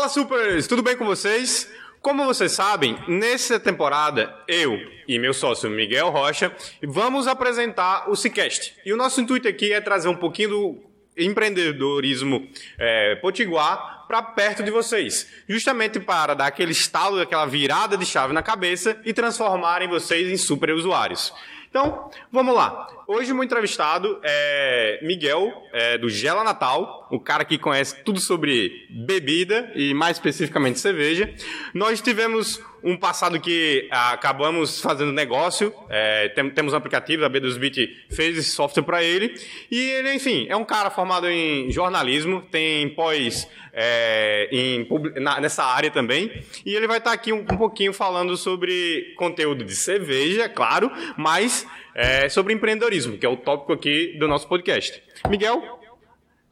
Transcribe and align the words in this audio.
Fala, 0.00 0.08
supers! 0.08 0.66
Tudo 0.66 0.82
bem 0.82 0.96
com 0.96 1.04
vocês? 1.04 1.70
Como 2.00 2.24
vocês 2.24 2.52
sabem, 2.52 2.96
nessa 3.06 3.60
temporada, 3.60 4.34
eu 4.48 4.78
e 5.06 5.18
meu 5.18 5.34
sócio 5.34 5.68
Miguel 5.68 6.08
Rocha 6.08 6.50
vamos 6.82 7.26
apresentar 7.26 8.08
o 8.08 8.16
Cicast. 8.16 8.74
E 8.82 8.94
o 8.94 8.96
nosso 8.96 9.20
intuito 9.20 9.46
aqui 9.46 9.74
é 9.74 9.78
trazer 9.78 10.08
um 10.08 10.16
pouquinho 10.16 10.48
do 10.48 10.84
empreendedorismo 11.18 12.48
é, 12.78 13.16
potiguar 13.16 14.06
para 14.08 14.22
perto 14.22 14.62
de 14.62 14.70
vocês, 14.70 15.30
justamente 15.46 16.00
para 16.00 16.32
dar 16.32 16.46
aquele 16.46 16.72
estalo, 16.72 17.20
aquela 17.20 17.44
virada 17.44 17.94
de 17.98 18.06
chave 18.06 18.32
na 18.32 18.42
cabeça 18.42 18.98
e 19.04 19.12
transformarem 19.12 19.86
vocês 19.86 20.32
em 20.32 20.38
super 20.38 20.70
usuários. 20.70 21.30
Então, 21.70 22.10
vamos 22.32 22.52
lá. 22.52 22.88
Hoje 23.06 23.32
meu 23.32 23.44
entrevistado 23.44 24.20
é 24.24 24.98
Miguel, 25.04 25.52
é, 25.72 25.96
do 25.96 26.10
Gela 26.10 26.42
Natal, 26.42 27.06
o 27.12 27.20
cara 27.20 27.44
que 27.44 27.56
conhece 27.56 28.02
tudo 28.02 28.20
sobre 28.20 28.88
bebida 28.90 29.70
e 29.76 29.94
mais 29.94 30.16
especificamente 30.16 30.80
cerveja. 30.80 31.32
Nós 31.72 32.00
tivemos 32.00 32.60
um 32.82 32.96
passado 32.96 33.40
que 33.40 33.88
ah, 33.90 34.12
acabamos 34.12 34.80
fazendo 34.80 35.12
negócio, 35.12 35.72
é, 35.88 36.28
tem, 36.30 36.50
temos 36.50 36.72
um 36.72 36.76
aplicativo, 36.76 37.24
a 37.24 37.30
B2Bit 37.30 37.90
fez 38.10 38.36
esse 38.36 38.50
software 38.50 38.82
para 38.82 39.02
ele, 39.02 39.34
e 39.70 39.78
ele, 39.78 40.14
enfim, 40.14 40.46
é 40.48 40.56
um 40.56 40.64
cara 40.64 40.90
formado 40.90 41.28
em 41.28 41.70
jornalismo, 41.70 42.42
tem 42.50 42.88
pós 42.90 43.48
é, 43.72 44.48
em, 44.50 44.86
na, 45.20 45.40
nessa 45.40 45.64
área 45.64 45.90
também, 45.90 46.30
e 46.64 46.74
ele 46.74 46.86
vai 46.86 46.98
estar 46.98 47.10
tá 47.10 47.14
aqui 47.14 47.32
um, 47.32 47.40
um 47.40 47.56
pouquinho 47.56 47.92
falando 47.92 48.36
sobre 48.36 49.14
conteúdo 49.16 49.64
de 49.64 49.74
cerveja, 49.74 50.48
claro, 50.48 50.90
mas 51.16 51.66
é, 51.94 52.28
sobre 52.28 52.52
empreendedorismo, 52.52 53.18
que 53.18 53.26
é 53.26 53.28
o 53.28 53.36
tópico 53.36 53.72
aqui 53.72 54.16
do 54.18 54.26
nosso 54.26 54.48
podcast. 54.48 55.02
Miguel, 55.28 55.79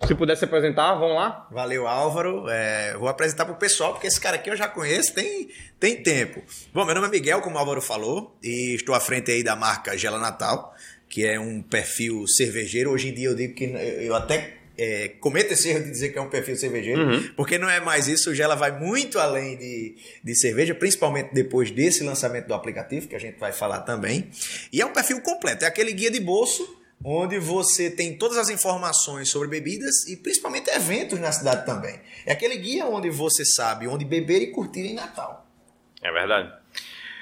se 0.07 0.15
puder 0.15 0.37
se 0.37 0.45
apresentar, 0.45 0.95
vamos 0.95 1.17
lá. 1.17 1.49
Valeu, 1.51 1.87
Álvaro. 1.87 2.49
É, 2.49 2.97
vou 2.97 3.09
apresentar 3.09 3.45
para 3.45 3.55
o 3.55 3.59
pessoal, 3.59 3.93
porque 3.93 4.07
esse 4.07 4.21
cara 4.21 4.37
aqui 4.37 4.49
eu 4.49 4.57
já 4.57 4.69
conheço, 4.69 5.13
tem, 5.13 5.49
tem 5.79 6.03
tempo. 6.03 6.43
Bom, 6.73 6.85
meu 6.85 6.95
nome 6.95 7.09
é 7.09 7.11
Miguel, 7.11 7.41
como 7.41 7.57
o 7.57 7.59
Álvaro 7.59 7.83
falou, 7.83 8.37
e 8.43 8.75
estou 8.75 8.95
à 8.95 9.01
frente 9.01 9.31
aí 9.31 9.43
da 9.43 9.57
marca 9.57 9.97
Gela 9.99 10.19
Natal, 10.19 10.75
que 11.09 11.27
é 11.27 11.39
um 11.39 11.61
perfil 11.61 12.27
cervejeiro. 12.27 12.91
Hoje 12.91 13.09
em 13.09 13.15
dia 13.15 13.29
eu 13.29 13.35
digo 13.35 13.55
que 13.55 13.65
eu 13.65 14.15
até 14.15 14.59
é, 14.79 15.09
cometa 15.21 15.55
esse 15.55 15.69
erro 15.69 15.83
de 15.83 15.91
dizer 15.91 16.11
que 16.11 16.19
é 16.19 16.23
um 16.23 16.31
perfil 16.31 16.55
cervejeiro, 16.55 17.03
uhum. 17.03 17.31
porque 17.37 17.59
não 17.59 17.69
é 17.69 17.81
mais 17.81 18.07
isso. 18.07 18.31
O 18.31 18.35
Gela 18.35 18.55
vai 18.55 18.71
muito 18.71 19.19
além 19.19 19.57
de, 19.57 19.97
de 20.23 20.35
cerveja, 20.37 20.75
principalmente 20.77 21.35
depois 21.35 21.73
desse 21.73 22.05
lançamento 22.05 22.47
do 22.47 22.55
aplicativo, 22.55 23.09
que 23.09 23.17
a 23.17 23.19
gente 23.19 23.39
vai 23.39 23.53
falar 23.53 23.81
também. 23.81 24.31
E 24.73 24.81
é 24.81 24.87
um 24.87 24.93
perfil 24.93 25.21
completo, 25.21 25.65
é 25.65 25.69
aquele 25.69 25.93
guia 25.93 26.11
de 26.11 26.21
bolso 26.21 26.79
onde 27.05 27.39
você 27.39 27.91
tem 27.91 28.17
todas 28.17 28.37
as 28.37 28.51
informações 28.51 29.29
sobre 29.29 29.49
bebidas 29.49 30.07
e 30.09 30.17
principalmente 30.17 30.69
eventos 30.71 31.19
na 31.19 31.33
cidade 31.33 31.65
também. 31.65 32.01
É 32.27 32.33
aquele 32.33 32.57
guia 32.57 32.87
onde 32.87 33.09
você 33.11 33.45
sabe 33.45 33.87
onde 33.87 34.05
beber 34.05 34.43
e 34.43 34.49
curtir 34.49 34.81
em 34.81 34.95
Natal. 34.95 35.47
É 36.03 36.13
verdade. 36.13 36.53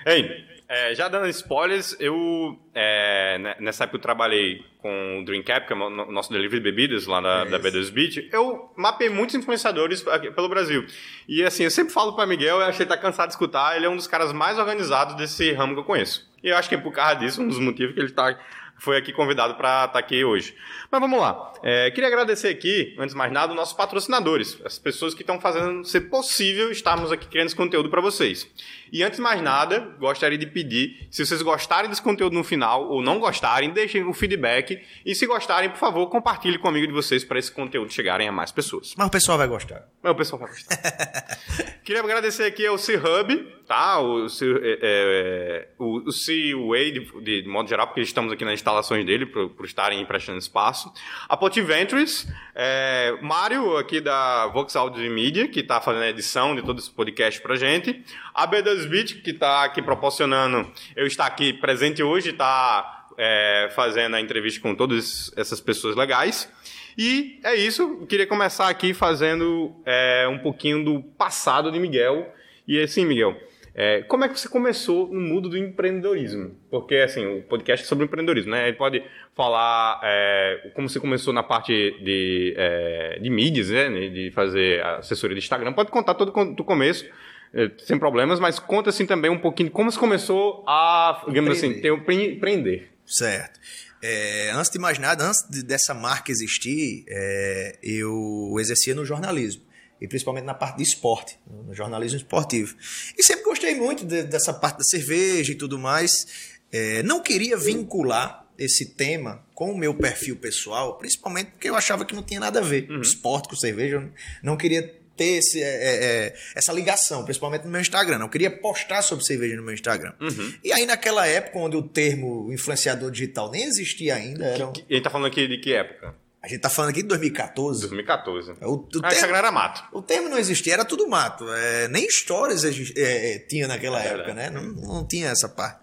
Ei, 0.04 0.44
é, 0.68 0.94
já 0.94 1.06
dando 1.06 1.28
spoilers, 1.28 1.96
eu 2.00 2.58
é, 2.74 3.56
nessa 3.60 3.84
época 3.84 3.98
eu 3.98 4.02
trabalhei 4.02 4.64
com 4.78 5.20
o 5.20 5.24
Dreamcap, 5.24 5.66
que 5.66 5.72
é 5.72 5.76
o 5.76 6.10
nosso 6.10 6.32
delivery 6.32 6.60
de 6.60 6.64
bebidas 6.64 7.06
lá 7.06 7.20
da, 7.20 7.42
é 7.42 7.44
da 7.46 7.60
B2 7.60 7.90
Beach. 7.92 8.28
Eu 8.32 8.72
mapei 8.76 9.08
muitos 9.08 9.36
influenciadores 9.36 10.02
pelo 10.34 10.48
Brasil. 10.48 10.84
E 11.28 11.44
assim, 11.44 11.64
eu 11.64 11.70
sempre 11.70 11.92
falo 11.92 12.14
para 12.14 12.26
Miguel, 12.26 12.56
eu 12.56 12.62
achei 12.62 12.78
que 12.78 12.82
ele 12.82 12.88
tá 12.88 12.96
cansado 12.96 13.28
de 13.28 13.34
escutar, 13.34 13.76
ele 13.76 13.86
é 13.86 13.88
um 13.88 13.96
dos 13.96 14.08
caras 14.08 14.32
mais 14.32 14.58
organizados 14.58 15.14
desse 15.14 15.52
ramo 15.52 15.74
que 15.74 15.80
eu 15.80 15.84
conheço. 15.84 16.28
E 16.42 16.48
eu 16.48 16.56
acho 16.56 16.68
que 16.68 16.74
é 16.74 16.78
por 16.78 16.92
causa 16.92 17.14
disso, 17.14 17.42
um 17.42 17.48
dos 17.48 17.58
motivos 17.60 17.94
que 17.94 18.00
ele 18.00 18.10
tá 18.10 18.36
foi 18.78 18.96
aqui 18.96 19.12
convidado 19.12 19.54
para 19.54 19.86
estar 19.86 19.88
tá 19.88 19.98
aqui 19.98 20.24
hoje. 20.24 20.54
Mas 20.90 21.00
vamos 21.00 21.18
lá. 21.20 21.52
É, 21.62 21.90
queria 21.90 22.08
agradecer 22.08 22.48
aqui, 22.48 22.94
antes 22.98 23.14
de 23.14 23.18
mais 23.18 23.32
nada, 23.32 23.52
os 23.52 23.56
nossos 23.56 23.74
patrocinadores, 23.74 24.58
as 24.64 24.78
pessoas 24.78 25.14
que 25.14 25.22
estão 25.22 25.40
fazendo 25.40 25.84
ser 25.84 26.02
possível 26.02 26.70
estarmos 26.70 27.10
aqui 27.10 27.26
criando 27.26 27.46
esse 27.46 27.56
conteúdo 27.56 27.88
para 27.88 28.00
vocês. 28.00 28.48
E 28.92 29.02
antes 29.02 29.16
de 29.16 29.22
mais 29.22 29.40
nada, 29.42 29.80
gostaria 29.98 30.38
de 30.38 30.46
pedir, 30.46 31.08
se 31.10 31.24
vocês 31.24 31.42
gostarem 31.42 31.90
desse 31.90 32.02
conteúdo 32.02 32.34
no 32.34 32.44
final 32.44 32.88
ou 32.88 33.02
não 33.02 33.18
gostarem, 33.18 33.70
deixem 33.70 34.04
o 34.04 34.12
feedback. 34.12 34.80
E 35.04 35.14
se 35.14 35.26
gostarem, 35.26 35.70
por 35.70 35.78
favor, 35.78 36.06
compartilhe 36.08 36.58
com 36.58 36.68
amigo 36.68 36.86
de 36.86 36.92
vocês 36.92 37.24
para 37.24 37.38
esse 37.38 37.50
conteúdo 37.50 37.92
chegarem 37.92 38.28
a 38.28 38.32
mais 38.32 38.52
pessoas. 38.52 38.94
Mas 38.96 39.06
o 39.06 39.10
pessoal 39.10 39.38
vai 39.38 39.48
gostar. 39.48 39.88
Mas 40.02 40.12
o 40.12 40.14
pessoal 40.14 40.40
vai 40.40 40.50
gostar. 40.50 40.76
Queria 41.82 42.02
agradecer 42.02 42.44
aqui 42.44 42.66
ao 42.66 42.78
C-Hub, 42.78 43.55
tá? 43.66 44.00
O, 44.00 44.28
C, 44.28 44.46
é, 44.62 44.78
é, 44.82 45.68
o, 45.78 46.08
o 46.08 46.12
C-Way, 46.12 46.92
de, 46.92 47.42
de, 47.42 47.48
modo 47.48 47.68
geral, 47.68 47.86
porque 47.86 48.00
estamos 48.00 48.32
aqui 48.32 48.44
nas 48.44 48.54
instalações 48.54 49.04
dele, 49.04 49.26
por, 49.26 49.64
estarem 49.64 50.00
emprestando 50.00 50.38
espaço. 50.38 50.92
A 51.28 51.36
Pot 51.36 51.60
Ventures, 51.60 52.26
é, 52.54 53.16
Mário, 53.20 53.76
aqui 53.76 54.00
da 54.00 54.46
Vox 54.46 54.76
Audio 54.76 55.10
Media, 55.10 55.48
que 55.48 55.60
está 55.60 55.80
fazendo 55.80 56.04
a 56.04 56.10
edição 56.10 56.54
de 56.54 56.62
todo 56.62 56.78
esse 56.78 56.90
podcast 56.90 57.40
pra 57.40 57.56
gente. 57.56 58.04
A 58.32 58.46
B2Bit, 58.46 59.22
que 59.22 59.30
está 59.30 59.64
aqui 59.64 59.82
proporcionando 59.82 60.70
eu 60.94 61.06
estar 61.06 61.26
aqui 61.26 61.52
presente 61.52 62.02
hoje, 62.02 62.30
está 62.30 63.06
é, 63.18 63.70
fazendo 63.74 64.16
a 64.16 64.20
entrevista 64.20 64.60
com 64.60 64.74
todas 64.74 65.32
essas 65.36 65.60
pessoas 65.60 65.96
legais. 65.96 66.50
E 66.98 67.40
é 67.44 67.54
isso, 67.54 68.06
queria 68.08 68.26
começar 68.26 68.68
aqui 68.68 68.94
fazendo 68.94 69.74
é, 69.84 70.26
um 70.28 70.38
pouquinho 70.38 70.82
do 70.82 71.02
passado 71.02 71.70
de 71.70 71.78
Miguel. 71.78 72.32
E 72.66 72.80
assim, 72.80 73.04
Miguel, 73.04 73.36
é, 73.78 74.02
como 74.04 74.24
é 74.24 74.28
que 74.30 74.40
você 74.40 74.48
começou 74.48 75.06
no 75.12 75.20
mundo 75.20 75.50
do 75.50 75.58
empreendedorismo? 75.58 76.56
Porque, 76.70 76.94
assim, 76.94 77.26
o 77.26 77.42
podcast 77.42 77.84
é 77.84 77.86
sobre 77.86 78.06
empreendedorismo, 78.06 78.50
né? 78.50 78.68
Ele 78.68 78.76
pode 78.78 79.04
falar 79.34 80.00
é, 80.02 80.70
como 80.74 80.88
você 80.88 80.98
começou 80.98 81.30
na 81.30 81.42
parte 81.42 81.72
de, 82.02 82.54
é, 82.56 83.18
de 83.20 83.28
mídias, 83.28 83.68
né? 83.68 84.08
De 84.08 84.30
fazer 84.30 84.82
assessoria 84.82 85.36
de 85.36 85.42
Instagram. 85.42 85.74
Pode 85.74 85.90
contar 85.90 86.14
todo 86.14 86.30
o 86.30 86.64
começo, 86.64 87.04
é, 87.52 87.70
sem 87.76 87.98
problemas, 87.98 88.40
mas 88.40 88.58
conta 88.58 88.88
assim 88.88 89.04
também 89.04 89.30
um 89.30 89.38
pouquinho 89.38 89.68
de 89.68 89.74
como 89.74 89.92
você 89.92 89.98
começou 89.98 90.64
a, 90.66 91.22
digamos 91.28 91.50
assim, 91.50 91.78
ter, 91.78 91.92
empreender. 91.92 92.88
Certo. 93.04 93.60
É, 94.02 94.52
antes 94.52 94.70
de 94.70 94.78
mais 94.78 94.98
nada, 94.98 95.22
antes 95.22 95.46
de, 95.50 95.62
dessa 95.62 95.92
marca 95.92 96.32
existir, 96.32 97.04
é, 97.08 97.78
eu 97.82 98.56
exercia 98.58 98.94
no 98.94 99.04
jornalismo. 99.04 99.65
E 100.00 100.06
principalmente 100.06 100.44
na 100.44 100.54
parte 100.54 100.76
de 100.76 100.82
esporte, 100.82 101.38
no 101.46 101.74
jornalismo 101.74 102.18
esportivo. 102.18 102.76
E 103.16 103.22
sempre 103.22 103.44
gostei 103.44 103.74
muito 103.74 104.04
de, 104.04 104.24
dessa 104.24 104.52
parte 104.52 104.78
da 104.78 104.84
cerveja 104.84 105.52
e 105.52 105.54
tudo 105.54 105.78
mais. 105.78 106.54
É, 106.70 107.02
não 107.02 107.22
queria 107.22 107.56
vincular 107.56 108.46
esse 108.58 108.94
tema 108.94 109.44
com 109.54 109.70
o 109.70 109.78
meu 109.78 109.94
perfil 109.94 110.36
pessoal, 110.36 110.96
principalmente 110.98 111.50
porque 111.52 111.68
eu 111.68 111.76
achava 111.76 112.04
que 112.04 112.14
não 112.14 112.22
tinha 112.22 112.40
nada 112.40 112.60
a 112.60 112.62
ver. 112.62 112.90
Uhum. 112.90 113.00
Esporte 113.00 113.48
com 113.48 113.56
cerveja, 113.56 113.96
eu 113.96 114.10
não 114.42 114.56
queria 114.56 114.82
ter 115.16 115.38
esse, 115.38 115.62
é, 115.62 115.66
é, 115.66 116.04
é, 116.04 116.36
essa 116.54 116.72
ligação, 116.72 117.24
principalmente 117.24 117.64
no 117.64 117.70
meu 117.70 117.80
Instagram. 117.80 118.18
Eu 118.20 118.28
queria 118.28 118.50
postar 118.50 119.02
sobre 119.02 119.24
cerveja 119.24 119.56
no 119.56 119.62
meu 119.62 119.72
Instagram. 119.72 120.12
Uhum. 120.20 120.54
E 120.62 120.72
aí, 120.72 120.84
naquela 120.84 121.26
época, 121.26 121.58
onde 121.58 121.76
o 121.76 121.82
termo 121.82 122.52
influenciador 122.52 123.10
digital 123.10 123.50
nem 123.50 123.64
existia 123.64 124.14
ainda. 124.14 124.44
Era 124.44 124.68
um... 124.68 124.72
E 124.88 124.92
a 124.92 124.94
gente 124.94 125.04
tá 125.04 125.10
falando 125.10 125.26
aqui 125.26 125.48
de 125.48 125.58
que 125.58 125.72
época? 125.72 126.14
A 126.46 126.48
gente 126.48 126.60
tá 126.60 126.70
falando 126.70 126.90
aqui 126.90 127.02
de 127.02 127.08
2014. 127.08 127.80
2014. 127.80 128.52
O, 128.62 128.74
o 128.74 128.88
ah, 129.02 129.08
termo, 129.08 129.34
era 129.34 129.50
mato. 129.50 129.82
O 129.92 130.00
termo 130.00 130.28
não 130.28 130.38
existia, 130.38 130.74
era 130.74 130.84
tudo 130.84 131.08
mato. 131.08 131.44
É, 131.52 131.88
nem 131.88 132.06
histórias 132.06 132.62
é, 132.64 133.38
tinha 133.48 133.66
naquela 133.66 134.00
é 134.00 134.06
época, 134.06 134.32
né? 134.32 134.48
Não, 134.48 134.62
não 134.62 135.04
tinha 135.04 135.28
essa 135.30 135.48
parte. 135.48 135.80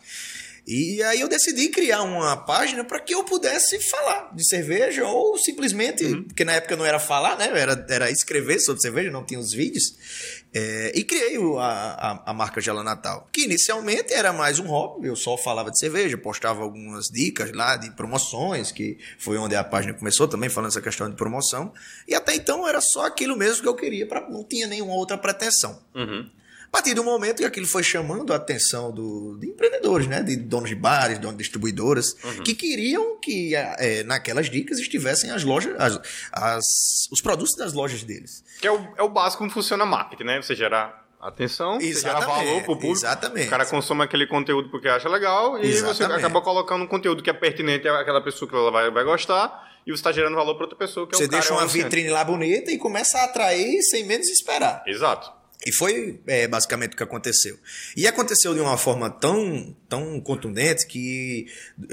E 0.66 1.03
aí 1.03 1.19
eu 1.19 1.28
decidi 1.28 1.68
criar 1.68 2.03
uma 2.03 2.38
página 2.38 2.85
para 2.85 2.97
que 3.01 3.13
eu 3.13 3.25
pudesse 3.25 3.78
falar 3.81 4.34
de 4.34 4.47
cerveja 4.47 5.06
ou 5.06 5.38
simplesmente, 5.38 6.06
uhum. 6.06 6.24
porque 6.24 6.46
na 6.46 6.53
época 6.53 6.78
não 6.78 6.85
era 6.85 6.97
falar, 6.97 7.38
né? 7.38 7.50
Era, 7.53 7.85
era 7.90 8.09
escrever 8.09 8.62
sobre 8.62 8.81
cerveja, 8.81 9.12
não 9.12 9.25
tinha 9.25 9.41
os 9.41 9.51
vídeos. 9.51 9.94
É, 10.55 10.91
e 10.93 11.03
criei 11.03 11.35
a, 11.57 11.61
a, 11.61 12.31
a, 12.31 12.33
marca 12.33 12.61
Gela 12.61 12.83
Natal, 12.83 13.27
que 13.31 13.45
inicialmente 13.45 14.13
era 14.13 14.31
mais 14.31 14.59
um 14.59 14.67
hobby, 14.67 15.07
eu 15.07 15.15
só 15.15 15.35
falava 15.35 15.71
de 15.71 15.79
cerveja, 15.79 16.15
postava 16.15 16.61
algumas 16.61 17.07
dicas 17.07 17.51
lá 17.51 17.75
de 17.75 17.89
promoções, 17.91 18.71
que 18.71 18.99
foi 19.17 19.35
onde 19.37 19.55
a 19.55 19.63
página 19.63 19.95
começou 19.95 20.27
também, 20.27 20.50
falando 20.50 20.69
essa 20.69 20.81
questão 20.81 21.09
de 21.09 21.15
promoção. 21.15 21.73
E 22.07 22.13
até 22.13 22.35
então 22.35 22.67
era 22.67 22.79
só 22.81 23.07
aquilo 23.07 23.35
mesmo 23.35 23.63
que 23.63 23.67
eu 23.67 23.75
queria, 23.75 24.07
pra, 24.07 24.29
não 24.29 24.44
tinha 24.44 24.67
nenhuma 24.67 24.94
outra 24.94 25.17
pretensão. 25.17 25.81
Uhum. 25.95 26.29
A 26.73 26.77
partir 26.77 26.95
do 26.95 27.03
momento 27.03 27.37
que 27.37 27.45
aquilo 27.45 27.67
foi 27.67 27.83
chamando 27.83 28.33
a 28.33 28.35
atenção 28.35 28.91
do, 28.91 29.37
de 29.39 29.47
empreendedores, 29.47 30.07
né? 30.07 30.23
de 30.23 30.35
donos 30.35 30.69
de 30.69 30.75
bares, 30.75 31.19
donos 31.19 31.37
de 31.37 31.43
distribuidoras, 31.43 32.15
uhum. 32.23 32.43
que 32.43 32.55
queriam 32.55 33.19
que 33.19 33.55
é, 33.55 34.01
naquelas 34.01 34.49
dicas 34.49 34.79
estivessem 34.79 35.29
as 35.29 35.43
lojas, 35.43 35.75
as, 35.77 36.01
as, 36.31 36.65
os 37.11 37.21
produtos 37.21 37.55
das 37.55 37.73
lojas 37.73 38.01
deles. 38.01 38.43
Que 38.59 38.65
é 38.65 38.71
o, 38.71 38.87
é 38.97 39.03
o 39.03 39.07
básico 39.07 39.37
como 39.37 39.51
funciona 39.51 39.85
marketing, 39.85 40.23
né? 40.23 40.41
Você 40.41 40.55
gerar 40.55 41.05
atenção, 41.21 41.77
exatamente, 41.79 41.93
você 41.93 42.01
gera 42.01 42.19
valor 42.21 42.63
para 42.63 42.71
o 42.71 42.75
público. 42.75 42.93
Exatamente. 42.93 43.47
O 43.47 43.49
cara 43.51 43.65
consome 43.67 44.03
aquele 44.03 44.25
conteúdo 44.25 44.71
porque 44.71 44.87
acha 44.87 45.07
legal 45.07 45.59
e 45.59 45.67
exatamente. 45.67 45.97
você 45.97 46.03
acaba 46.05 46.41
colocando 46.41 46.85
um 46.85 46.87
conteúdo 46.87 47.21
que 47.21 47.29
é 47.29 47.33
pertinente 47.33 47.87
àquela 47.87 48.19
pessoa 48.19 48.49
que 48.49 48.55
ela 48.55 48.71
vai, 48.71 48.89
vai 48.89 49.03
gostar 49.03 49.77
e 49.85 49.91
você 49.91 49.99
está 49.99 50.11
gerando 50.11 50.33
valor 50.33 50.55
para 50.55 50.63
outra 50.63 50.77
pessoa 50.79 51.05
que 51.05 51.15
você 51.15 51.25
é 51.25 51.27
o 51.27 51.29
Você 51.29 51.37
deixa 51.37 51.53
uma 51.53 51.67
vitrine 51.67 52.09
lá 52.09 52.23
bonita 52.23 52.71
e 52.71 52.79
começa 52.79 53.19
a 53.19 53.25
atrair 53.25 53.79
sem 53.83 54.07
menos 54.07 54.27
esperar. 54.27 54.83
Exato. 54.87 55.43
E 55.65 55.71
foi 55.71 56.19
é, 56.27 56.48
basicamente 56.48 56.94
o 56.94 56.98
que 56.98 57.04
aconteceu. 57.04 57.57
E 57.95 58.06
aconteceu 58.07 58.54
de 58.54 58.60
uma 58.60 58.77
forma 58.77 59.10
tão, 59.10 59.75
tão 59.88 60.19
contundente 60.19 60.86
que 60.88 61.48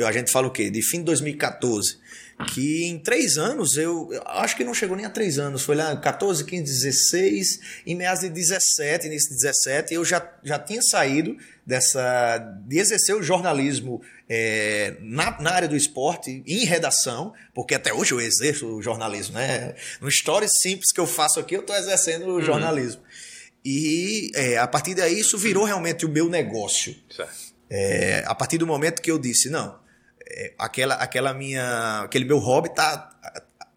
a 0.05 0.13
gente 0.13 0.31
fala 0.31 0.49
o 0.49 0.51
quê? 0.51 0.71
De 0.71 0.83
fim 0.83 0.99
de 0.99 1.05
2014 1.05 1.99
que 2.47 2.85
em 2.85 2.99
três 2.99 3.37
anos, 3.37 3.77
eu, 3.77 4.09
eu, 4.13 4.23
acho 4.25 4.57
que 4.57 4.65
não 4.65 4.73
chegou 4.73 4.97
nem 4.97 5.05
a 5.05 5.11
três 5.11 5.39
anos, 5.39 5.63
foi 5.63 5.77
lá 5.77 5.95
14, 5.97 6.45
15, 6.45 6.63
16, 6.63 7.61
em 7.87 7.95
meados 7.95 8.23
de 8.23 8.31
17, 8.31 9.07
início 9.07 9.31
de 9.31 9.37
17, 9.37 9.95
eu 9.95 10.05
já, 10.05 10.27
já 10.43 10.59
tinha 10.59 10.81
saído 10.83 11.37
dessa, 11.67 12.39
de 12.67 12.79
exercer 12.79 13.15
o 13.15 13.23
jornalismo 13.23 14.01
é, 14.29 14.97
na, 15.01 15.41
na, 15.41 15.51
área 15.53 15.69
do 15.69 15.77
esporte, 15.77 16.43
em 16.47 16.65
redação, 16.65 17.35
porque 17.55 17.75
até 17.75 17.93
hoje 17.93 18.13
eu 18.13 18.21
exerço 18.21 18.67
o 18.67 18.83
jornalismo, 18.83 19.35
né? 19.35 19.75
No 20.01 20.11
stories 20.11 20.53
simples 20.63 20.93
que 20.93 21.01
eu 21.01 21.07
faço 21.07 21.41
aqui, 21.41 21.57
eu 21.57 21.61
estou 21.61 21.77
exercendo 21.77 22.27
o 22.27 22.35
uhum. 22.35 22.43
E 23.65 24.31
é, 24.35 24.59
a 24.59 24.67
partir 24.67 24.95
daí 24.95 25.19
isso 25.19 25.37
virou 25.37 25.65
realmente 25.65 26.07
o 26.07 26.09
meu 26.09 26.29
negócio. 26.29 26.95
É, 27.69 28.25
a 28.27 28.35
partir 28.35 28.59
do 28.59 28.67
momento 28.67 29.01
que 29.01 29.11
eu 29.11 29.19
disse, 29.19 29.49
não, 29.49 29.79
é, 30.27 30.53
aquela, 30.59 30.95
aquela 30.95 31.35
minha, 31.35 32.01
aquele 32.03 32.25
meu 32.25 32.39
hobby 32.39 32.75
tá, 32.75 33.11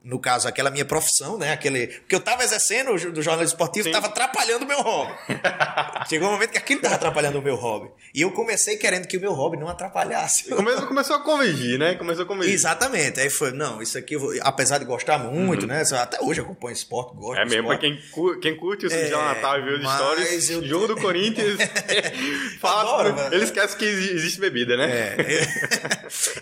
no 0.04 0.20
caso, 0.20 0.50
aquela 0.50 0.70
minha 0.70 0.84
profissão, 0.84 1.38
né? 1.38 1.54
Aquele, 1.54 1.88
porque 1.88 2.14
eu 2.14 2.20
estava 2.20 2.44
exercendo 2.44 2.92
do 3.12 3.22
jornalismo 3.22 3.56
esportivo, 3.56 3.88
estava 3.88 4.08
atrapalhando 4.08 4.66
o 4.66 4.68
meu 4.68 4.82
hobby. 4.82 5.14
Chegou 6.10 6.28
um 6.28 6.34
momento 6.34 6.52
que 6.52 6.58
aquilo 6.58 6.80
estava 6.80 6.96
atrapalhando 6.96 7.40
o 7.40 7.42
meu 7.42 7.56
hobby. 7.56 7.90
E 8.14 8.22
eu 8.22 8.32
comecei 8.32 8.76
querendo 8.76 9.08
que 9.08 9.16
o 9.16 9.22
meu 9.22 9.32
hobby 9.32 9.58
não 9.58 9.70
atrapalhasse. 9.70 10.50
Começou, 10.50 10.88
começou 10.88 11.16
a 11.16 11.20
convergir, 11.22 11.80
né? 11.80 11.96
Começou 11.96 12.26
a 12.26 12.28
convergir. 12.28 12.54
Exatamente. 12.54 13.22
Aí 13.22 13.30
foi, 13.30 13.52
não, 13.52 13.82
isso 13.82 13.98
aqui, 13.98 14.18
vou, 14.18 14.34
apesar 14.42 14.78
de 14.78 14.84
gostar 14.84 15.18
muito, 15.18 15.62
uhum. 15.62 15.70
né? 15.70 15.84
Até 15.94 16.22
hoje 16.22 16.42
eu 16.42 16.46
acompanho 16.46 16.74
esporte, 16.74 17.16
gosto 17.16 17.40
É 17.40 17.46
mesmo, 17.46 17.68
para 17.68 17.78
quem, 17.78 17.98
quem 18.42 18.58
curte 18.58 18.86
o 18.86 18.92
é, 18.92 19.10
Natal 19.10 19.60
e 19.60 19.62
vê 19.64 19.74
os 19.76 19.94
stories, 19.94 20.50
eu... 20.50 20.66
jogo 20.66 20.88
do 20.88 20.96
Corinthians, 20.98 21.58
fala, 22.60 22.82
Adoro, 22.82 23.34
ele 23.34 23.46
esquece 23.46 23.78
que 23.78 23.86
existe 23.86 24.42
bebida, 24.42 24.76
né? 24.76 24.92
É. 24.92 25.18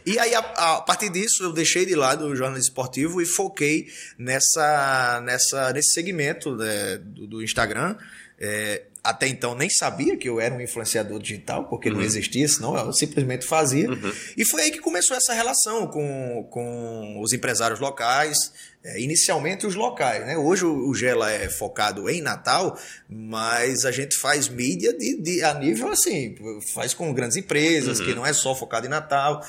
e 0.03 0.17
aí, 0.17 0.33
a, 0.33 0.39
a 0.39 0.81
partir 0.81 1.09
disso, 1.09 1.43
eu 1.43 1.53
deixei 1.53 1.85
de 1.85 1.93
lado 1.93 2.25
o 2.25 2.35
jornalismo 2.35 2.69
esportivo 2.69 3.21
e 3.21 3.25
foquei 3.25 3.50
foquei 3.51 3.87
nessa, 4.17 5.21
nessa, 5.23 5.73
nesse 5.73 5.93
segmento 5.93 6.55
né, 6.55 6.97
do, 6.97 7.27
do, 7.27 7.43
Instagram. 7.43 7.95
É, 8.39 8.83
até 9.03 9.27
então 9.27 9.55
nem 9.55 9.69
sabia 9.69 10.15
que 10.15 10.29
eu 10.29 10.39
era 10.39 10.53
um 10.53 10.61
influenciador 10.61 11.19
digital, 11.19 11.65
porque 11.65 11.89
uhum. 11.89 11.97
não 11.97 12.03
existia, 12.03 12.47
senão 12.47 12.75
eu 12.75 12.93
simplesmente 12.93 13.45
fazia. 13.45 13.89
Uhum. 13.89 14.13
E 14.37 14.45
foi 14.45 14.63
aí 14.63 14.71
que 14.71 14.79
começou 14.79 15.15
essa 15.17 15.33
relação 15.33 15.87
com, 15.87 16.47
com 16.49 17.19
os 17.19 17.33
empresários 17.33 17.79
locais, 17.79 18.51
é, 18.83 18.99
inicialmente 18.99 19.65
os 19.65 19.75
locais. 19.75 20.25
Né? 20.25 20.37
Hoje 20.37 20.65
o, 20.65 20.93
Gela 20.93 21.31
é 21.31 21.49
focado 21.49 22.09
em 22.09 22.21
Natal, 22.21 22.79
mas 23.07 23.85
a 23.85 23.91
gente 23.91 24.15
faz 24.15 24.47
mídia 24.47 24.93
de, 24.93 25.19
de 25.19 25.43
a 25.43 25.53
nível 25.53 25.89
assim, 25.89 26.35
faz 26.73 26.93
com 26.93 27.11
grandes 27.13 27.37
empresas, 27.37 27.99
uhum. 27.99 28.05
que 28.05 28.15
não 28.15 28.25
é 28.25 28.33
só 28.33 28.55
focado 28.55 28.85
em 28.85 28.89
Natal. 28.89 29.43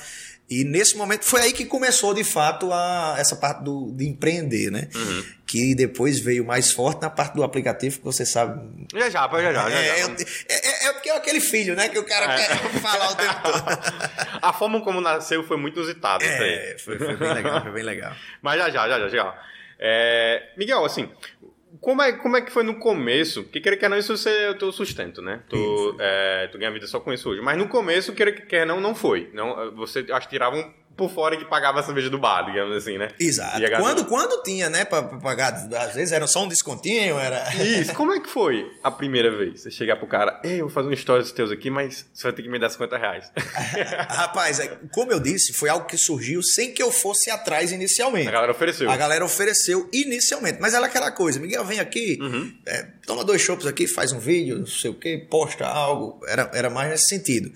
E 0.53 0.63
nesse 0.63 0.95
momento 0.95 1.25
foi 1.25 1.41
aí 1.41 1.51
que 1.51 1.65
começou 1.65 2.13
de 2.13 2.23
fato 2.23 2.71
a, 2.71 3.15
essa 3.17 3.35
parte 3.35 3.63
do, 3.63 3.91
de 3.91 4.07
empreender, 4.07 4.69
né? 4.69 4.87
Uhum. 4.93 5.23
Que 5.47 5.73
depois 5.73 6.19
veio 6.19 6.45
mais 6.45 6.71
forte 6.71 7.01
na 7.01 7.09
parte 7.09 7.33
do 7.33 7.43
aplicativo, 7.43 7.97
que 7.97 8.05
você 8.05 8.23
sabe. 8.23 8.61
Já 8.93 9.09
já, 9.09 9.27
já 9.27 9.41
já. 9.41 9.69
já, 9.69 9.69
é, 9.69 9.97
já. 9.97 10.07
É, 10.47 10.85
é, 10.85 10.89
é, 10.89 10.93
porque 10.93 11.09
é 11.09 11.17
aquele 11.17 11.41
filho, 11.41 11.75
né? 11.75 11.89
Que 11.89 11.97
o 11.97 12.03
cara 12.03 12.33
é. 12.33 12.37
quer 12.37 12.69
falar 12.79 13.11
o 13.11 13.15
tempo 13.15 13.41
todo. 13.41 13.63
a 14.43 14.53
forma 14.53 14.81
como 14.81 15.01
nasceu 15.01 15.43
foi 15.43 15.57
muito 15.57 15.79
inusitada. 15.79 16.23
É, 16.23 16.77
foi, 16.77 16.99
foi, 16.99 17.17
bem 17.17 17.33
legal, 17.33 17.61
foi 17.63 17.71
bem 17.71 17.83
legal. 17.83 18.15
Mas 18.39 18.59
já 18.59 18.69
já, 18.69 18.87
já 18.87 18.99
já, 18.99 19.09
já. 19.09 19.43
É, 19.79 20.51
Miguel, 20.55 20.85
assim, 20.85 21.09
como 21.81 22.01
é, 22.01 22.13
como 22.13 22.37
é 22.37 22.41
que 22.41 22.51
foi 22.51 22.63
no 22.63 22.75
começo? 22.75 23.43
Que 23.45 23.59
quer 23.59 23.77
que 23.77 23.89
não, 23.89 23.97
isso 23.97 24.13
é 24.29 24.49
o 24.49 24.57
teu 24.57 24.71
sustento, 24.71 25.21
né? 25.21 25.41
Tu, 25.49 25.95
é, 25.99 26.47
tu 26.47 26.57
ganha 26.57 26.71
vida 26.71 26.87
só 26.87 26.99
com 26.99 27.11
isso 27.11 27.29
hoje. 27.29 27.41
Mas 27.41 27.57
no 27.57 27.67
começo, 27.67 28.13
quer 28.13 28.33
que 28.33 28.43
quer 28.43 28.65
não, 28.65 28.79
não 28.79 28.93
foi. 28.93 29.29
Não, 29.33 29.71
você, 29.75 30.05
acho 30.11 30.27
que 30.27 30.35
tiravam 30.35 30.73
por 30.95 31.09
fora 31.09 31.35
que 31.37 31.45
pagava 31.45 31.79
a 31.79 31.83
cerveja 31.83 32.09
do 32.09 32.17
bar, 32.17 32.43
digamos 32.43 32.75
assim, 32.75 32.97
né? 32.97 33.09
Exato. 33.19 33.59
Quando, 33.79 34.05
quando 34.05 34.43
tinha, 34.43 34.69
né, 34.69 34.85
pra, 34.85 35.01
pra, 35.03 35.17
pagar, 35.17 35.53
às 35.53 35.95
vezes 35.95 36.11
era 36.11 36.27
só 36.27 36.43
um 36.43 36.47
descontinho, 36.47 37.17
era... 37.17 37.43
Isso, 37.63 37.93
como 37.93 38.13
é 38.13 38.19
que 38.19 38.29
foi 38.29 38.71
a 38.83 38.91
primeira 38.91 39.35
vez? 39.35 39.61
Você 39.61 39.71
chegar 39.71 39.95
pro 39.95 40.07
cara, 40.07 40.39
ei, 40.43 40.61
eu 40.61 40.65
vou 40.65 40.69
fazer 40.69 40.87
uma 40.87 40.93
história 40.93 41.23
dos 41.23 41.31
teus 41.31 41.51
aqui, 41.51 41.69
mas 41.69 42.05
você 42.13 42.23
vai 42.23 42.33
ter 42.33 42.43
que 42.43 42.49
me 42.49 42.59
dar 42.59 42.69
50 42.69 42.97
reais. 42.97 43.31
Rapaz, 44.09 44.59
é, 44.59 44.77
como 44.91 45.11
eu 45.11 45.19
disse, 45.19 45.53
foi 45.53 45.69
algo 45.69 45.85
que 45.85 45.97
surgiu 45.97 46.43
sem 46.43 46.71
que 46.71 46.81
eu 46.81 46.91
fosse 46.91 47.31
atrás 47.31 47.71
inicialmente. 47.71 48.27
A 48.27 48.31
galera 48.31 48.51
ofereceu. 48.51 48.89
A 48.89 48.97
galera 48.97 49.25
ofereceu 49.25 49.89
inicialmente, 49.91 50.59
mas 50.61 50.73
era 50.73 50.85
aquela 50.85 51.11
coisa, 51.11 51.39
Miguel, 51.39 51.65
vem 51.65 51.79
aqui, 51.79 52.19
uhum. 52.21 52.53
é, 52.65 52.87
toma 53.05 53.23
dois 53.23 53.41
chopps 53.41 53.65
aqui, 53.65 53.87
faz 53.87 54.11
um 54.11 54.19
vídeo, 54.19 54.59
não 54.59 54.67
sei 54.67 54.91
o 54.91 54.93
que, 54.93 55.17
posta 55.17 55.65
algo, 55.65 56.19
era, 56.27 56.51
era 56.53 56.69
mais 56.69 56.89
nesse 56.89 57.07
sentido. 57.07 57.51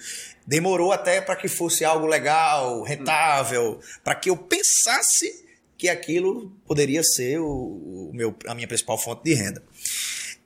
Demorou 0.47 0.93
até 0.93 1.19
para 1.19 1.35
que 1.35 1.49
fosse 1.49 1.83
algo 1.83 2.07
legal, 2.07 2.81
rentável, 2.81 3.81
para 4.01 4.15
que 4.15 4.29
eu 4.29 4.37
pensasse 4.37 5.45
que 5.77 5.89
aquilo 5.89 6.51
poderia 6.65 7.03
ser 7.03 7.39
o, 7.39 8.11
meu, 8.13 8.35
a 8.47 8.55
minha 8.55 8.67
principal 8.67 8.97
fonte 8.97 9.23
de 9.23 9.33
renda. 9.33 9.61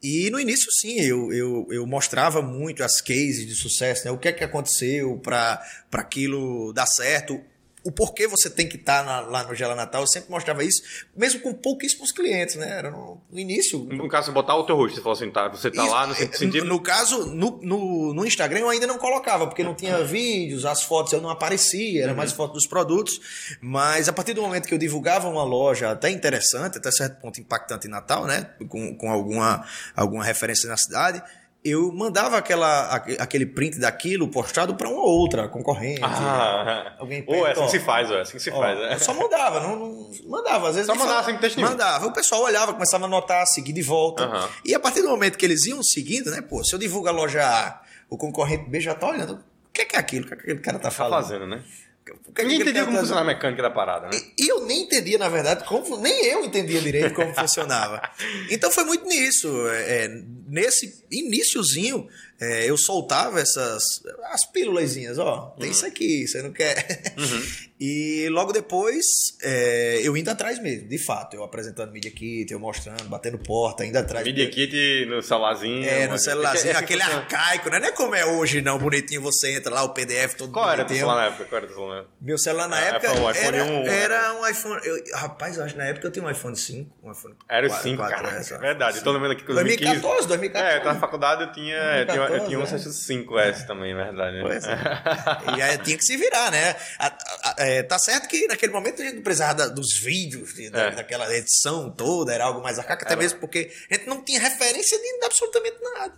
E 0.03 0.31
no 0.31 0.39
início, 0.39 0.71
sim, 0.71 0.99
eu, 0.99 1.31
eu, 1.31 1.67
eu 1.69 1.85
mostrava 1.85 2.41
muito 2.41 2.83
as 2.83 2.99
cases 2.99 3.45
de 3.45 3.53
sucesso, 3.53 4.03
né? 4.05 4.11
o 4.11 4.17
que 4.17 4.27
é 4.27 4.33
que 4.33 4.43
aconteceu 4.43 5.19
para 5.19 5.63
aquilo 5.91 6.73
dar 6.73 6.87
certo, 6.87 7.39
o 7.83 7.91
porquê 7.91 8.27
você 8.27 8.49
tem 8.49 8.67
que 8.67 8.75
estar 8.75 9.03
tá 9.03 9.21
lá 9.21 9.43
no 9.43 9.55
Gela 9.55 9.75
Natal, 9.75 10.01
eu 10.01 10.07
sempre 10.07 10.29
mostrava 10.29 10.63
isso, 10.63 10.81
mesmo 11.15 11.41
com 11.41 11.53
pouquíssimos 11.53 12.11
clientes, 12.11 12.55
né? 12.55 12.69
Era 12.69 12.91
no, 12.91 13.19
no 13.29 13.39
início. 13.39 13.79
No 13.79 14.07
caso, 14.07 14.31
botar 14.31 14.55
o 14.55 14.63
teu 14.63 14.75
rosto, 14.75 14.95
você 14.95 15.01
falou 15.01 15.17
assim, 15.17 15.31
tá, 15.31 15.47
você 15.47 15.71
tá 15.71 15.83
isso, 15.83 15.91
lá 15.91 16.07
no 16.07 16.13
sentido. 16.13 16.65
No, 16.65 16.75
no 16.75 16.79
caso, 16.79 17.25
no, 17.25 17.59
no, 17.61 18.13
no, 18.13 18.25
Instagram 18.25 18.59
eu 18.59 18.69
ainda 18.69 18.85
não 18.85 18.97
colocava, 18.97 19.47
porque 19.47 19.63
não 19.63 19.73
tinha 19.73 20.03
vídeos, 20.03 20.65
as 20.65 20.83
fotos 20.83 21.11
eu 21.13 21.21
não 21.21 21.29
aparecia, 21.29 22.03
era 22.03 22.11
uhum. 22.11 22.17
mais 22.17 22.31
foto 22.31 22.53
dos 22.53 22.67
produtos. 22.67 23.19
Mas 23.59 24.07
a 24.07 24.13
partir 24.13 24.33
do 24.33 24.41
momento 24.41 24.67
que 24.67 24.73
eu 24.73 24.79
divulgava 24.79 25.27
uma 25.27 25.43
loja 25.43 25.91
até 25.91 26.09
interessante, 26.09 26.77
até 26.77 26.91
certo 26.91 27.19
ponto 27.19 27.39
impactante 27.41 27.87
em 27.87 27.89
Natal, 27.89 28.25
né? 28.25 28.51
Com, 28.69 28.95
com 28.95 29.11
alguma, 29.11 29.65
alguma 29.95 30.23
referência 30.23 30.69
na 30.69 30.77
cidade 30.77 31.21
eu 31.63 31.91
mandava 31.91 32.37
aquela, 32.37 32.95
aquele 33.19 33.45
print 33.45 33.77
daquilo 33.77 34.27
postado 34.27 34.75
para 34.75 34.89
uma 34.89 35.03
outra 35.03 35.47
concorrente. 35.47 36.01
Ah, 36.03 36.95
alguém 36.97 37.21
perto, 37.21 37.45
é 37.45 37.51
assim 37.51 37.65
que 37.65 37.71
se 37.71 37.79
faz, 37.79 38.09
é 38.09 38.21
assim 38.21 38.37
que 38.37 38.39
se 38.39 38.49
ó, 38.49 38.59
faz. 38.59 38.79
É. 38.79 38.93
Eu 38.95 38.99
só 38.99 39.13
mandava, 39.13 39.59
não, 39.59 39.75
não, 39.75 40.11
mandava. 40.25 40.69
Às 40.69 40.75
vezes 40.75 40.87
só 40.87 40.95
mandava 40.95 41.23
sem 41.23 41.37
texto 41.37 41.61
Mandava. 41.61 42.07
O 42.07 42.13
pessoal 42.13 42.41
olhava, 42.41 42.73
começava 42.73 43.05
a 43.05 43.07
anotar, 43.07 43.45
seguir 43.45 43.73
de 43.73 43.83
volta. 43.83 44.27
Uhum. 44.27 44.49
E 44.65 44.73
a 44.73 44.79
partir 44.79 45.03
do 45.03 45.09
momento 45.09 45.37
que 45.37 45.45
eles 45.45 45.65
iam 45.65 45.83
seguindo, 45.83 46.31
né? 46.31 46.41
Pô, 46.41 46.63
se 46.63 46.73
eu 46.73 46.79
divulgo 46.79 47.07
a 47.07 47.11
loja 47.11 47.45
A, 47.45 47.81
o 48.09 48.17
concorrente 48.17 48.67
B 48.67 48.79
já 48.79 48.95
tá 48.95 49.07
olhando. 49.07 49.33
O 49.33 49.73
que 49.73 49.81
é, 49.81 49.85
que 49.85 49.95
é 49.95 49.99
aquilo? 49.99 50.25
O 50.25 50.27
que, 50.27 50.33
é 50.33 50.37
que 50.37 50.43
aquele 50.43 50.59
cara 50.59 50.79
tá, 50.79 50.89
tá 50.89 50.91
falando? 50.91 51.23
Fazendo, 51.23 51.45
né? 51.45 51.63
Porque 52.03 52.43
nem 52.43 52.59
entendia 52.59 52.83
como 52.83 52.97
funcionava 52.97 53.29
a 53.29 53.33
mecânica 53.33 53.61
da 53.61 53.69
parada, 53.69 54.07
né? 54.07 54.19
E 54.37 54.47
eu 54.47 54.65
nem 54.65 54.83
entendia, 54.83 55.17
na 55.17 55.29
verdade, 55.29 55.63
como, 55.65 55.97
nem 55.97 56.25
eu 56.25 56.43
entendia 56.43 56.81
direito 56.81 57.13
como 57.13 57.33
funcionava. 57.35 58.01
Então 58.49 58.71
foi 58.71 58.83
muito 58.85 59.05
nisso. 59.05 59.47
É, 59.67 60.05
é 60.05 60.23
nesse 60.47 61.05
iníciozinho, 61.11 62.07
é, 62.39 62.69
eu 62.69 62.77
soltava 62.77 63.39
essas 63.39 63.83
as 64.31 64.45
pílulazinhas, 64.45 65.19
ó, 65.19 65.55
tem 65.59 65.67
uhum. 65.67 65.71
isso 65.71 65.85
aqui, 65.85 66.27
você 66.27 66.41
não 66.41 66.51
quer. 66.51 67.13
Uhum. 67.17 67.70
E 67.83 68.29
logo 68.29 68.53
depois, 68.53 69.03
é, 69.41 70.01
eu 70.03 70.15
indo 70.15 70.29
atrás 70.29 70.59
mesmo, 70.59 70.87
de 70.87 70.99
fato, 70.99 71.35
eu 71.35 71.43
apresentando 71.43 71.91
Media 71.91 72.11
Kit, 72.11 72.53
eu 72.53 72.59
mostrando, 72.59 73.05
batendo 73.05 73.39
porta, 73.39 73.81
ainda 73.81 74.01
atrás. 74.01 74.23
Media 74.23 74.47
Kit 74.51 75.07
no 75.07 75.19
celularzinho. 75.19 75.89
É, 75.89 76.05
no 76.05 76.19
celularzinho, 76.19 76.75
é, 76.75 76.77
aquele 76.77 77.01
arcaico, 77.01 77.71
né? 77.71 77.79
Não 77.79 77.87
é 77.87 77.91
como 77.91 78.13
é 78.13 78.23
hoje, 78.23 78.61
não, 78.61 78.77
bonitinho, 78.77 79.19
você 79.19 79.55
entra 79.55 79.73
lá, 79.73 79.81
o 79.81 79.95
PDF 79.95 80.35
todo 80.35 80.53
Qual 80.53 80.69
era 80.69 80.85
o 80.85 80.87
celular 80.87 81.15
na 81.15 81.25
época? 81.25 81.45
Qual 81.45 81.57
era 81.57 81.71
o 81.71 81.73
celular? 81.73 82.05
Meu 82.21 82.37
celular 82.37 82.67
na 82.67 82.77
ah, 82.77 82.81
época 82.81 83.13
um 83.13 83.29
era, 83.31 83.63
1, 83.63 83.87
era 83.87 84.33
um 84.35 84.47
iPhone, 84.47 84.81
eu, 84.83 85.03
rapaz, 85.15 85.57
eu 85.57 85.63
acho 85.63 85.73
que 85.73 85.79
na 85.79 85.87
época 85.87 86.05
eu 86.05 86.11
tinha 86.11 86.23
um 86.23 86.29
iPhone 86.29 86.55
5, 86.55 86.97
um 87.03 87.11
iPhone 87.11 87.35
Era 87.49 87.65
o 87.65 87.69
5, 87.71 87.97
4, 87.97 88.15
cara, 88.15 88.29
é, 88.29 88.57
verdade, 88.59 88.97
eu 88.99 89.03
tô 89.03 89.11
lembrando 89.11 89.31
aqui 89.31 89.43
que 89.43 89.53
2014, 89.53 90.27
2014. 90.27 90.71
É, 90.71 90.77
eu 90.77 90.83
tava 90.83 90.93
na 90.93 90.99
faculdade, 90.99 91.43
eu 91.45 91.51
tinha, 91.51 92.05
2014, 92.05 92.13
eu 92.13 92.45
tinha, 92.45 92.59
eu 92.59 92.65
tinha 92.67 92.77
um 92.77 93.25
5S 93.25 93.65
também, 93.65 93.95
verdade. 93.95 94.37
Né? 94.37 94.43
Pois 94.43 94.65
é. 94.65 94.77
e 95.57 95.61
aí 95.63 95.77
tinha 95.79 95.97
que 95.97 96.05
se 96.05 96.15
virar, 96.15 96.51
né? 96.51 96.75
A, 96.99 97.07
a, 97.07 97.70
é, 97.77 97.83
tá 97.83 97.97
certo 97.97 98.27
que 98.27 98.47
naquele 98.47 98.71
momento 98.71 99.01
a 99.01 99.05
gente 99.05 99.15
não 99.15 99.23
precisava 99.23 99.69
dos 99.69 99.97
vídeos, 99.97 100.53
de, 100.53 100.67
é. 100.67 100.91
daquela 100.91 101.33
edição 101.35 101.89
toda, 101.89 102.33
era 102.33 102.45
algo 102.45 102.61
mais 102.61 102.77
arcaico, 102.77 103.03
até 103.03 103.13
é, 103.13 103.17
mesmo 103.17 103.39
porque 103.39 103.71
a 103.89 103.95
gente 103.95 104.07
não 104.07 104.23
tinha 104.23 104.39
referência 104.39 104.97
de 104.97 105.25
absolutamente 105.25 105.77
nada. 105.81 106.13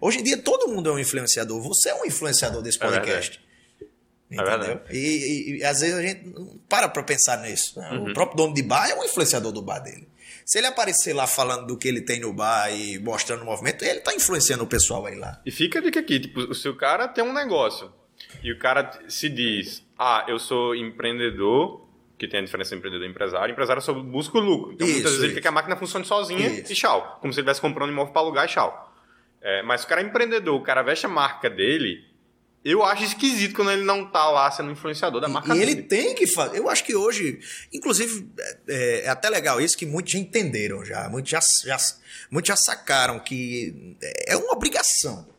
Hoje 0.00 0.18
em 0.18 0.22
dia 0.22 0.36
todo 0.36 0.68
mundo 0.68 0.90
é 0.90 0.92
um 0.92 0.98
influenciador. 0.98 1.60
Você 1.62 1.88
é 1.88 1.94
um 1.94 2.04
influenciador 2.04 2.62
desse 2.62 2.76
é 2.76 2.80
podcast. 2.80 3.40
É 4.30 4.34
entendeu? 4.34 4.80
É 4.88 4.94
e, 4.94 4.98
e, 4.98 5.58
e, 5.58 5.64
às 5.64 5.80
vezes 5.80 5.94
a 5.94 6.02
gente 6.02 6.28
não 6.28 6.58
para 6.68 6.88
para 6.88 7.02
pensar 7.02 7.38
nisso. 7.38 7.78
Né? 7.78 7.90
Uhum. 7.90 8.10
O 8.10 8.14
próprio 8.14 8.36
dono 8.36 8.54
de 8.54 8.62
bar 8.62 8.88
é 8.88 8.94
um 8.94 9.04
influenciador 9.04 9.52
do 9.52 9.62
bar 9.62 9.78
dele. 9.78 10.08
Se 10.44 10.58
ele 10.58 10.66
aparecer 10.66 11.14
lá 11.14 11.26
falando 11.26 11.66
do 11.66 11.78
que 11.78 11.88
ele 11.88 12.02
tem 12.02 12.20
no 12.20 12.32
bar 12.32 12.70
e 12.70 12.98
mostrando 12.98 13.42
o 13.42 13.44
movimento, 13.46 13.82
ele 13.82 13.98
está 13.98 14.14
influenciando 14.14 14.64
o 14.64 14.66
pessoal 14.66 15.06
aí 15.06 15.14
lá. 15.14 15.40
E 15.46 15.50
fica 15.50 15.78
a 15.78 15.82
dica 15.82 16.00
aqui, 16.00 16.20
tipo, 16.20 16.54
se 16.54 16.68
o 16.68 16.76
cara 16.76 17.08
tem 17.08 17.24
um 17.24 17.32
negócio 17.32 17.90
e 18.42 18.52
o 18.52 18.58
cara 18.58 18.98
se 19.08 19.28
diz, 19.28 19.82
ah, 19.98 20.24
eu 20.28 20.38
sou 20.38 20.74
empreendedor, 20.74 21.86
que 22.18 22.28
tem 22.28 22.40
a 22.40 22.42
diferença 22.42 22.74
entre 22.74 22.88
empreendedor 22.88 23.06
e 23.06 23.10
empresário, 23.10 23.52
empresário 23.52 23.82
só 23.82 23.92
busca 23.92 24.38
o 24.38 24.40
lucro. 24.40 24.72
Então 24.72 24.86
isso, 24.86 24.96
muitas 24.96 25.12
vezes 25.12 25.18
isso. 25.18 25.26
ele 25.26 25.34
quer 25.34 25.40
que 25.42 25.48
a 25.48 25.52
máquina 25.52 25.76
funcione 25.76 26.04
sozinha 26.04 26.46
isso. 26.46 26.72
e 26.72 26.74
tchau. 26.74 27.18
Como 27.20 27.32
se 27.32 27.40
ele 27.40 27.44
estivesse 27.44 27.60
comprando 27.60 27.90
imóvel 27.90 28.12
para 28.12 28.22
alugar 28.22 28.44
e 28.44 28.48
tchau. 28.48 28.92
É, 29.40 29.62
mas 29.62 29.84
o 29.84 29.86
cara 29.86 30.00
é 30.00 30.04
empreendedor, 30.04 30.58
o 30.58 30.62
cara 30.62 30.82
veste 30.82 31.06
a 31.06 31.08
marca 31.08 31.50
dele. 31.50 32.04
Eu 32.64 32.82
acho 32.82 33.04
esquisito 33.04 33.54
quando 33.54 33.70
ele 33.70 33.84
não 33.84 34.06
tá 34.06 34.30
lá 34.30 34.50
sendo 34.50 34.70
influenciador 34.70 35.20
da 35.20 35.28
marca 35.28 35.54
e 35.54 35.58
dele. 35.58 35.72
ele 35.72 35.82
tem 35.82 36.14
que 36.14 36.26
fazer. 36.26 36.56
Eu 36.56 36.70
acho 36.70 36.82
que 36.82 36.96
hoje, 36.96 37.38
inclusive, 37.70 38.26
é, 38.66 39.04
é 39.04 39.08
até 39.08 39.28
legal 39.28 39.60
isso 39.60 39.76
que 39.76 39.84
muitos 39.84 40.12
já 40.12 40.18
entenderam 40.18 40.82
já. 40.82 41.06
Muitos 41.10 41.30
já, 41.30 41.40
já, 41.62 41.76
muitos 42.30 42.48
já 42.48 42.56
sacaram 42.56 43.20
que 43.20 43.96
é 44.26 44.34
uma 44.34 44.54
obrigação. 44.54 45.33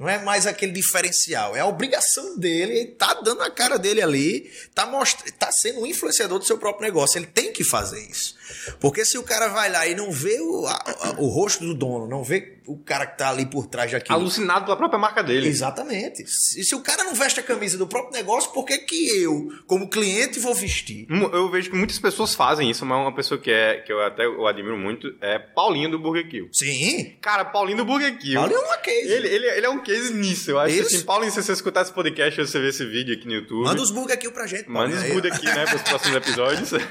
Não 0.00 0.08
é 0.08 0.18
mais 0.18 0.46
aquele 0.46 0.72
diferencial, 0.72 1.54
é 1.54 1.60
a 1.60 1.66
obrigação 1.66 2.38
dele, 2.38 2.72
ele 2.72 2.86
tá 2.92 3.12
dando 3.22 3.42
a 3.42 3.50
cara 3.50 3.78
dele 3.78 4.00
ali, 4.00 4.50
tá, 4.74 4.86
mostra, 4.86 5.30
tá 5.32 5.52
sendo 5.52 5.82
um 5.82 5.86
influenciador 5.86 6.38
do 6.38 6.46
seu 6.46 6.56
próprio 6.56 6.86
negócio. 6.86 7.18
Ele 7.18 7.26
tem 7.26 7.52
que 7.52 7.62
fazer 7.62 8.00
isso. 8.00 8.34
Porque 8.80 9.04
se 9.04 9.18
o 9.18 9.22
cara 9.22 9.48
vai 9.48 9.70
lá 9.70 9.86
e 9.86 9.94
não 9.94 10.10
vê 10.10 10.40
o, 10.40 10.66
a, 10.66 11.16
o 11.18 11.26
rosto 11.26 11.66
do 11.66 11.74
dono, 11.74 12.08
não 12.08 12.24
vê 12.24 12.40
o 12.70 12.78
cara 12.78 13.06
que 13.06 13.18
tá 13.18 13.30
ali 13.30 13.46
por 13.46 13.66
trás 13.66 13.90
daquilo. 13.90 14.18
Alucinado 14.18 14.64
pela 14.64 14.76
própria 14.76 14.98
marca 14.98 15.22
dele. 15.22 15.48
Exatamente. 15.48 16.22
E 16.22 16.64
se 16.64 16.74
o 16.74 16.80
cara 16.80 17.04
não 17.04 17.14
veste 17.14 17.40
a 17.40 17.42
camisa 17.42 17.76
do 17.76 17.86
próprio 17.86 18.12
negócio, 18.12 18.52
por 18.52 18.64
que, 18.64 18.78
que 18.78 19.22
eu, 19.22 19.48
como 19.66 19.88
cliente, 19.88 20.38
vou 20.38 20.54
vestir? 20.54 21.06
Eu 21.10 21.50
vejo 21.50 21.70
que 21.70 21.76
muitas 21.76 21.98
pessoas 21.98 22.34
fazem 22.34 22.70
isso, 22.70 22.86
mas 22.86 22.98
uma 22.98 23.14
pessoa 23.14 23.40
que, 23.40 23.50
é, 23.50 23.80
que 23.80 23.92
eu 23.92 24.00
até 24.00 24.24
eu 24.24 24.46
admiro 24.46 24.76
muito 24.76 25.12
é 25.20 25.38
Paulinho 25.38 25.90
do 25.90 25.98
Burger 25.98 26.28
Kill. 26.28 26.48
Sim. 26.52 27.16
Cara, 27.20 27.44
Paulinho 27.44 27.78
do 27.78 27.84
Burger 27.84 28.16
Kill. 28.18 28.38
Paulinho 28.38 28.60
é 28.60 28.64
uma 28.64 28.76
case. 28.76 29.12
Ele, 29.12 29.28
ele, 29.28 29.46
ele 29.46 29.66
é 29.66 29.70
um 29.70 29.82
case 29.82 30.12
nisso. 30.14 30.50
Eu 30.50 30.60
acho 30.60 30.74
isso. 30.74 30.94
assim, 30.94 31.04
Paulinho, 31.04 31.32
se 31.32 31.42
você 31.42 31.52
escutar 31.52 31.82
esse 31.82 31.92
podcast 31.92 32.40
ou 32.40 32.46
você 32.46 32.60
ver 32.60 32.68
esse 32.68 32.84
vídeo 32.86 33.14
aqui 33.14 33.26
no 33.26 33.34
YouTube. 33.34 33.64
Manda 33.64 33.82
os 33.82 33.90
Burger 33.90 34.18
Kill 34.18 34.32
pra 34.32 34.46
gente, 34.46 34.64
Paulinho. 34.64 34.96
Manda 34.96 35.08
os 35.08 35.12
Burger 35.12 35.40
Kill, 35.40 35.54
né, 35.54 35.66
pros 35.66 35.82
próximos 35.82 36.16
episódios. 36.16 36.70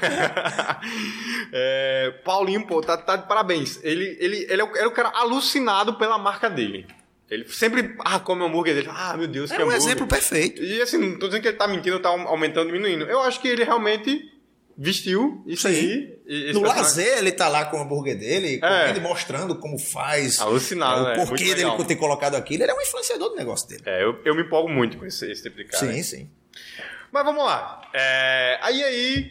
é, 1.52 2.14
Paulinho, 2.24 2.66
pô, 2.66 2.80
tá, 2.80 2.96
tá 2.96 3.16
de 3.16 3.26
parabéns. 3.26 3.80
Ele, 3.82 4.16
ele, 4.20 4.46
ele 4.48 4.60
é, 4.60 4.64
o, 4.64 4.76
é 4.76 4.86
o 4.86 4.90
cara 4.90 5.10
alucinado 5.14 5.69
pela 5.98 6.18
marca 6.18 6.48
dele. 6.48 6.86
Ele 7.30 7.48
sempre, 7.48 7.94
ah, 8.00 8.18
come 8.18 8.42
o 8.42 8.46
hambúrguer 8.46 8.74
dele. 8.74 8.88
Ah, 8.90 9.16
meu 9.16 9.28
Deus, 9.28 9.50
é 9.50 9.56
que 9.56 9.62
um 9.62 9.66
hambúrguer. 9.66 9.86
exemplo 9.86 10.06
perfeito. 10.06 10.62
E 10.62 10.82
assim, 10.82 10.98
não 10.98 11.18
tô 11.18 11.26
dizendo 11.26 11.42
que 11.42 11.48
ele 11.48 11.56
tá 11.56 11.68
mentindo, 11.68 12.00
tá 12.00 12.08
aumentando, 12.08 12.66
diminuindo. 12.66 13.04
Eu 13.04 13.20
acho 13.20 13.40
que 13.40 13.46
ele 13.46 13.62
realmente 13.62 14.28
vestiu 14.76 15.44
isso 15.46 15.68
Sim. 15.68 15.74
aí. 15.74 16.52
no 16.52 16.62
personagem... 16.62 16.82
lazer, 16.82 17.18
ele 17.18 17.32
tá 17.32 17.48
lá 17.48 17.66
com 17.66 17.76
o 17.76 17.80
hambúrguer 17.80 18.18
dele, 18.18 18.58
é. 18.62 18.98
mostrando 18.98 19.54
como 19.54 19.78
faz. 19.78 20.40
Alucinado, 20.40 21.08
é, 21.08 21.22
O 21.22 21.26
porquê 21.26 21.54
dele 21.54 21.70
ter 21.86 21.96
colocado 21.96 22.34
aquilo. 22.34 22.64
Ele 22.64 22.72
é 22.72 22.74
um 22.74 22.80
influenciador 22.80 23.28
do 23.28 23.36
negócio 23.36 23.68
dele. 23.68 23.82
É, 23.86 24.02
eu, 24.02 24.18
eu 24.24 24.34
me 24.34 24.42
empolgo 24.42 24.68
muito 24.68 24.98
com 24.98 25.06
esse, 25.06 25.30
esse 25.30 25.42
tipo 25.42 25.56
de 25.56 25.66
cara. 25.66 25.86
Sim, 25.86 26.02
sim. 26.02 26.30
Mas 27.12 27.24
vamos 27.24 27.44
lá. 27.44 27.82
É, 27.92 28.58
aí 28.62 28.82
aí 28.82 29.30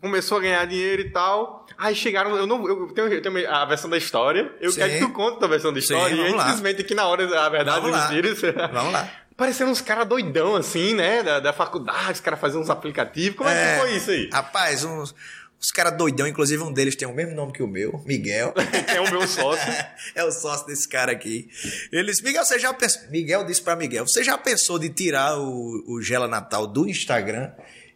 começou 0.00 0.38
a 0.38 0.40
ganhar 0.40 0.64
dinheiro 0.66 1.02
e 1.02 1.10
tal. 1.10 1.66
Aí 1.76 1.94
chegaram, 1.94 2.36
eu 2.36 2.46
não, 2.46 2.66
eu 2.66 2.88
tenho, 2.88 3.12
eu 3.12 3.22
tenho 3.22 3.50
a 3.50 3.64
versão 3.64 3.88
da 3.88 3.96
história. 3.96 4.52
Eu 4.60 4.72
Sim. 4.72 4.78
quero 4.78 4.92
que 4.92 4.98
tu 5.00 5.10
conte 5.10 5.44
a 5.44 5.48
versão 5.48 5.72
da 5.72 5.78
história. 5.78 6.16
Sim, 6.16 6.22
e 6.22 6.32
lá. 6.32 6.44
simplesmente 6.44 6.82
aqui 6.82 6.94
na 6.94 7.06
hora 7.06 7.24
a 7.40 7.48
verdade 7.48 7.80
Vamos 7.80 7.96
lá. 7.96 8.08
mentiras. 8.08 8.40
Vamos 8.72 8.92
lá. 8.92 9.10
Parecendo 9.36 9.70
uns 9.70 9.80
caras 9.80 10.06
doidão 10.06 10.56
assim, 10.56 10.94
né? 10.94 11.22
Da, 11.22 11.40
da 11.40 11.52
faculdade, 11.52 12.12
os 12.12 12.20
caras 12.20 12.40
faziam 12.40 12.60
uns 12.60 12.70
aplicativos. 12.70 13.38
Como 13.38 13.48
é, 13.48 13.74
que 13.74 13.80
foi 13.80 13.96
isso 13.96 14.10
aí? 14.10 14.28
Rapaz, 14.30 14.84
uns, 14.84 15.14
uns 15.58 15.70
caras 15.70 15.96
doidão, 15.96 16.26
inclusive 16.26 16.62
um 16.62 16.72
deles 16.72 16.94
tem 16.94 17.08
o 17.08 17.14
mesmo 17.14 17.34
nome 17.34 17.52
que 17.52 17.62
o 17.62 17.66
meu, 17.66 18.02
Miguel. 18.04 18.52
é 18.94 19.00
o 19.00 19.10
meu 19.10 19.26
sócio. 19.26 19.72
é 20.14 20.22
o 20.24 20.30
sócio 20.30 20.66
desse 20.66 20.86
cara 20.86 21.12
aqui. 21.12 21.48
Ele 21.90 22.10
disse, 22.10 22.22
Miguel, 22.22 22.44
você 22.44 22.58
já 22.58 22.74
pensou... 22.74 23.02
Miguel 23.10 23.44
disse 23.44 23.62
pra 23.62 23.74
Miguel, 23.74 24.06
você 24.06 24.22
já 24.22 24.36
pensou 24.36 24.78
de 24.78 24.90
tirar 24.90 25.38
o, 25.38 25.84
o 25.86 26.02
Gela 26.02 26.28
Natal 26.28 26.66
do 26.66 26.86
Instagram 26.86 27.50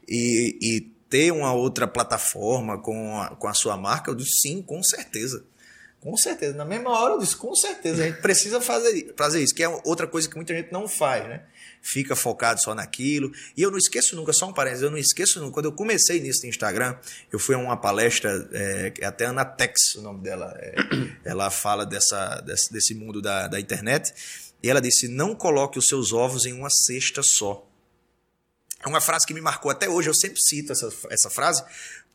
e, 0.09 0.59
e 0.63 0.94
ter 1.15 1.31
uma 1.31 1.53
outra 1.53 1.87
plataforma 1.87 2.77
com 2.77 3.21
a, 3.21 3.37
com 3.37 3.47
a 3.47 3.55
sua 3.55 3.77
marca? 3.77 4.11
Eu 4.11 4.17
disse, 4.17 4.41
sim, 4.41 4.61
com 4.61 4.83
certeza. 4.83 5.45
Com 6.01 6.17
certeza. 6.17 6.57
Na 6.57 6.65
mesma 6.65 6.91
hora 6.91 7.15
eu 7.15 7.19
disse, 7.21 7.37
com 7.37 7.55
certeza, 7.55 8.03
a 8.03 8.07
gente 8.09 8.21
precisa 8.21 8.61
fazer, 8.61 9.15
fazer 9.17 9.41
isso, 9.41 9.55
que 9.55 9.63
é 9.63 9.69
outra 9.85 10.09
coisa 10.09 10.29
que 10.29 10.35
muita 10.35 10.53
gente 10.53 10.73
não 10.73 10.89
faz, 10.89 11.29
né? 11.29 11.45
Fica 11.81 12.17
focado 12.17 12.61
só 12.61 12.75
naquilo. 12.75 13.31
E 13.57 13.63
eu 13.63 13.71
não 13.71 13.79
esqueço 13.79 14.17
nunca, 14.17 14.33
só 14.33 14.49
um 14.49 14.53
parênteses, 14.53 14.83
eu 14.83 14.91
não 14.91 14.99
esqueço 14.99 15.39
nunca. 15.39 15.53
Quando 15.53 15.67
eu 15.67 15.73
comecei 15.73 16.19
nisso 16.19 16.41
no 16.43 16.49
Instagram, 16.49 16.97
eu 17.33 17.39
fui 17.39 17.55
a 17.55 17.59
uma 17.59 17.77
palestra, 17.77 18.49
é, 18.53 18.93
até 19.05 19.27
Ana 19.27 19.45
Tex, 19.45 19.95
o 19.95 20.03
nome 20.03 20.21
dela. 20.21 20.53
É, 20.59 20.75
ela 21.25 21.49
fala 21.49 21.87
dessa, 21.87 22.41
desse, 22.41 22.73
desse 22.73 22.93
mundo 22.93 23.23
da, 23.23 23.47
da 23.47 23.61
internet. 23.61 24.13
E 24.61 24.69
ela 24.69 24.81
disse: 24.81 25.07
não 25.07 25.33
coloque 25.33 25.79
os 25.79 25.87
seus 25.87 26.13
ovos 26.13 26.45
em 26.45 26.53
uma 26.53 26.71
cesta 26.71 27.23
só. 27.23 27.65
É 28.85 28.89
uma 28.89 29.01
frase 29.01 29.27
que 29.27 29.35
me 29.35 29.41
marcou 29.41 29.71
até 29.71 29.89
hoje, 29.89 30.09
eu 30.11 30.15
sempre 30.15 30.41
cito 30.41 30.73
essa, 30.73 30.89
essa 31.11 31.31
frase, 31.31 31.65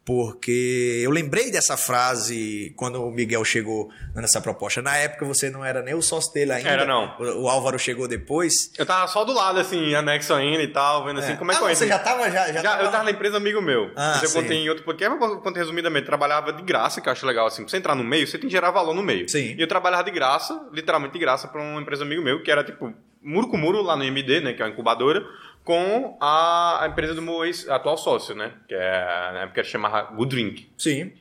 porque 0.05 1.01
eu 1.03 1.11
lembrei 1.11 1.51
dessa 1.51 1.77
frase 1.77 2.73
quando 2.75 3.03
o 3.03 3.11
Miguel 3.11 3.45
chegou 3.45 3.91
nessa 4.15 4.41
proposta. 4.41 4.81
Na 4.81 4.97
época 4.97 5.23
você 5.23 5.51
não 5.51 5.63
era 5.63 5.83
nem 5.83 5.93
o 5.93 6.01
sócio 6.01 6.33
dele 6.33 6.51
ainda. 6.51 6.67
Era 6.67 6.85
não. 6.85 7.15
O, 7.19 7.43
o 7.43 7.47
Álvaro 7.47 7.77
chegou 7.77 8.07
depois. 8.07 8.71
Eu 8.75 8.87
tava 8.87 9.07
só 9.07 9.23
do 9.23 9.33
lado, 9.33 9.59
assim, 9.59 9.93
anexo 9.93 10.33
ainda 10.33 10.63
e 10.63 10.67
tal, 10.67 11.05
vendo 11.05 11.19
assim, 11.19 11.35
como 11.35 11.51
é 11.51 11.53
que 11.53 11.59
ah, 11.59 11.63
foi. 11.63 11.75
Você 11.75 11.87
já 11.87 11.99
tava, 11.99 12.29
já, 12.31 12.47
já, 12.47 12.53
Já, 12.53 12.71
tava... 12.71 12.83
eu 12.83 12.91
tava 12.91 13.03
na 13.03 13.11
empresa 13.11 13.37
amigo 13.37 13.61
meu. 13.61 13.91
Ah, 13.95 14.13
mas 14.13 14.23
eu 14.23 14.29
sim. 14.29 14.41
contei 14.41 14.57
em 14.57 14.69
outro 14.69 14.83
podcast, 14.83 15.15
mas 15.19 15.29
eu 15.29 15.37
contei 15.41 15.61
resumidamente. 15.61 16.07
Trabalhava 16.07 16.53
de 16.53 16.63
graça, 16.63 17.01
que 17.01 17.07
eu 17.07 17.13
acho 17.13 17.25
legal, 17.27 17.45
assim. 17.45 17.61
Pra 17.61 17.69
você 17.69 17.77
entrar 17.77 17.93
no 17.93 18.03
meio, 18.03 18.25
você 18.25 18.39
tem 18.39 18.47
que 18.47 18.55
gerar 18.55 18.71
valor 18.71 18.95
no 18.95 19.03
meio. 19.03 19.29
Sim. 19.29 19.55
E 19.55 19.61
eu 19.61 19.67
trabalhava 19.67 20.03
de 20.05 20.11
graça, 20.11 20.59
literalmente 20.73 21.13
de 21.13 21.19
graça, 21.19 21.47
pra 21.47 21.61
uma 21.61 21.81
empresa 21.81 22.03
amigo 22.03 22.23
meu, 22.23 22.41
que 22.41 22.49
era 22.49 22.63
tipo 22.63 22.91
muro 23.21 23.47
com 23.47 23.57
muro 23.57 23.81
lá 23.81 23.95
no 23.95 24.03
MD, 24.03 24.41
né? 24.41 24.53
Que 24.53 24.61
é 24.61 24.65
uma 24.65 24.71
incubadora, 24.71 25.23
com 25.69 26.17
a, 26.19 26.83
a 26.83 26.87
empresa 26.87 27.13
do 27.13 27.21
meu 27.21 27.45
ex, 27.45 27.69
atual 27.69 27.95
sócio, 27.95 28.33
né? 28.33 28.51
Que 28.67 28.73
é, 28.73 29.31
na 29.33 29.41
época 29.43 29.63
chamava 29.63 30.01
Good 30.15 30.35
Drink. 30.35 30.71
Sim. 30.75 31.13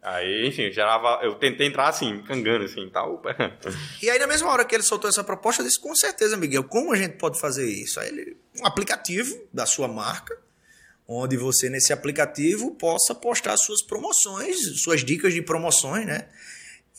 Aí, 0.00 0.46
enfim, 0.46 0.70
gerava. 0.70 1.18
Eu 1.24 1.34
tentei 1.34 1.66
entrar 1.66 1.88
assim, 1.88 2.22
cangando 2.22 2.66
assim 2.66 2.86
e 2.86 2.90
tal. 2.90 3.20
E 4.00 4.08
aí, 4.08 4.16
na 4.20 4.28
mesma 4.28 4.48
hora 4.48 4.64
que 4.64 4.76
ele 4.76 4.84
soltou 4.84 5.10
essa 5.10 5.24
proposta, 5.24 5.60
eu 5.60 5.66
disse: 5.66 5.80
com 5.80 5.92
certeza, 5.96 6.36
Miguel, 6.36 6.62
como 6.62 6.92
a 6.92 6.96
gente 6.96 7.16
pode 7.16 7.40
fazer 7.40 7.68
isso? 7.68 7.98
Aí 7.98 8.06
ele, 8.06 8.36
um 8.60 8.64
aplicativo 8.64 9.36
da 9.52 9.66
sua 9.66 9.88
marca, 9.88 10.38
onde 11.08 11.36
você, 11.36 11.68
nesse 11.68 11.92
aplicativo, 11.92 12.76
possa 12.76 13.12
postar 13.12 13.56
suas 13.56 13.82
promoções, 13.82 14.80
suas 14.84 15.04
dicas 15.04 15.34
de 15.34 15.42
promoções, 15.42 16.06
né? 16.06 16.28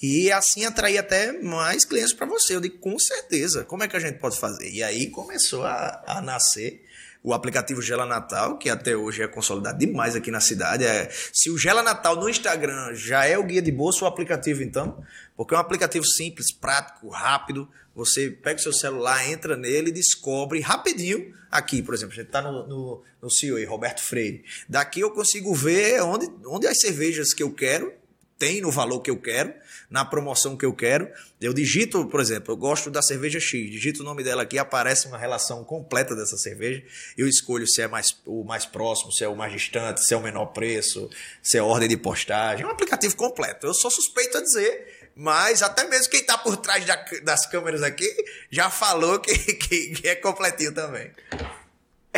E 0.01 0.31
assim 0.31 0.63
atrair 0.65 0.97
até 0.97 1.31
mais 1.31 1.83
clientes 1.83 2.13
para 2.13 2.27
você. 2.27 2.55
Eu 2.55 2.61
digo, 2.61 2.77
com 2.77 2.97
certeza. 2.99 3.63
Como 3.63 3.83
é 3.83 3.87
que 3.87 3.95
a 3.95 3.99
gente 3.99 4.19
pode 4.19 4.37
fazer? 4.37 4.69
E 4.69 4.83
aí 4.83 5.09
começou 5.09 5.65
a, 5.65 6.03
a 6.05 6.21
nascer 6.21 6.83
o 7.23 7.33
aplicativo 7.33 7.81
Gela 7.81 8.05
Natal, 8.05 8.57
que 8.57 8.69
até 8.69 8.95
hoje 8.95 9.21
é 9.21 9.27
consolidado 9.27 9.79
demais 9.79 10.15
aqui 10.15 10.31
na 10.31 10.39
cidade. 10.39 10.85
É, 10.85 11.09
se 11.33 11.49
o 11.49 11.57
Gela 11.57 11.83
Natal 11.83 12.15
no 12.15 12.29
Instagram 12.29 12.93
já 12.93 13.25
é 13.25 13.37
o 13.37 13.43
guia 13.43 13.61
de 13.61 13.71
bolsa, 13.71 14.05
o 14.05 14.07
aplicativo 14.07 14.63
então, 14.63 15.03
porque 15.35 15.53
é 15.53 15.57
um 15.57 15.59
aplicativo 15.59 16.05
simples, 16.05 16.53
prático, 16.53 17.09
rápido. 17.09 17.67
Você 17.95 18.29
pega 18.29 18.59
o 18.59 18.63
seu 18.63 18.71
celular, 18.71 19.27
entra 19.29 19.57
nele 19.57 19.89
e 19.89 19.91
descobre 19.91 20.61
rapidinho. 20.61 21.33
Aqui, 21.49 21.81
por 21.81 21.95
exemplo, 21.95 22.13
a 22.13 22.15
gente 22.15 22.27
está 22.27 22.41
no, 22.41 22.67
no, 22.67 23.03
no 23.21 23.29
CEO 23.29 23.67
Roberto 23.67 24.01
Freire. 24.01 24.45
Daqui 24.69 24.99
eu 24.99 25.11
consigo 25.11 25.53
ver 25.53 26.01
onde, 26.03 26.29
onde 26.45 26.67
as 26.67 26.79
cervejas 26.79 27.33
que 27.33 27.41
eu 27.41 27.51
quero 27.51 27.91
tem 28.37 28.61
no 28.61 28.71
valor 28.71 29.01
que 29.01 29.09
eu 29.09 29.17
quero, 29.17 29.53
na 29.89 30.05
promoção 30.05 30.55
que 30.55 30.65
eu 30.65 30.73
quero. 30.73 31.09
Eu 31.39 31.53
digito, 31.53 32.05
por 32.07 32.19
exemplo, 32.19 32.53
eu 32.53 32.57
gosto 32.57 32.89
da 32.89 33.01
cerveja 33.01 33.39
X, 33.39 33.69
digito 33.69 34.01
o 34.01 34.05
nome 34.05 34.23
dela 34.23 34.43
aqui, 34.43 34.57
aparece 34.57 35.07
uma 35.07 35.17
relação 35.17 35.63
completa 35.63 36.15
dessa 36.15 36.37
cerveja. 36.37 36.83
Eu 37.17 37.27
escolho 37.27 37.67
se 37.67 37.81
é 37.81 37.87
mais, 37.87 38.15
o 38.25 38.43
mais 38.43 38.65
próximo, 38.65 39.11
se 39.11 39.23
é 39.23 39.27
o 39.27 39.35
mais 39.35 39.51
distante, 39.51 40.05
se 40.05 40.13
é 40.13 40.17
o 40.17 40.21
menor 40.21 40.47
preço, 40.47 41.09
se 41.41 41.57
é 41.57 41.61
ordem 41.61 41.87
de 41.87 41.97
postagem. 41.97 42.63
É 42.63 42.67
um 42.67 42.71
aplicativo 42.71 43.15
completo. 43.15 43.65
Eu 43.65 43.73
sou 43.73 43.89
suspeito 43.89 44.37
a 44.37 44.41
dizer, 44.41 45.11
mas 45.15 45.63
até 45.63 45.87
mesmo 45.87 46.11
quem 46.11 46.21
está 46.21 46.37
por 46.37 46.57
trás 46.57 46.85
da, 46.85 46.95
das 47.23 47.45
câmeras 47.47 47.81
aqui 47.81 48.07
já 48.51 48.69
falou 48.69 49.19
que, 49.19 49.35
que, 49.35 49.95
que 49.95 50.07
é 50.07 50.15
completinho 50.15 50.73
também. 50.73 51.11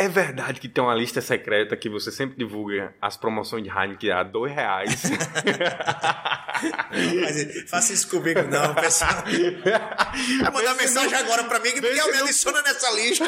É 0.00 0.08
verdade 0.08 0.58
que 0.58 0.66
tem 0.66 0.82
uma 0.82 0.94
lista 0.94 1.20
secreta 1.20 1.76
que 1.76 1.86
você 1.86 2.10
sempre 2.10 2.34
divulga 2.34 2.94
as 3.02 3.18
promoções 3.18 3.62
de 3.62 3.68
Heineken 3.68 4.10
a 4.12 4.22
dois 4.22 4.50
reais. 4.50 5.02
Mas 7.20 7.70
faça 7.70 7.92
isso 7.92 8.08
comigo, 8.08 8.40
não, 8.44 8.74
pessoal. 8.74 9.10
Vai 10.40 10.50
mandar 10.50 10.74
mensagem 10.74 11.14
agora 11.14 11.44
pra 11.44 11.58
mim 11.58 11.72
que 11.72 11.82
Miguel 11.82 12.10
me 12.12 12.18
adiciona 12.18 12.62
nessa 12.62 12.90
lista. 12.92 13.26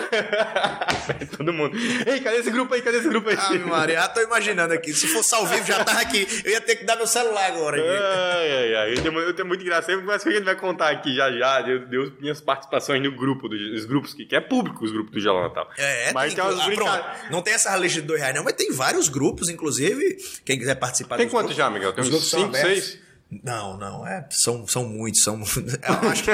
Todo 1.37 1.53
mundo. 1.53 1.77
Ei, 2.07 2.21
cadê 2.21 2.39
esse 2.39 2.51
grupo 2.51 2.73
aí? 2.73 2.81
Cadê 2.81 2.99
esse 2.99 3.09
grupo 3.09 3.29
aí? 3.29 3.37
Ave 3.37 3.59
Maria, 3.59 3.97
já 3.97 4.09
tô 4.09 4.23
imaginando 4.23 4.73
aqui. 4.73 4.95
Se 4.95 5.09
fosse 5.09 5.35
ao 5.35 5.47
vivo, 5.47 5.67
já 5.67 5.85
tava 5.85 6.01
aqui. 6.01 6.27
Eu 6.43 6.53
ia 6.53 6.61
ter 6.63 6.77
que 6.77 6.85
dar 6.85 6.97
meu 6.97 7.07
celular 7.07 7.47
agora. 7.49 7.77
Ai, 7.77 8.51
ai, 8.51 8.75
ai. 8.75 8.93
Eu 8.93 9.03
tenho, 9.03 9.19
eu 9.19 9.35
tenho 9.35 9.49
muito 9.49 9.63
engraçado, 9.63 10.03
mas 10.05 10.23
o 10.23 10.25
que 10.25 10.31
a 10.31 10.33
gente 10.37 10.45
vai 10.45 10.57
contar 10.57 10.89
aqui 10.91 11.15
já 11.15 11.31
já? 11.33 11.61
Deu, 11.61 11.87
deu 11.87 12.13
minhas 12.19 12.41
participações 12.41 13.03
no 13.03 13.13
grupo, 13.13 13.47
dos 13.49 13.85
grupos 13.85 14.15
que, 14.15 14.25
que 14.25 14.35
é 14.35 14.41
público, 14.41 14.85
os 14.85 14.91
grupos 14.91 15.13
do 15.13 15.21
Gelo 15.21 15.43
Natal. 15.43 15.69
É, 15.77 16.13
mas 16.13 16.35
tem, 16.35 16.43
tem 16.43 16.53
umas 16.53 16.62
ah, 16.63 16.75
pronto. 16.75 17.33
Não 17.33 17.43
tem 17.43 17.55
essa 17.55 17.77
lista 17.77 18.01
de 18.01 18.07
dois 18.07 18.21
reais, 18.21 18.35
não, 18.35 18.45
mas 18.45 18.55
tem 18.55 18.73
vários 18.73 19.09
grupos, 19.09 19.49
inclusive. 19.49 20.17
Quem 20.45 20.59
quiser 20.59 20.75
participar 20.77 21.17
Tem 21.17 21.29
quantos 21.29 21.55
grupos, 21.55 21.57
já, 21.57 21.71
Miguel? 21.71 21.93
Tem 21.93 22.05
uns 22.05 22.11
grupos 22.11 22.29
são 22.31 22.41
5, 22.41 22.57
abertos. 22.57 22.85
6? 22.85 22.99
Não, 23.43 23.79
não, 23.79 24.07
é, 24.07 24.27
são, 24.31 24.67
são 24.67 24.85
muitos, 24.85 25.23
são 25.23 25.41
Eu 26.03 26.09
acho 26.11 26.25
que. 26.25 26.31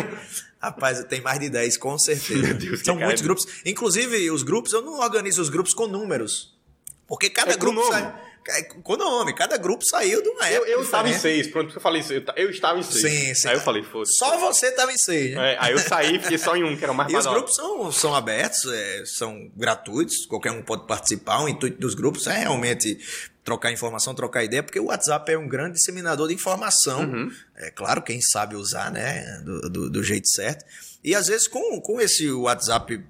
Rapaz, 0.61 1.05
tem 1.05 1.21
mais 1.21 1.39
de 1.39 1.49
10, 1.49 1.77
com 1.77 1.97
certeza. 1.97 2.41
Meu 2.41 2.55
Deus, 2.55 2.81
são 2.81 2.97
muitos 2.97 3.23
grupos. 3.23 3.47
Inclusive, 3.65 4.31
os 4.31 4.43
grupos, 4.43 4.73
eu 4.73 4.83
não 4.83 4.99
organizo 4.99 5.41
os 5.41 5.49
grupos 5.49 5.73
com 5.73 5.87
números. 5.87 6.57
Porque 7.07 7.31
cada 7.31 7.53
É 7.53 7.57
grupo 7.57 7.83
sai. 7.89 8.13
Com 8.83 8.97
nome, 8.97 9.35
cada 9.35 9.57
grupo 9.57 9.85
saiu 9.85 10.23
de 10.23 10.29
uma 10.29 10.49
Eu, 10.51 10.57
época. 10.63 10.71
eu 10.71 10.83
estava 10.83 11.09
em 11.09 11.19
seis, 11.19 11.47
pronto, 11.49 11.75
eu 11.77 11.81
falei 11.81 12.01
isso. 12.01 12.13
Eu, 12.13 12.25
ta- 12.25 12.35
eu 12.37 12.51
estava 12.51 12.79
em 12.79 12.83
seis. 12.83 13.03
Sim, 13.03 13.35
sim. 13.35 13.49
Aí 13.49 13.55
eu 13.55 13.61
falei, 13.61 13.83
foda-se. 13.83 14.17
Só 14.17 14.39
você 14.39 14.67
estava 14.69 14.93
em 14.93 14.97
seis, 14.99 15.35
né? 15.35 15.55
É, 15.55 15.57
aí 15.61 15.73
eu 15.73 15.79
saí 15.79 16.17
e 16.17 16.19
fiquei 16.19 16.39
só 16.39 16.57
em 16.57 16.65
um, 16.65 16.77
que 16.77 16.83
era 16.83 16.93
o 16.93 16.97
mais 16.97 17.13
E 17.13 17.17
os 17.17 17.27
grupos 17.27 17.55
são, 17.55 17.93
são 17.93 18.15
abertos, 18.15 18.65
é, 18.73 19.05
são 19.07 19.51
gratuitos, 19.57 20.25
qualquer 20.27 20.51
um 20.53 20.63
pode 20.63 20.87
participar. 20.87 21.43
O 21.43 21.49
intuito 21.49 21.79
dos 21.79 21.95
grupos 21.95 22.27
é 22.27 22.39
realmente 22.39 22.99
trocar 23.45 23.73
informação, 23.73 24.15
trocar 24.15 24.45
ideia, 24.45 24.63
porque 24.63 24.79
o 24.81 24.87
WhatsApp 24.87 25.33
é 25.33 25.39
um 25.39 25.49
grande 25.49 25.75
disseminador 25.75 26.29
de 26.29 26.35
informação. 26.35 27.01
Uhum. 27.01 27.31
É 27.57 27.71
claro, 27.71 28.03
quem 28.03 28.21
sabe 28.21 28.57
usar, 28.57 28.91
né, 28.91 29.41
do, 29.45 29.69
do, 29.71 29.91
do 29.91 30.03
jeito 30.03 30.29
certo. 30.29 30.65
E 31.03 31.15
às 31.15 31.29
vezes 31.29 31.49
com, 31.49 31.81
com 31.81 32.01
esse 32.01 32.31
WhatsApp 32.31 33.03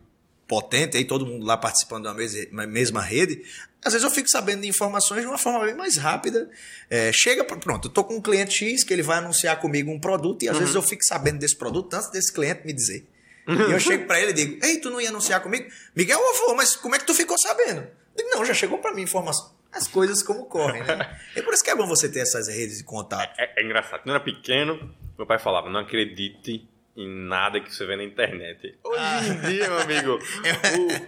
potente, 0.47 0.97
aí 0.97 1.05
todo 1.05 1.27
mundo 1.27 1.45
lá 1.45 1.57
participando 1.57 2.05
da 2.05 2.67
mesma 2.67 3.03
rede, 3.03 3.43
às 3.85 3.93
vezes 3.93 4.05
eu 4.05 4.11
fico 4.11 4.29
sabendo 4.29 4.63
de 4.63 4.69
informações 4.69 5.23
de 5.23 5.27
uma 5.27 5.39
forma 5.39 5.65
bem 5.65 5.75
mais 5.75 5.97
rápida. 5.97 6.51
É, 6.91 7.13
chega, 7.13 7.45
pronto, 7.45 7.89
eu 7.89 7.93
tô 7.93 8.05
com 8.05 8.17
um 8.17 8.21
cliente 8.21 8.53
X 8.55 8.85
que 8.85 8.93
ele 8.93 9.03
vai 9.03 9.19
anunciar 9.19 9.59
comigo 9.61 9.91
um 9.91 10.01
produto 10.01 10.43
e 10.45 10.49
às 10.49 10.59
vezes 10.59 10.75
eu 10.75 10.83
fico 10.83 11.05
sabendo 11.05 11.39
desse 11.39 11.57
produto 11.57 11.95
antes 11.95 12.11
desse 12.11 12.33
cliente 12.33 12.67
me 12.67 12.73
dizer. 12.73 13.07
E 13.49 13.73
eu 13.73 13.81
chego 13.81 14.07
pra 14.07 14.21
ele 14.21 14.33
e 14.33 14.35
digo: 14.35 14.67
Ei, 14.67 14.79
tu 14.79 14.91
não 14.91 15.01
ia 15.01 15.09
anunciar 15.09 15.41
comigo? 15.41 15.71
Miguel, 15.97 16.21
eu 16.21 16.35
vou, 16.35 16.55
mas 16.55 16.77
como 16.77 16.95
é 16.95 16.99
que 16.99 17.07
tu 17.07 17.15
ficou 17.15 17.39
sabendo? 17.39 17.81
Eu 17.81 18.25
digo: 18.25 18.29
Não, 18.31 18.45
já 18.45 18.53
chegou 18.53 18.79
pra 18.79 18.93
mim 18.93 19.03
informação. 19.03 19.57
As 19.73 19.87
coisas 19.87 20.23
como 20.23 20.47
correm, 20.47 20.83
né? 20.83 21.19
E 21.37 21.43
por 21.43 21.55
isso 21.55 21.63
que 21.63 21.71
é 21.71 21.75
bom 21.75 21.87
você 21.87 22.09
ter 22.09 22.21
essas 22.21 22.49
redes 22.49 22.79
de 22.79 22.85
contato. 22.85 23.39
É, 23.39 23.61
é 23.61 23.65
engraçado. 23.65 24.01
Quando 24.01 24.09
eu 24.09 24.15
era 24.17 24.25
pequeno, 24.25 24.95
meu 25.17 25.27
pai 25.27 25.39
falava: 25.39 25.71
não 25.71 25.81
acredite 25.81 26.69
em 27.01 27.09
nada 27.29 27.61
que 27.61 27.73
você 27.73 27.87
vê 27.87 27.95
na 27.97 28.03
internet. 28.03 28.75
Hoje 28.83 29.31
em 29.31 29.41
dia, 29.49 29.69
meu 29.69 29.79
amigo. 29.79 30.19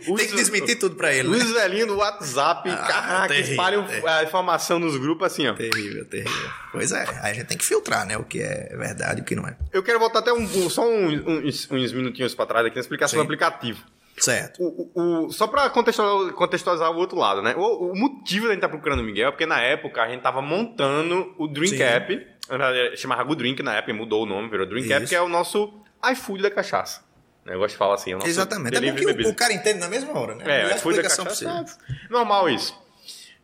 o- 0.09 0.15
Tem 0.17 0.29
que 0.29 0.37
desmentir 0.37 0.79
tudo 0.79 0.95
pra 0.95 1.13
ele. 1.13 1.29
Né? 1.29 1.37
Os 1.37 1.51
velhinhos 1.53 1.89
do 1.89 1.97
WhatsApp, 1.97 2.71
Ah, 2.71 2.77
caraca, 2.77 3.29
terrível, 3.29 3.51
espalham 3.51 3.85
terrível. 3.85 4.09
a 4.09 4.23
informação 4.23 4.79
nos 4.79 4.97
grupos 4.97 5.27
assim, 5.27 5.49
ó. 5.49 5.55
Terrível, 5.55 6.05
terrível. 6.05 6.51
Pois 6.71 6.93
é, 6.93 7.03
aí 7.23 7.33
a 7.33 7.35
gente 7.35 7.47
tem 7.47 7.59
que 7.59 7.65
filtrar, 7.65 8.07
né? 8.07 8.17
O 8.17 8.23
que 8.25 8.41
é 8.41 8.75
verdade 8.77 9.19
e 9.21 9.23
o 9.23 9.25
que 9.25 9.35
não 9.35 9.49
é. 9.49 9.57
Eu 9.73 9.83
quero 9.83 9.99
voltar 9.99 10.21
até 10.21 10.33
um, 10.33 10.43
um- 10.43 10.71
só 10.71 10.89
um- 10.89 11.41
uns, 11.47 11.69
uns 11.71 11.93
minutinhos 11.93 12.35
pra 12.37 12.47
trás 12.47 12.65
aqui 12.67 12.77
na 12.77 12.81
explicação 12.81 13.19
Sim. 13.19 13.25
do 13.25 13.25
aplicativo. 13.25 13.83
Certo. 14.19 14.63
O, 14.63 14.91
o- 14.95 15.27
o- 15.27 15.33
só 15.33 15.47
pra 15.47 15.71
contextualizar, 15.71 16.35
contextualizar 16.35 16.91
o 16.91 16.97
outro 16.97 17.17
lado, 17.19 17.41
né? 17.43 17.55
O, 17.57 17.91
o 17.93 17.97
motivo 17.99 18.47
da 18.47 18.53
gente 18.53 18.59
estar 18.59 18.69
procurando 18.69 19.01
o 19.01 19.03
Miguel 19.05 19.29
é 19.29 19.31
porque 19.31 19.47
na 19.47 19.61
época 19.61 20.03
a 20.03 20.09
gente 20.09 20.21
tava 20.21 20.43
montando 20.43 21.35
o 21.39 21.47
Drink 21.49 21.77
Sim. 21.77 21.83
App. 21.83 22.27
Verdade, 22.49 22.97
chamava 22.97 23.23
Good 23.25 23.39
Drink 23.39 23.63
na 23.63 23.77
época, 23.77 23.95
mudou 23.95 24.25
o 24.25 24.27
nome, 24.27 24.49
virou 24.51 24.67
Drink 24.67 24.93
App, 24.93 25.05
Isso. 25.05 25.11
que 25.11 25.17
é 25.17 25.23
o 25.23 25.29
nosso 25.29 25.73
iFood 26.13 26.43
da 26.43 26.51
cachaça. 26.51 27.03
Eu 27.47 27.59
gosto 27.59 27.73
de 27.73 27.79
falar 27.79 27.95
assim, 27.95 28.13
é 28.13 28.15
o 28.15 28.19
nosso 28.19 28.29
Exatamente. 28.31 28.77
É 28.77 28.81
bom 28.93 28.95
que 28.97 29.05
o, 29.27 29.31
o 29.31 29.35
cara 29.35 29.53
entende 29.53 29.79
na 29.79 29.89
mesma 29.89 30.17
hora, 30.19 30.35
né? 30.35 30.45
É, 30.71 30.77
iFood 30.77 30.97
da 30.97 31.03
cachaça, 31.05 31.49
é 31.49 32.13
normal 32.13 32.49
isso. 32.51 32.79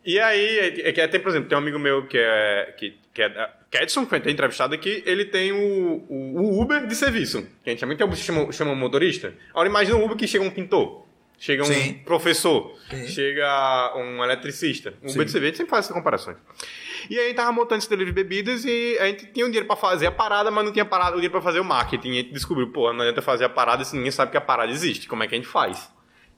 E 0.05 0.21
aí, 0.21 0.59
é, 0.85 1.01
é 1.01 1.05
até, 1.05 1.19
por 1.19 1.31
exemplo, 1.31 1.49
tem 1.49 1.57
um 1.57 1.61
amigo 1.61 1.79
meu 1.79 2.07
que 2.07 2.19
é, 2.19 2.75
que, 2.79 2.87
é 2.87 2.93
que 3.15 3.23
é 3.23 3.49
Edson, 3.83 4.05
que 4.05 4.11
foi 4.11 4.31
entrevistado 4.31 4.75
aqui, 4.75 5.03
ele 5.07 5.25
tem 5.25 5.53
o, 5.53 6.05
o, 6.09 6.41
o 6.41 6.63
Uber 6.63 6.87
de 6.87 6.95
serviço, 6.95 7.43
que 7.63 7.71
a 7.71 7.71
gente 7.71 7.81
chama, 7.81 7.95
então 7.95 8.09
você 8.09 8.23
chama, 8.23 8.53
chama 8.53 8.73
um 8.73 8.77
motorista. 8.77 9.35
Agora 9.51 9.69
imagina 9.69 9.97
um 9.97 10.05
Uber 10.05 10.17
que 10.17 10.27
chega 10.27 10.45
um 10.45 10.51
pintor, 10.51 11.07
chega 11.39 11.63
um 11.63 11.67
Sim. 11.67 11.95
professor, 12.05 12.75
Sim. 12.91 13.07
chega 13.09 13.95
um 13.97 14.23
eletricista. 14.23 14.95
Um 15.03 15.11
Uber 15.11 15.25
de 15.25 15.31
serviço, 15.31 15.37
a 15.37 15.47
gente 15.49 15.57
sempre 15.57 15.71
faz 15.71 15.85
essas 15.85 15.97
comparações. 15.97 16.37
E 17.09 17.19
aí 17.19 17.25
a 17.25 17.29
gente 17.29 17.37
tava 17.37 17.53
montando 17.53 17.79
esse 17.79 17.89
delivery 17.89 18.15
de 18.15 18.23
bebidas 18.23 18.65
e 18.65 18.99
a 18.99 19.07
gente 19.07 19.27
tinha 19.27 19.45
o 19.45 19.49
dinheiro 19.49 19.67
pra 19.67 19.77
fazer 19.77 20.07
a 20.07 20.13
parada, 20.13 20.51
mas 20.51 20.65
não 20.65 20.73
tinha 20.73 20.85
parada, 20.85 21.13
o 21.13 21.15
dinheiro 21.15 21.33
pra 21.33 21.41
fazer 21.41 21.61
o 21.61 21.65
marketing. 21.65 22.09
E 22.09 22.13
a 22.13 22.15
gente 22.23 22.33
descobriu, 22.33 22.71
pô, 22.71 22.93
não 22.93 23.03
adianta 23.03 23.23
fazer 23.23 23.45
a 23.45 23.49
parada 23.49 23.85
se 23.85 23.95
ninguém 23.97 24.11
sabe 24.11 24.31
que 24.31 24.37
a 24.37 24.41
parada 24.41 24.73
existe. 24.73 25.07
Como 25.07 25.23
é 25.23 25.29
que 25.29 25.35
a 25.35 25.39
gente 25.39 25.49
faz? 25.49 25.89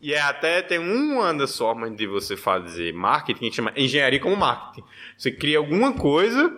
E 0.01 0.15
é 0.15 0.21
até 0.21 0.63
tem 0.63 0.79
uma 0.79 1.35
das 1.35 1.57
formas 1.57 1.95
de 1.97 2.07
você 2.07 2.37
fazer 2.37 2.93
marketing, 2.93 3.39
que 3.39 3.45
a 3.45 3.49
gente 3.49 3.57
chama 3.57 3.73
engenharia 3.77 4.21
como 4.21 4.37
marketing. 4.37 4.87
Você 5.17 5.31
cria 5.31 5.59
alguma 5.59 5.93
coisa 5.93 6.57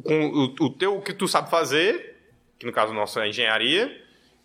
com 0.00 0.26
o, 0.28 0.64
o 0.66 0.70
teu 0.70 0.96
o 0.96 1.02
que 1.02 1.12
tu 1.12 1.28
sabe 1.28 1.50
fazer, 1.50 2.16
que 2.58 2.66
no 2.66 2.72
caso 2.72 2.92
nosso 2.92 3.20
é 3.20 3.28
engenharia, 3.28 4.02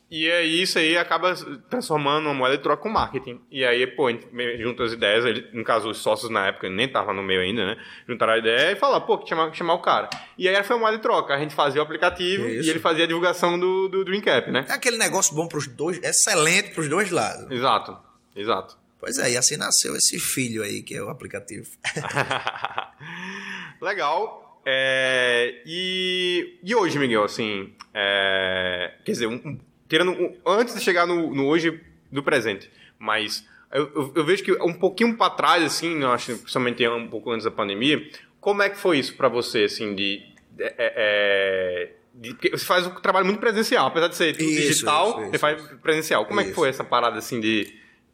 e 0.10 0.32
aí 0.32 0.62
isso 0.62 0.80
aí 0.80 0.98
acaba 0.98 1.36
transformando 1.70 2.28
uma 2.28 2.34
moeda 2.34 2.56
de 2.56 2.64
troca 2.64 2.82
com 2.82 2.90
marketing. 2.90 3.42
E 3.52 3.66
aí, 3.66 3.86
pô, 3.86 4.08
a 4.08 4.12
gente 4.12 4.26
junta 4.62 4.84
as 4.84 4.94
ideias, 4.94 5.26
ele, 5.26 5.50
no 5.52 5.66
caso 5.66 5.90
os 5.90 5.98
sócios 5.98 6.32
na 6.32 6.48
época 6.48 6.70
nem 6.70 6.86
estavam 6.86 7.14
no 7.14 7.22
meio 7.22 7.42
ainda, 7.42 7.66
né? 7.66 7.78
Juntaram 8.08 8.34
a 8.34 8.38
ideia 8.38 8.72
e 8.72 8.76
falaram, 8.78 9.06
pô, 9.06 9.18
que 9.18 9.28
chamar, 9.28 9.54
chamar 9.54 9.74
o 9.74 9.82
cara. 9.82 10.10
E 10.38 10.48
aí 10.48 10.64
foi 10.64 10.78
uma 10.78 10.84
moeda 10.84 10.98
de 10.98 11.04
troca, 11.04 11.34
a 11.34 11.38
gente 11.38 11.54
fazia 11.54 11.82
o 11.82 11.84
aplicativo 11.84 12.48
Isso. 12.48 12.68
e 12.68 12.70
ele 12.70 12.80
fazia 12.80 13.04
a 13.04 13.08
divulgação 13.08 13.60
do, 13.60 13.90
do 13.90 14.30
App, 14.30 14.50
né? 14.50 14.66
É 14.70 14.74
aquele 14.74 14.98
negócio 14.98 15.36
bom 15.36 15.46
pros 15.46 15.68
dois, 15.68 16.02
excelente 16.02 16.74
pros 16.74 16.88
dois 16.88 17.12
lados. 17.12 17.52
Exato, 17.52 17.98
exato. 18.34 18.78
Pois 19.00 19.18
é, 19.20 19.32
e 19.32 19.38
assim 19.38 19.58
nasceu 19.58 19.96
esse 19.96 20.18
filho 20.20 20.64
aí, 20.64 20.82
que 20.82 20.96
é 20.96 21.04
o 21.04 21.10
aplicativo. 21.10 21.68
Legal. 23.82 24.47
É, 24.70 25.62
e, 25.66 26.60
e 26.62 26.76
hoje, 26.76 27.00
Miguel, 27.00 27.24
assim, 27.24 27.72
é, 27.94 28.92
quer 29.06 29.14
dizer, 29.14 29.26
um- 29.28 29.58
tirando 29.88 30.12
um- 30.12 30.36
antes 30.46 30.76
de 30.76 30.82
chegar 30.82 31.08
no, 31.08 31.34
no 31.34 31.48
hoje 31.48 31.80
do 32.12 32.22
presente, 32.22 32.70
mas 33.00 33.48
eu, 33.72 33.90
eu- 33.96 34.12
eu 34.14 34.26
vejo 34.26 34.44
que 34.44 34.52
um 34.62 34.74
pouquinho 34.74 35.16
para 35.16 35.30
trás, 35.30 35.64
assim, 35.64 36.02
eu 36.02 36.12
acho, 36.12 36.38
principalmente 36.40 36.86
um 36.86 37.08
pouco 37.08 37.32
antes 37.32 37.46
da 37.46 37.52
pandemia, 37.52 38.10
como 38.42 38.62
é 38.62 38.70
que 38.70 38.78
foi 38.78 39.00
isso 39.00 39.16
para 39.16 39.30
você, 39.30 39.64
assim, 39.64 39.96
de, 39.96 40.22
é, 40.60 40.74
é, 40.78 41.90
de- 42.14 42.36
você 42.52 42.66
faz 42.66 42.86
um 42.86 42.96
trabalho 42.96 43.26
muito 43.26 43.40
presencial, 43.40 43.88
apesar 43.88 44.10
de 44.10 44.18
ser 44.18 44.32
Isso, 44.32 44.44
digital, 44.68 45.10
isso, 45.12 45.22
isso, 45.22 45.32
você 45.32 45.38
faz 45.38 45.62
presencial. 45.82 46.26
Como 46.26 46.42
é 46.42 46.44
que 46.44 46.52
foi 46.52 46.68
essa 46.68 46.84
parada, 46.84 47.18
assim, 47.20 47.40
de 47.40 47.74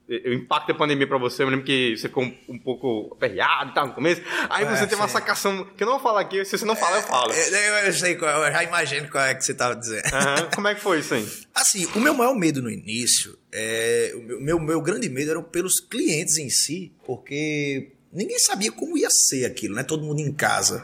o 0.09 0.33
impacto 0.33 0.67
da 0.67 0.73
pandemia 0.73 1.07
pra 1.07 1.17
você, 1.17 1.43
eu 1.43 1.49
lembro 1.49 1.65
que 1.65 1.95
você 1.95 2.07
ficou 2.07 2.23
um, 2.23 2.35
um 2.49 2.59
pouco 2.59 3.13
aperreado 3.15 3.71
e 3.71 3.73
tal 3.73 3.87
no 3.87 3.93
começo. 3.93 4.21
Aí 4.49 4.65
É, 4.65 4.69
você 4.69 4.85
teve 4.85 4.95
uma 4.95 5.07
sacação, 5.07 5.65
que 5.77 5.81
eu 5.83 5.85
não 5.87 5.93
vou 5.93 6.03
falar 6.03 6.21
aqui, 6.21 6.43
se 6.43 6.57
você 6.57 6.65
não 6.65 6.75
fala, 6.75 6.97
eu 6.97 7.03
falo. 7.03 7.31
É, 7.31 7.87
Eu 7.87 7.93
sei 7.93 8.15
qual, 8.15 8.43
eu 8.43 8.51
já 8.51 8.63
imagino 8.63 9.09
qual 9.09 9.23
é 9.23 9.33
que 9.33 9.43
você 9.45 9.53
estava 9.53 9.75
dizendo. 9.75 10.03
Aham, 10.13 10.49
Como 10.53 10.67
é 10.67 10.75
que 10.75 10.81
foi 10.81 10.99
isso 10.99 11.13
aí? 11.13 11.27
Assim, 11.55 11.85
o 11.95 11.99
meu 11.99 12.13
maior 12.13 12.35
medo 12.35 12.61
no 12.61 12.69
início, 12.69 13.37
é, 13.51 14.11
o 14.15 14.21
meu, 14.23 14.39
meu, 14.41 14.59
meu 14.59 14.81
grande 14.81 15.07
medo 15.09 15.31
era 15.31 15.41
pelos 15.41 15.79
clientes 15.79 16.37
em 16.37 16.49
si, 16.49 16.91
porque 17.05 17.91
ninguém 18.11 18.37
sabia 18.39 18.71
como 18.71 18.97
ia 18.97 19.09
ser 19.09 19.45
aquilo, 19.45 19.73
né? 19.73 19.83
Todo 19.83 20.03
mundo 20.03 20.19
em 20.19 20.33
casa. 20.33 20.83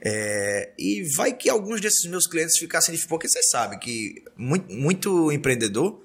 É, 0.00 0.70
e 0.78 1.02
vai 1.16 1.32
que 1.32 1.50
alguns 1.50 1.80
desses 1.80 2.08
meus 2.08 2.26
clientes 2.26 2.56
ficassem 2.58 2.94
de 2.94 3.06
porque 3.06 3.28
você 3.28 3.42
sabe 3.42 3.78
que 3.78 4.22
muito, 4.36 4.72
muito 4.72 5.30
empreendedor 5.32 6.00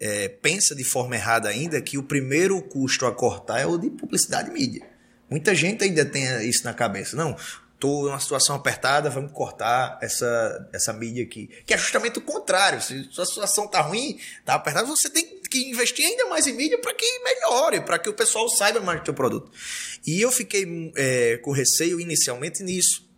é, 0.00 0.28
pensa 0.28 0.74
de 0.74 0.82
forma 0.82 1.14
errada 1.14 1.48
ainda 1.48 1.80
que 1.80 1.98
o 1.98 2.02
primeiro 2.02 2.60
custo 2.62 3.04
a 3.04 3.12
cortar 3.12 3.60
é 3.60 3.66
o 3.66 3.76
de 3.76 3.90
publicidade 3.90 4.48
e 4.48 4.52
mídia. 4.52 4.86
Muita 5.28 5.54
gente 5.54 5.84
ainda 5.84 6.04
tem 6.04 6.24
isso 6.48 6.64
na 6.64 6.72
cabeça. 6.72 7.16
Não, 7.16 7.36
tô 7.78 8.04
numa 8.04 8.18
situação 8.18 8.56
apertada, 8.56 9.10
vamos 9.10 9.30
cortar 9.32 9.98
essa, 10.02 10.68
essa 10.72 10.92
mídia 10.92 11.22
aqui. 11.22 11.48
Que 11.64 11.74
é 11.74 11.78
justamente 11.78 12.18
o 12.18 12.22
contrário. 12.22 12.80
Se 12.80 13.04
sua 13.10 13.26
situação 13.26 13.68
tá 13.68 13.80
ruim, 13.80 14.18
tá 14.44 14.54
apertada, 14.54 14.86
você 14.86 15.08
tem 15.08 15.40
que 15.50 15.70
investir 15.70 16.04
ainda 16.04 16.26
mais 16.26 16.46
em 16.46 16.52
mídia 16.52 16.78
para 16.78 16.94
que 16.94 17.06
melhore, 17.20 17.80
para 17.82 17.98
que 17.98 18.08
o 18.08 18.14
pessoal 18.14 18.48
saiba 18.48 18.80
mais 18.80 19.00
do 19.00 19.04
seu 19.04 19.14
produto. 19.14 19.52
E 20.06 20.20
eu 20.20 20.32
fiquei 20.32 20.92
é, 20.96 21.36
com 21.38 21.52
receio 21.52 22.00
inicialmente 22.00 22.62
nisso, 22.62 23.08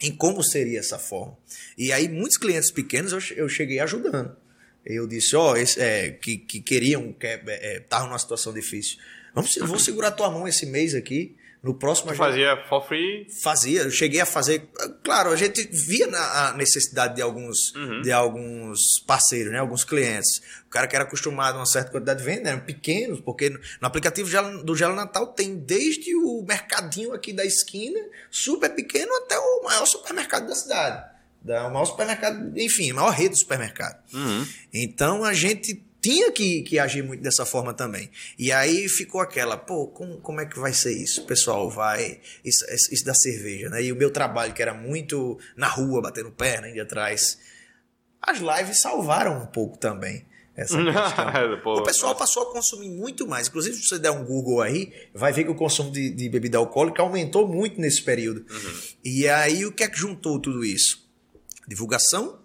em 0.00 0.14
como 0.14 0.42
seria 0.42 0.80
essa 0.80 0.98
forma. 0.98 1.36
E 1.78 1.92
aí 1.92 2.08
muitos 2.08 2.38
clientes 2.38 2.70
pequenos 2.70 3.30
eu 3.32 3.48
cheguei 3.48 3.80
ajudando. 3.80 4.36
Eu 4.84 5.06
disse, 5.06 5.34
ó, 5.34 5.56
esse, 5.56 5.80
é, 5.80 6.10
que, 6.10 6.36
que 6.36 6.60
queriam, 6.60 7.12
que 7.12 7.26
estavam 7.26 8.08
numa 8.08 8.18
situação 8.18 8.52
difícil. 8.52 8.98
Vamos, 9.34 9.54
vou 9.62 9.78
segurar 9.78 10.10
tua 10.12 10.30
mão 10.30 10.46
esse 10.46 10.66
mês 10.66 10.94
aqui. 10.94 11.36
No 11.62 11.72
próximo 11.72 12.12
Tu 12.12 12.16
fazia 12.18 12.62
for 12.68 12.86
free? 12.86 13.26
fazia, 13.42 13.80
eu 13.80 13.90
cheguei 13.90 14.20
a 14.20 14.26
fazer. 14.26 14.68
Claro, 15.02 15.30
a 15.30 15.36
gente 15.36 15.66
via 15.72 16.06
na, 16.06 16.48
a 16.50 16.52
necessidade 16.58 17.14
de 17.16 17.22
alguns, 17.22 17.74
Uhum. 17.74 18.02
de 18.02 18.12
alguns 18.12 18.78
parceiros, 19.06 19.50
né? 19.50 19.58
Alguns 19.60 19.82
clientes. 19.82 20.42
O 20.66 20.68
cara 20.68 20.86
que 20.86 20.94
era 20.94 21.06
acostumado 21.06 21.54
a 21.54 21.60
uma 21.60 21.66
certa 21.66 21.90
quantidade 21.90 22.18
de 22.18 22.26
venda, 22.26 22.50
eram 22.50 22.60
pequenos, 22.60 23.18
porque 23.22 23.48
no, 23.48 23.58
no 23.80 23.86
aplicativo 23.88 24.28
Gelo- 24.28 24.62
do 24.62 24.76
Gelo 24.76 24.94
Natal 24.94 25.28
tem 25.28 25.56
desde 25.56 26.14
o 26.14 26.44
mercadinho 26.46 27.14
aqui 27.14 27.32
da 27.32 27.46
esquina, 27.46 27.98
super 28.30 28.68
pequeno, 28.74 29.10
até 29.24 29.38
o 29.38 29.62
maior 29.64 29.86
supermercado 29.86 30.46
da 30.46 30.54
cidade. 30.54 31.13
Da, 31.44 31.68
o 31.68 31.72
maior 31.72 31.84
supermercado, 31.84 32.58
enfim, 32.58 32.90
a 32.90 32.94
maior 32.94 33.10
rede 33.10 33.34
de 33.34 33.40
supermercado. 33.40 34.02
Uhum. 34.14 34.46
Então 34.72 35.24
a 35.24 35.34
gente 35.34 35.84
tinha 36.00 36.30
que, 36.32 36.62
que 36.62 36.78
agir 36.78 37.02
muito 37.02 37.22
dessa 37.22 37.46
forma 37.46 37.72
também. 37.72 38.10
E 38.38 38.50
aí 38.52 38.88
ficou 38.88 39.22
aquela, 39.22 39.56
pô, 39.56 39.86
como, 39.86 40.18
como 40.18 40.40
é 40.40 40.46
que 40.46 40.58
vai 40.58 40.72
ser 40.72 40.92
isso? 40.92 41.22
O 41.22 41.26
pessoal 41.26 41.70
vai. 41.70 42.20
Isso, 42.44 42.64
isso 42.90 43.04
da 43.04 43.14
cerveja, 43.14 43.70
né? 43.70 43.82
E 43.82 43.92
o 43.92 43.96
meu 43.96 44.10
trabalho, 44.10 44.52
que 44.52 44.60
era 44.60 44.74
muito 44.74 45.38
na 45.56 45.66
rua, 45.66 46.02
batendo 46.02 46.30
perna, 46.30 46.68
indo 46.68 46.80
atrás. 46.80 47.38
As 48.20 48.38
lives 48.38 48.80
salvaram 48.80 49.42
um 49.42 49.46
pouco 49.46 49.78
também. 49.78 50.26
Essa. 50.56 50.76
Pô, 51.62 51.78
o 51.78 51.82
pessoal 51.82 52.14
passou 52.14 52.44
a 52.44 52.52
consumir 52.52 52.90
muito 52.90 53.26
mais. 53.26 53.48
Inclusive, 53.48 53.76
se 53.76 53.88
você 53.88 53.98
der 53.98 54.10
um 54.10 54.24
Google 54.24 54.60
aí, 54.60 54.92
vai 55.14 55.32
ver 55.32 55.44
que 55.44 55.50
o 55.50 55.54
consumo 55.54 55.90
de, 55.90 56.10
de 56.10 56.28
bebida 56.28 56.58
alcoólica 56.58 57.02
aumentou 57.02 57.48
muito 57.48 57.80
nesse 57.80 58.02
período. 58.02 58.46
E 59.02 59.26
aí, 59.26 59.66
o 59.66 59.72
que 59.72 59.82
é 59.82 59.88
que 59.88 59.98
juntou 59.98 60.38
tudo 60.38 60.64
isso? 60.64 61.03
Divulgação, 61.66 62.38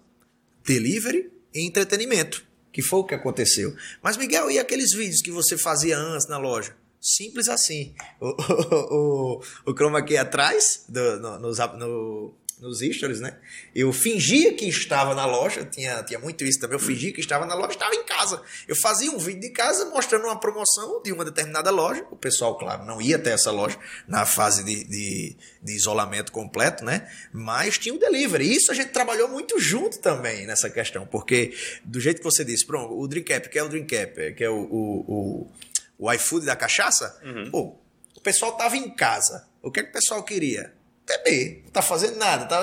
delivery 0.64 1.30
e 1.54 1.66
entretenimento, 1.66 2.44
que 2.72 2.82
foi 2.82 3.00
o 3.00 3.04
que 3.04 3.14
aconteceu. 3.14 3.74
Mas, 4.02 4.16
Miguel, 4.16 4.50
e 4.50 4.58
aqueles 4.58 4.92
vídeos 4.94 5.22
que 5.22 5.30
você 5.30 5.56
fazia 5.56 5.98
antes 5.98 6.28
na 6.28 6.38
loja? 6.38 6.76
Simples 7.00 7.48
assim. 7.48 7.94
O, 8.20 8.26
o, 8.26 9.40
o, 9.66 9.70
o 9.70 9.74
chroma 9.74 10.02
key 10.02 10.18
atrás, 10.18 10.84
do, 10.88 11.18
no, 11.18 11.38
no, 11.38 11.52
no 11.78 12.34
nos 12.60 12.80
stories, 12.80 13.20
né? 13.20 13.36
Eu 13.74 13.92
fingia 13.92 14.52
que 14.54 14.66
estava 14.68 15.14
na 15.14 15.24
loja, 15.24 15.64
tinha, 15.64 16.02
tinha 16.02 16.18
muito 16.18 16.44
isso 16.44 16.60
também, 16.60 16.76
eu 16.76 16.84
fingia 16.84 17.12
que 17.12 17.20
estava 17.20 17.46
na 17.46 17.54
loja, 17.54 17.72
estava 17.72 17.94
em 17.94 18.04
casa. 18.04 18.42
Eu 18.68 18.76
fazia 18.76 19.10
um 19.10 19.18
vídeo 19.18 19.40
de 19.40 19.50
casa 19.50 19.86
mostrando 19.86 20.24
uma 20.24 20.38
promoção 20.38 21.02
de 21.02 21.12
uma 21.12 21.24
determinada 21.24 21.70
loja. 21.70 22.04
O 22.10 22.16
pessoal, 22.16 22.56
claro, 22.58 22.84
não 22.84 23.00
ia 23.00 23.16
até 23.16 23.32
essa 23.32 23.50
loja 23.50 23.78
na 24.06 24.26
fase 24.26 24.64
de, 24.64 24.84
de, 24.84 25.36
de 25.62 25.72
isolamento 25.74 26.32
completo, 26.32 26.84
né? 26.84 27.10
Mas 27.32 27.78
tinha 27.78 27.94
o 27.94 27.98
delivery. 27.98 28.54
Isso 28.54 28.70
a 28.70 28.74
gente 28.74 28.90
trabalhou 28.90 29.28
muito 29.28 29.58
junto 29.58 29.98
também 29.98 30.46
nessa 30.46 30.68
questão, 30.68 31.06
porque 31.06 31.54
do 31.84 32.00
jeito 32.00 32.18
que 32.18 32.24
você 32.24 32.44
disse, 32.44 32.66
pronto, 32.66 32.98
o 32.98 33.08
Drinkcap, 33.08 33.48
que 33.48 33.58
é 33.58 33.62
o 33.62 33.68
Drinkcap, 33.68 34.34
que 34.34 34.44
é 34.44 34.50
o, 34.50 34.60
o, 34.60 35.04
o, 35.08 35.50
o 35.98 36.12
iFood 36.12 36.46
da 36.46 36.56
cachaça, 36.56 37.18
uhum. 37.24 37.50
pô, 37.50 37.80
o 38.16 38.20
pessoal 38.20 38.52
tava 38.52 38.76
em 38.76 38.90
casa. 38.90 39.48
O 39.62 39.70
que, 39.70 39.80
é 39.80 39.82
que 39.82 39.90
o 39.90 39.92
pessoal 39.92 40.22
queria? 40.22 40.72
Beber. 41.18 41.62
Não 41.64 41.70
tá 41.72 41.82
fazendo 41.82 42.16
nada. 42.16 42.46
Tá... 42.46 42.62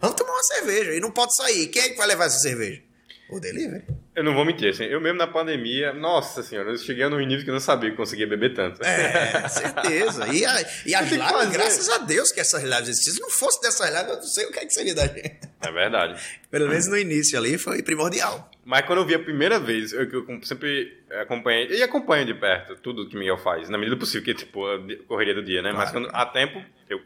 Vamos 0.00 0.16
tomar 0.16 0.32
uma 0.32 0.42
cerveja. 0.42 0.94
E 0.94 1.00
não 1.00 1.10
pode 1.10 1.34
sair. 1.34 1.68
Quem 1.68 1.82
é 1.82 1.88
que 1.90 1.96
vai 1.96 2.06
levar 2.06 2.26
essa 2.26 2.38
cerveja? 2.38 2.82
O 3.30 3.38
delivery. 3.38 3.84
Eu 4.16 4.24
não 4.24 4.34
vou 4.34 4.44
mentir, 4.44 4.70
assim, 4.70 4.84
eu 4.84 5.00
mesmo 5.00 5.18
na 5.18 5.26
pandemia, 5.26 5.92
nossa 5.92 6.42
senhora, 6.42 6.70
eu 6.70 6.78
cheguei 6.78 7.06
num 7.08 7.18
nível 7.18 7.44
que 7.44 7.50
eu 7.50 7.54
não 7.54 7.60
sabia 7.60 7.90
que 7.90 7.96
conseguia 7.96 8.26
beber 8.26 8.54
tanto. 8.54 8.82
É, 8.82 9.46
certeza. 9.48 10.26
E, 10.28 10.46
a, 10.46 10.60
e 10.86 10.94
as 10.96 11.10
lives, 11.10 11.48
graças 11.52 11.88
a 11.90 11.98
Deus 11.98 12.32
que 12.32 12.40
essas 12.40 12.62
lives 12.62 12.88
existem. 12.88 13.14
Se 13.14 13.20
não 13.20 13.30
fosse 13.30 13.60
dessas 13.60 13.86
lives, 13.90 14.08
eu 14.08 14.16
não 14.16 14.22
sei 14.22 14.46
o 14.46 14.50
que, 14.50 14.58
é 14.58 14.66
que 14.66 14.72
seria 14.72 14.94
da 14.94 15.06
gente. 15.06 15.38
É 15.60 15.72
verdade. 15.72 16.20
Pelo 16.50 16.68
menos 16.68 16.86
no 16.88 16.96
início 16.96 17.38
ali 17.38 17.58
foi 17.58 17.82
primordial. 17.82 18.50
Mas 18.64 18.86
quando 18.86 18.98
eu 18.98 19.06
vi 19.06 19.14
a 19.14 19.18
primeira 19.18 19.58
vez, 19.58 19.92
eu, 19.92 20.02
eu 20.10 20.42
sempre 20.42 21.02
acompanhei, 21.20 21.68
e 21.70 21.82
acompanho 21.82 22.24
de 22.26 22.34
perto 22.34 22.76
tudo 22.76 23.08
que 23.08 23.16
o 23.16 23.18
Miguel 23.18 23.38
faz, 23.38 23.68
na 23.68 23.78
medida 23.78 23.96
do 23.96 23.98
possível, 23.98 24.24
que 24.24 24.34
tipo, 24.34 24.64
a 24.66 24.78
correria 25.06 25.34
do 25.34 25.42
dia, 25.42 25.62
né? 25.62 25.70
Claro. 25.70 25.78
Mas 25.78 25.90
quando 25.90 26.10
há 26.12 26.26
tempo, 26.26 26.62
eu, 26.88 27.00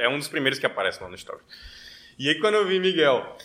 é 0.00 0.08
um 0.08 0.18
dos 0.18 0.28
primeiros 0.28 0.58
que 0.58 0.66
aparece 0.66 1.02
lá 1.02 1.08
no 1.08 1.14
Story. 1.14 1.40
E 2.18 2.28
aí 2.28 2.38
quando 2.40 2.54
eu 2.54 2.66
vi 2.66 2.78
Miguel, 2.78 3.36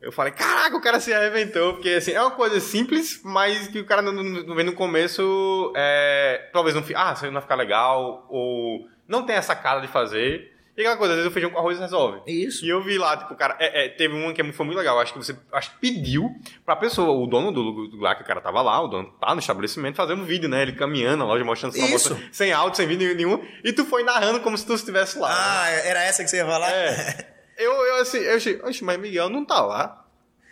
eu 0.00 0.10
falei, 0.10 0.32
caraca, 0.32 0.74
o 0.74 0.80
cara 0.80 0.98
se 0.98 1.12
arrebentou, 1.12 1.74
porque 1.74 1.90
assim, 1.90 2.12
é 2.12 2.20
uma 2.20 2.30
coisa 2.30 2.58
simples, 2.58 3.20
mas 3.22 3.68
que 3.68 3.80
o 3.80 3.84
cara 3.84 4.00
não, 4.00 4.12
não, 4.12 4.24
não 4.24 4.54
vem 4.54 4.64
no 4.64 4.72
começo, 4.72 5.72
é, 5.76 6.48
talvez 6.52 6.74
não, 6.74 6.82
ah, 6.96 7.12
isso 7.12 7.26
não 7.26 7.34
vai 7.34 7.42
ficar 7.42 7.54
legal, 7.54 8.26
ou 8.30 8.88
não 9.06 9.26
tem 9.26 9.36
essa 9.36 9.54
cara 9.54 9.80
de 9.80 9.88
fazer. 9.88 10.56
E 10.80 10.86
aquela 10.86 10.96
coisa, 10.96 11.12
às 11.12 11.18
vezes 11.18 11.30
o 11.30 11.34
feijão 11.34 11.50
com 11.50 11.58
arroz 11.58 11.78
resolve. 11.78 12.20
Isso. 12.26 12.64
E 12.64 12.68
eu 12.70 12.82
vi 12.82 12.96
lá, 12.96 13.16
tipo, 13.16 13.34
cara, 13.34 13.54
é, 13.60 13.84
é, 13.84 13.88
teve 13.90 14.14
uma 14.14 14.32
que 14.32 14.42
foi 14.52 14.64
muito 14.66 14.78
legal. 14.78 14.98
Acho 14.98 15.12
que 15.12 15.18
você 15.18 15.36
acho 15.52 15.72
que 15.72 15.78
pediu 15.78 16.30
pra 16.64 16.74
pessoa, 16.74 17.10
o 17.10 17.26
dono 17.26 17.52
do, 17.52 17.88
do 17.88 17.96
lá, 17.98 18.14
que 18.14 18.22
o 18.22 18.26
cara 18.26 18.40
tava 18.40 18.62
lá, 18.62 18.80
o 18.82 18.88
dono 18.88 19.12
tá 19.20 19.34
no 19.34 19.40
estabelecimento, 19.40 19.96
fazendo 19.96 20.22
um 20.22 20.24
vídeo, 20.24 20.48
né? 20.48 20.62
Ele 20.62 20.72
caminhando 20.72 21.18
na 21.18 21.24
loja, 21.26 21.44
mostrando 21.44 21.76
sua 21.76 21.86
moto, 21.86 22.18
sem 22.32 22.52
áudio, 22.52 22.76
sem 22.76 22.86
vídeo 22.86 23.14
nenhum. 23.14 23.44
E 23.62 23.72
tu 23.72 23.84
foi 23.84 24.02
narrando 24.02 24.40
como 24.40 24.56
se 24.56 24.64
tu 24.64 24.74
estivesse 24.74 25.18
lá. 25.18 25.30
Ah, 25.30 25.70
né? 25.70 25.88
era 25.88 26.02
essa 26.02 26.24
que 26.24 26.30
você 26.30 26.38
ia 26.38 26.46
falar? 26.46 26.70
É. 26.70 27.34
eu, 27.58 27.72
eu 27.72 27.96
assim, 27.96 28.18
eu 28.18 28.36
achei, 28.36 28.60
oxe, 28.62 28.82
mas 28.82 28.98
Miguel 28.98 29.28
não 29.28 29.44
tá 29.44 29.60
lá. 29.60 30.04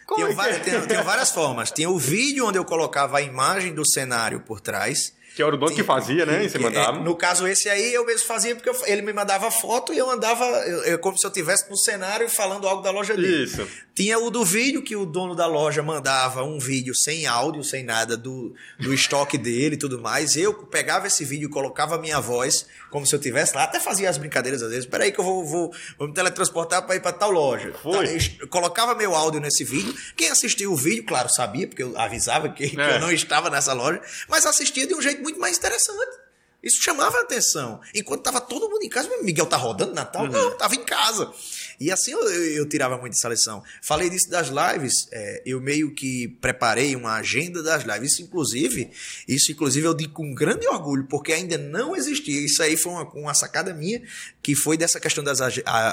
Como 0.06 0.26
é 0.26 0.32
várias, 0.32 0.58
tem, 0.60 0.80
tem 0.86 1.02
várias 1.02 1.30
formas. 1.30 1.70
Tinha 1.70 1.90
o 1.90 1.98
vídeo 1.98 2.46
onde 2.46 2.58
eu 2.58 2.64
colocava 2.64 3.18
a 3.18 3.22
imagem 3.22 3.74
do 3.74 3.86
cenário 3.86 4.40
por 4.40 4.58
trás. 4.58 5.14
Que 5.38 5.42
era 5.44 5.54
o 5.54 5.56
dono 5.56 5.72
que 5.72 5.84
fazia, 5.84 6.26
né? 6.26 6.44
E 6.44 6.50
você 6.50 6.58
mandava. 6.58 6.98
No 6.98 7.14
caso, 7.14 7.46
esse 7.46 7.68
aí 7.68 7.94
eu 7.94 8.04
mesmo 8.04 8.26
fazia 8.26 8.56
porque 8.56 8.68
eu, 8.68 8.74
ele 8.86 9.02
me 9.02 9.12
mandava 9.12 9.48
foto 9.52 9.94
e 9.94 9.98
eu 9.98 10.10
andava 10.10 10.44
eu, 10.44 10.82
eu, 10.82 10.98
como 10.98 11.16
se 11.16 11.24
eu 11.24 11.28
estivesse 11.28 11.70
no 11.70 11.76
cenário 11.76 12.28
falando 12.28 12.66
algo 12.66 12.82
da 12.82 12.90
loja 12.90 13.14
dele. 13.14 13.44
Isso. 13.44 13.64
Tinha 13.94 14.18
o 14.18 14.30
do 14.30 14.44
vídeo, 14.44 14.82
que 14.82 14.96
o 14.96 15.06
dono 15.06 15.36
da 15.36 15.46
loja 15.46 15.80
mandava 15.80 16.42
um 16.42 16.58
vídeo 16.58 16.92
sem 16.92 17.26
áudio, 17.26 17.62
sem 17.62 17.84
nada 17.84 18.16
do, 18.16 18.52
do 18.80 18.92
estoque 18.92 19.38
dele 19.38 19.76
e 19.76 19.78
tudo 19.78 20.00
mais. 20.00 20.36
Eu 20.36 20.54
pegava 20.54 21.06
esse 21.06 21.24
vídeo, 21.24 21.48
colocava 21.48 21.94
a 21.94 21.98
minha 21.98 22.18
voz, 22.18 22.66
como 22.90 23.06
se 23.06 23.14
eu 23.14 23.18
estivesse 23.18 23.54
lá. 23.54 23.62
Até 23.62 23.78
fazia 23.78 24.10
as 24.10 24.18
brincadeiras 24.18 24.60
às 24.60 24.70
vezes. 24.70 24.86
Peraí 24.86 25.12
que 25.12 25.20
eu 25.20 25.24
vou, 25.24 25.44
vou, 25.44 25.72
vou 25.96 26.08
me 26.08 26.14
teletransportar 26.14 26.84
para 26.84 26.96
ir 26.96 27.00
para 27.00 27.12
tal 27.12 27.30
loja. 27.30 27.72
Foi. 27.80 28.18
Colocava 28.50 28.92
meu 28.96 29.14
áudio 29.14 29.40
nesse 29.40 29.62
vídeo. 29.62 29.94
Quem 30.16 30.30
assistiu 30.30 30.72
o 30.72 30.76
vídeo, 30.76 31.04
claro, 31.04 31.28
sabia, 31.28 31.68
porque 31.68 31.84
eu 31.84 31.96
avisava 31.96 32.48
que, 32.48 32.64
é. 32.64 32.68
que 32.70 32.76
eu 32.76 33.00
não 33.00 33.12
estava 33.12 33.48
nessa 33.48 33.72
loja, 33.72 34.00
mas 34.28 34.44
assistia 34.44 34.84
de 34.84 34.94
um 34.94 35.02
jeito 35.02 35.22
muito 35.22 35.27
mais 35.36 35.58
interessante. 35.58 36.28
Isso 36.62 36.82
chamava 36.82 37.16
a 37.18 37.20
atenção. 37.20 37.80
Enquanto 37.94 38.20
estava 38.20 38.40
todo 38.40 38.68
mundo 38.68 38.82
em 38.82 38.88
casa, 38.88 39.08
Miguel 39.22 39.46
tá 39.46 39.56
rodando 39.56 39.94
Natal? 39.94 40.24
Uhum. 40.24 40.30
Não, 40.30 40.48
estava 40.50 40.74
em 40.74 40.82
casa. 40.82 41.32
E 41.78 41.92
assim 41.92 42.10
eu, 42.10 42.20
eu, 42.20 42.44
eu, 42.56 42.68
tirava 42.68 42.98
muito 42.98 43.12
essa 43.12 43.28
lição. 43.28 43.62
Falei 43.80 44.10
disso 44.10 44.28
das 44.28 44.48
lives, 44.48 45.06
é, 45.12 45.42
eu 45.46 45.60
meio 45.60 45.94
que 45.94 46.26
preparei 46.40 46.96
uma 46.96 47.14
agenda 47.14 47.62
das 47.62 47.84
lives. 47.84 48.12
Isso, 48.12 48.22
inclusive, 48.22 48.90
isso, 49.28 49.52
inclusive, 49.52 49.86
eu 49.86 49.94
digo 49.94 50.12
com 50.12 50.34
grande 50.34 50.66
orgulho, 50.66 51.06
porque 51.08 51.32
ainda 51.32 51.56
não 51.56 51.94
existia. 51.94 52.44
Isso 52.44 52.60
aí 52.60 52.76
foi 52.76 52.90
uma, 52.90 53.04
uma 53.14 53.34
sacada 53.34 53.72
minha, 53.72 54.02
que 54.42 54.56
foi 54.56 54.76
dessa 54.76 54.98
questão 54.98 55.22
das, 55.22 55.38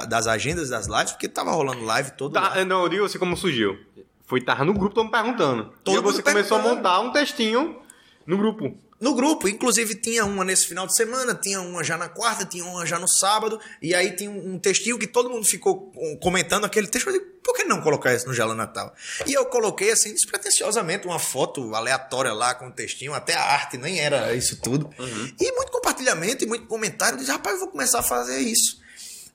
das 0.10 0.26
agendas 0.26 0.70
das 0.70 0.88
lives, 0.88 1.12
porque 1.12 1.28
estava 1.28 1.52
rolando 1.52 1.86
live 1.86 2.12
todo 2.18 2.34
tá, 2.34 2.66
Não, 2.66 2.84
eu 2.84 2.90
digo 2.90 3.06
assim 3.06 3.20
como 3.20 3.38
surgiu. 3.38 3.78
Foi 4.26 4.40
estar 4.40 4.66
no 4.66 4.74
grupo, 4.74 4.96
todo 4.96 5.04
mundo 5.04 5.14
perguntando. 5.14 5.72
Todo 5.84 6.00
e 6.00 6.02
você 6.02 6.24
começou 6.24 6.58
a 6.58 6.62
montar 6.62 7.00
um 7.02 7.12
textinho 7.12 7.80
no 8.26 8.36
grupo. 8.36 8.76
No 9.00 9.14
grupo, 9.14 9.50
inclusive 9.50 9.94
tinha 9.96 10.24
uma 10.24 10.46
nesse 10.46 10.68
final 10.68 10.88
de 10.88 10.96
semana, 10.96 11.36
tinha 11.36 11.60
uma 11.60 11.84
já 11.84 11.98
na 11.98 12.08
quarta, 12.08 12.46
tinha 12.46 12.64
uma 12.64 12.86
já 12.86 12.98
no 12.98 13.08
sábado, 13.10 13.60
e 13.82 13.94
aí 13.94 14.16
tinha 14.16 14.32
um 14.32 14.58
textinho 14.58 14.98
que 14.98 15.06
todo 15.06 15.30
mundo 15.30 15.46
ficou 15.46 15.92
comentando 16.22 16.64
aquele 16.64 16.88
texto. 16.88 17.08
Eu 17.08 17.14
digo, 17.14 17.26
por 17.44 17.54
que 17.54 17.66
não 17.66 17.82
colocar 17.82 18.14
isso 18.14 18.26
no 18.26 18.34
Gelo 18.34 18.56
Natal? 18.56 18.96
E 19.28 19.34
eu 19.34 19.46
coloquei 19.48 19.92
assim, 19.92 20.14
despretensiosamente, 20.14 21.06
uma 21.06 21.20
foto 21.20 21.76
aleatória 21.76 22.32
lá 22.32 22.56
com 22.56 22.68
o 22.68 22.72
textinho, 22.72 23.14
até 23.14 23.34
a 23.34 23.44
arte 23.44 23.78
nem 23.78 24.00
era 24.00 24.34
isso 24.34 24.62
tudo. 24.62 24.90
Uhum. 24.98 25.34
E 25.42 25.52
muito 25.52 25.72
compartilhamento 25.74 26.46
e 26.46 26.48
muito 26.48 26.66
comentário. 26.66 27.16
Eu 27.16 27.20
disse, 27.20 27.32
rapaz, 27.32 27.56
eu 27.56 27.62
vou 27.62 27.70
começar 27.70 28.00
a 28.00 28.04
fazer 28.04 28.40
isso. 28.40 28.80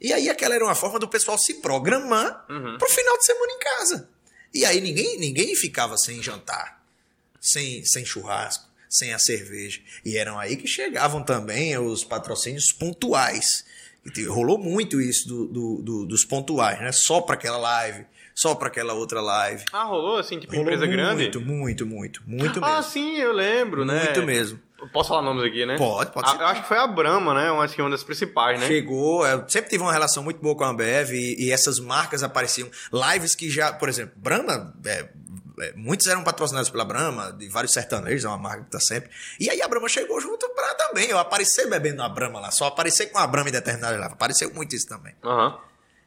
E 0.01 0.11
aí 0.11 0.31
aquela 0.31 0.55
era 0.55 0.65
uma 0.65 0.75
forma 0.75 0.99
do 0.99 1.07
pessoal 1.07 1.37
se 1.37 1.55
programar 1.61 2.47
uhum. 2.49 2.79
pro 2.79 2.89
final 2.89 3.19
de 3.19 3.27
semana 3.27 3.53
em 3.53 3.59
casa. 3.59 4.09
E 4.55 4.65
aí 4.65 4.81
ninguém, 4.81 5.19
ninguém 5.19 5.55
ficava 5.55 5.99
sem 5.99 6.23
jantar, 6.23 6.83
sem, 7.39 7.85
sem 7.85 8.07
churrasco 8.07 8.70
sem 8.91 9.15
a 9.15 9.19
cerveja. 9.19 9.81
E 10.05 10.19
eram 10.19 10.39
aí 10.39 10.57
que 10.57 10.67
chegavam 10.67 11.23
também 11.23 11.79
os 11.79 12.03
patrocínios 12.03 12.73
pontuais. 12.73 13.65
E 14.17 14.25
rolou 14.25 14.59
muito 14.59 15.01
isso 15.01 15.29
do, 15.29 15.47
do, 15.47 15.83
do, 15.83 16.07
dos 16.07 16.25
pontuais, 16.25 16.81
né? 16.81 16.91
Só 16.91 17.21
para 17.21 17.35
aquela 17.35 17.59
live, 17.59 18.05
só 18.35 18.55
para 18.55 18.69
aquela 18.69 18.95
outra 18.95 19.21
live. 19.21 19.63
Ah, 19.73 19.85
rolou 19.85 20.17
assim, 20.17 20.41
tipo 20.41 20.53
rolou 20.53 20.65
empresa 20.65 20.87
muito, 20.87 20.97
grande? 20.97 21.23
Muito, 21.23 21.41
muito, 21.41 21.87
muito, 21.87 22.23
muito 22.27 22.65
ah, 22.65 22.67
mesmo. 22.67 22.79
Ah, 22.79 22.83
sim, 22.83 23.17
eu 23.19 23.33
lembro, 23.33 23.85
né? 23.85 24.05
Muito 24.05 24.23
mesmo. 24.23 24.59
Posso 24.93 25.11
falar 25.11 25.23
nomes 25.23 25.45
aqui, 25.45 25.67
né? 25.67 25.77
Pode, 25.77 26.11
pode 26.11 26.31
ser. 26.31 26.41
eu 26.41 26.47
acho 26.47 26.63
que 26.63 26.69
foi 26.69 26.79
a 26.79 26.87
Brahma, 26.87 27.35
né? 27.35 27.49
Eu 27.49 27.61
acho 27.61 27.75
que 27.75 27.81
é 27.81 27.85
uma 27.85 27.91
das 27.91 28.03
principais, 28.03 28.59
né? 28.59 28.67
Chegou, 28.67 29.27
eu 29.27 29.45
sempre 29.47 29.69
tive 29.69 29.83
uma 29.83 29.93
relação 29.93 30.23
muito 30.23 30.41
boa 30.41 30.57
com 30.57 30.65
a 30.65 30.69
Ambev 30.69 31.13
e, 31.13 31.37
e 31.39 31.51
essas 31.51 31.79
marcas 31.79 32.23
apareciam. 32.23 32.71
Lives 32.91 33.35
que 33.35 33.51
já, 33.51 33.73
por 33.73 33.91
exemplo, 33.91 34.15
Brahma, 34.17 34.75
é, 34.87 34.91
é, 34.91 35.09
muitos 35.77 36.07
eram 36.07 36.23
patrocinados 36.23 36.71
pela 36.71 36.85
Brahma, 36.85 37.33
de 37.33 37.49
vários 37.49 37.73
sertanejos, 37.73 38.25
é 38.25 38.29
uma 38.29 38.39
marca 38.39 38.65
que 38.65 38.71
tá 38.71 38.81
sempre. 38.81 39.11
E 39.39 39.49
aí 39.49 39.61
a 39.63 39.69
Brahma 39.69 39.89
chegou 39.89 40.21
junto 40.21 40.49
pra 40.51 40.75
também. 40.75 41.09
Eu 41.09 41.19
aparecer 41.19 41.69
bebendo 41.69 42.03
a 42.03 42.09
Brahma 42.09 42.41
lá, 42.41 42.51
só 42.51 42.67
aparecer 42.67 43.07
com 43.07 43.19
a 43.19 43.27
Brahma 43.27 43.49
em 43.49 43.53
determinada 43.53 43.99
lá. 43.99 44.07
Apareceu 44.07 44.53
muito 44.53 44.75
isso 44.75 44.89
também. 44.89 45.15
Uhum. 45.23 45.59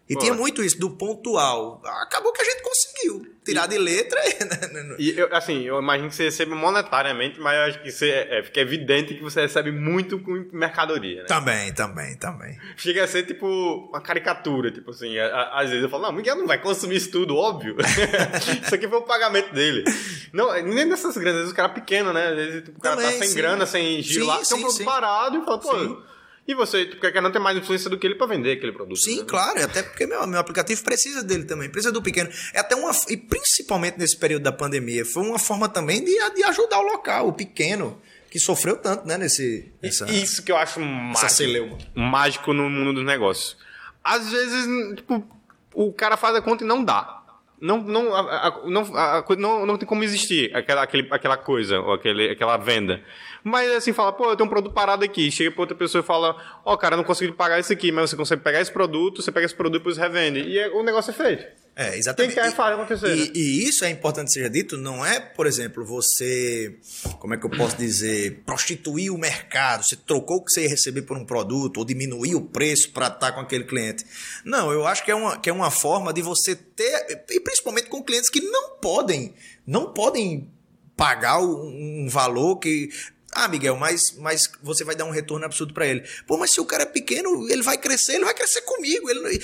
E 0.09 0.15
tinha 0.17 0.33
muito 0.33 0.63
isso, 0.63 0.77
do 0.79 0.91
pontual. 0.91 1.81
Acabou 1.83 2.33
que 2.33 2.41
a 2.41 2.45
gente 2.45 2.61
conseguiu 2.61 3.32
tirar 3.43 3.67
de 3.67 3.77
letra. 3.77 4.19
Né? 4.23 4.95
e 4.97 5.17
eu, 5.17 5.33
assim, 5.35 5.63
eu 5.63 5.79
imagino 5.79 6.09
que 6.09 6.15
você 6.15 6.25
recebe 6.25 6.53
monetariamente, 6.53 7.39
mas 7.39 7.55
eu 7.55 7.61
acho 7.63 7.81
que 7.81 7.91
você, 7.91 8.09
é, 8.09 8.43
fica 8.43 8.59
evidente 8.59 9.13
que 9.13 9.21
você 9.21 9.41
recebe 9.41 9.71
muito 9.71 10.19
com 10.19 10.47
mercadoria, 10.51 11.21
né? 11.21 11.27
Também, 11.27 11.73
também, 11.73 12.15
também. 12.17 12.57
Chega 12.75 13.03
a 13.03 13.07
ser 13.07 13.23
tipo 13.23 13.47
uma 13.89 14.01
caricatura, 14.01 14.71
tipo 14.71 14.91
assim, 14.91 15.17
às 15.19 15.69
vezes 15.69 15.83
eu 15.83 15.89
falo, 15.89 16.03
não, 16.03 16.11
Miguel 16.11 16.35
não 16.35 16.47
vai 16.47 16.61
consumir 16.61 16.95
isso 16.95 17.11
tudo, 17.11 17.35
óbvio. 17.35 17.75
isso 18.63 18.75
aqui 18.75 18.87
foi 18.87 18.97
o 18.97 19.03
pagamento 19.03 19.53
dele. 19.53 19.83
Não, 20.31 20.53
nem 20.61 20.85
nessas 20.85 21.15
grandes, 21.15 21.39
vezes 21.39 21.51
o 21.51 21.55
cara 21.55 21.69
é 21.69 21.75
pequeno, 21.75 22.13
né? 22.13 22.27
Às 22.27 22.35
vezes 22.35 22.63
tipo, 22.63 22.77
o 22.77 22.81
cara 22.81 22.95
tá 22.95 23.01
também, 23.01 23.17
tá 23.17 23.23
sem 23.23 23.33
sim. 23.33 23.37
grana, 23.37 23.65
sem 23.65 24.01
giro 24.01 24.25
sim, 24.25 24.27
lá, 24.27 24.43
sim, 24.43 24.55
tem 24.55 24.57
um 24.57 24.67
produto 24.67 24.85
parado 24.85 25.37
e 25.37 25.45
fala, 25.45 25.59
pô. 25.59 26.12
E 26.45 26.53
você 26.53 26.85
quer 26.85 27.21
não 27.21 27.31
ter 27.31 27.39
mais 27.39 27.57
influência 27.57 27.89
do 27.89 27.97
que 27.97 28.05
ele 28.05 28.15
para 28.15 28.27
vender 28.27 28.51
aquele 28.51 28.73
produto. 28.73 28.99
Sim, 28.99 29.19
né? 29.19 29.25
claro, 29.25 29.63
até 29.63 29.81
porque 29.81 30.05
meu, 30.05 30.27
meu 30.27 30.39
aplicativo 30.39 30.83
precisa 30.83 31.23
dele 31.23 31.45
também, 31.45 31.69
precisa 31.69 31.91
do 31.91 32.01
pequeno. 32.01 32.29
É 32.53 32.59
até 32.59 32.75
uma. 32.75 32.91
E 33.07 33.15
principalmente 33.15 33.97
nesse 33.97 34.17
período 34.17 34.43
da 34.43 34.51
pandemia, 34.51 35.05
foi 35.05 35.23
uma 35.23 35.39
forma 35.39 35.69
também 35.69 36.03
de, 36.03 36.11
de 36.35 36.43
ajudar 36.43 36.79
o 36.79 36.83
local, 36.83 37.29
o 37.29 37.33
pequeno 37.33 38.01
que 38.29 38.39
sofreu 38.39 38.75
tanto, 38.75 39.07
né, 39.07 39.15
nesse... 39.15 39.71
Nessa, 39.79 40.09
Isso 40.09 40.41
que 40.41 40.51
eu 40.51 40.57
acho 40.57 40.79
mágico, 40.79 41.77
mágico 41.93 42.51
no 42.51 42.67
mundo 42.67 42.91
dos 42.91 43.05
negócios. 43.05 43.55
Às 44.03 44.27
vezes, 44.31 44.65
tipo, 44.95 45.23
o 45.71 45.93
cara 45.93 46.17
faz 46.17 46.35
a 46.35 46.41
conta 46.41 46.63
e 46.63 46.67
não 46.67 46.83
dá. 46.83 47.22
Não, 47.63 47.77
não, 47.77 48.13
a, 48.13 48.19
a, 48.19 48.61
não, 48.65 48.81
a, 48.93 49.25
não, 49.37 49.65
não 49.65 49.77
tem 49.77 49.87
como 49.87 50.03
existir 50.03 50.53
aquela, 50.53 50.83
aquele, 50.83 51.07
aquela 51.09 51.37
coisa, 51.37 51.79
ou 51.79 51.93
aquele, 51.93 52.29
aquela 52.29 52.57
venda. 52.57 53.01
Mas 53.41 53.71
assim, 53.71 53.93
fala, 53.93 54.11
pô, 54.11 54.29
eu 54.29 54.35
tenho 54.35 54.47
um 54.47 54.49
produto 54.49 54.73
parado 54.73 55.05
aqui. 55.05 55.31
Chega 55.31 55.49
pra 55.49 55.61
outra 55.61 55.77
pessoa 55.77 56.01
e 56.01 56.05
fala, 56.05 56.35
ó, 56.65 56.73
oh, 56.73 56.77
cara, 56.77 56.97
não 56.97 57.05
consegui 57.05 57.31
pagar 57.31 57.61
isso 57.61 57.71
aqui, 57.71 57.89
mas 57.89 58.09
você 58.09 58.17
consegue 58.17 58.43
pegar 58.43 58.59
esse 58.59 58.69
produto, 58.69 59.21
você 59.21 59.31
pega 59.31 59.45
esse 59.45 59.55
produto 59.55 59.75
e 59.75 59.79
depois 59.79 59.95
revende. 59.95 60.41
E 60.41 60.59
é, 60.59 60.67
o 60.71 60.83
negócio 60.83 61.11
é 61.11 61.13
feito. 61.13 61.62
É, 61.75 61.97
exatamente. 61.97 62.35
Quem 62.35 62.43
quer 62.43 62.55
faz 62.55 62.75
acontecer. 62.75 63.15
E, 63.15 63.19
né? 63.19 63.31
e 63.33 63.67
isso 63.67 63.83
é 63.83 63.89
importante 63.89 64.27
que 64.27 64.33
seja 64.33 64.49
dito, 64.49 64.77
não 64.77 65.03
é, 65.03 65.19
por 65.19 65.47
exemplo, 65.47 65.83
você, 65.83 66.77
como 67.19 67.33
é 67.33 67.37
que 67.37 67.45
eu 67.45 67.49
posso 67.49 67.75
dizer, 67.75 68.43
prostituir 68.45 69.11
o 69.11 69.17
mercado, 69.17 69.83
você 69.83 69.95
trocou 69.95 70.37
o 70.37 70.45
que 70.45 70.51
você 70.51 70.63
ia 70.63 70.69
receber 70.69 71.01
por 71.01 71.17
um 71.17 71.25
produto 71.25 71.77
ou 71.77 71.85
diminuir 71.85 72.35
o 72.35 72.41
preço 72.41 72.91
para 72.91 73.07
estar 73.07 73.31
com 73.31 73.41
aquele 73.41 73.63
cliente. 73.63 74.05
Não, 74.45 74.71
eu 74.71 74.85
acho 74.85 75.03
que 75.03 75.09
é 75.09 75.15
uma, 75.15 75.39
que 75.39 75.49
é 75.49 75.53
uma 75.53 75.71
forma 75.71 76.13
de 76.13 76.21
você 76.21 76.55
ter, 76.55 77.25
e 77.29 77.39
principalmente 77.39 77.89
com 77.89 78.03
clientes 78.03 78.29
que 78.29 78.41
não 78.41 78.77
podem, 78.77 79.33
não 79.65 79.91
podem 79.91 80.47
pagar 80.95 81.39
um 81.39 82.07
valor 82.07 82.57
que 82.57 82.89
ah, 83.35 83.47
Miguel, 83.47 83.75
mas, 83.75 84.15
mas 84.17 84.51
você 84.61 84.83
vai 84.83 84.95
dar 84.95 85.05
um 85.05 85.11
retorno 85.11 85.45
absurdo 85.45 85.73
para 85.73 85.87
ele. 85.87 86.03
Pô, 86.27 86.37
mas 86.37 86.51
se 86.51 86.61
o 86.61 86.65
cara 86.65 86.83
é 86.83 86.85
pequeno, 86.85 87.49
ele 87.49 87.61
vai 87.61 87.77
crescer, 87.77 88.13
ele 88.13 88.25
vai 88.25 88.33
crescer 88.33 88.61
comigo. 88.61 89.09
Ele, 89.09 89.41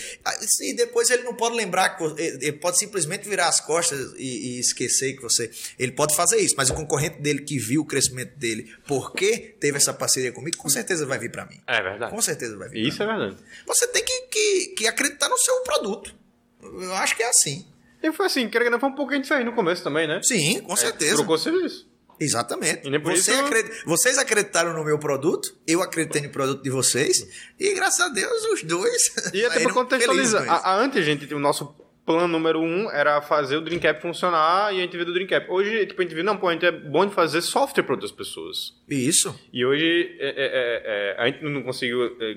e 0.62 0.74
depois 0.74 1.10
ele 1.10 1.24
não 1.24 1.34
pode 1.34 1.56
lembrar, 1.56 1.98
ele 2.18 2.54
pode 2.54 2.78
simplesmente 2.78 3.28
virar 3.28 3.48
as 3.48 3.60
costas 3.60 4.14
e, 4.18 4.58
e 4.58 4.60
esquecer 4.60 5.16
que 5.16 5.22
você. 5.22 5.50
Ele 5.78 5.92
pode 5.92 6.16
fazer 6.16 6.38
isso, 6.38 6.56
mas 6.58 6.70
o 6.70 6.74
concorrente 6.74 7.20
dele 7.22 7.42
que 7.42 7.58
viu 7.58 7.82
o 7.82 7.86
crescimento 7.86 8.38
dele, 8.38 8.72
porque 8.88 9.56
teve 9.60 9.78
essa 9.78 9.94
parceria 9.94 10.32
comigo, 10.32 10.58
com 10.58 10.70
certeza 10.70 11.06
vai 11.06 11.20
vir 11.20 11.32
para 11.32 11.46
mim. 11.46 11.60
É 11.68 11.82
verdade. 11.82 12.12
Com 12.12 12.22
certeza 12.22 12.58
vai 12.58 12.70
vir. 12.70 12.88
Isso 12.88 13.02
é 13.02 13.06
verdade. 13.06 13.38
Você 13.66 13.88
tem 13.88 14.04
que, 14.04 14.22
que, 14.28 14.68
que 14.78 14.88
acreditar 14.88 15.30
no 15.30 15.38
seu 15.38 15.62
produto. 15.62 16.16
Eu 16.62 16.94
acho 16.96 17.16
que 17.16 17.24
é 17.24 17.30
assim. 17.30 17.66
E 18.02 18.12
foi 18.14 18.28
assim, 18.28 18.48
querendo 18.50 18.68
que 18.68 18.72
não 18.72 18.80
foi 18.80 19.06
um 19.06 19.12
gente 19.12 19.28
fez 19.28 19.46
no 19.46 19.54
começo 19.54 19.84
também, 19.84 20.08
né? 20.08 20.22
Sim, 20.24 20.62
com 20.62 20.76
certeza. 20.76 21.16
Trocou 21.16 21.38
serviço. 21.38 21.89
Exatamente. 22.20 22.88
Você 23.00 23.32
isso- 23.32 23.42
acred- 23.46 23.72
Vocês 23.86 24.18
acreditaram 24.18 24.74
no 24.74 24.84
meu 24.84 25.00
produto, 25.00 25.56
eu 25.68 25.82
acreditei 25.82 26.22
no 26.22 26.30
produto 26.30 26.62
de 26.62 26.70
vocês, 26.70 27.26
e 27.60 27.74
graças 27.74 28.00
a 28.02 28.10
Deus 28.10 28.44
os 28.54 28.64
dois. 28.64 29.10
E 29.34 29.46
até 29.46 29.56
saíram 29.56 29.74
pra 29.74 29.74
contextualizar, 29.74 30.50
a, 30.50 30.72
a, 30.72 30.76
antes 30.78 31.04
gente, 31.06 31.34
o 31.34 31.40
nosso 31.40 31.76
plano 32.06 32.28
número 32.28 32.60
um 32.60 32.90
era 32.90 33.22
fazer 33.22 33.56
o 33.58 33.62
Dreamcap 33.62 34.02
funcionar 34.02 34.74
e 34.74 34.80
a 34.80 34.82
gente 34.82 34.98
viu 34.98 35.06
do 35.06 35.14
Dreamcap. 35.14 35.46
Hoje, 35.48 35.86
tipo, 35.86 36.02
a 36.02 36.04
gente 36.04 36.16
viu, 36.16 36.24
não, 36.24 36.36
pô, 36.38 36.48
a 36.48 36.54
gente 36.54 36.66
é 36.66 36.72
bom 36.72 37.06
de 37.06 37.14
fazer 37.14 37.40
software 37.42 37.84
para 37.84 37.94
outras 37.94 38.12
pessoas. 38.12 38.74
Isso. 38.90 39.40
E 39.54 39.64
hoje 39.64 40.18
é, 40.20 40.28
é, 40.28 40.34
é, 40.36 41.16
é, 41.20 41.22
a 41.22 41.26
gente 41.28 41.44
não 41.44 41.62
conseguiu, 41.62 42.18
é, 42.20 42.34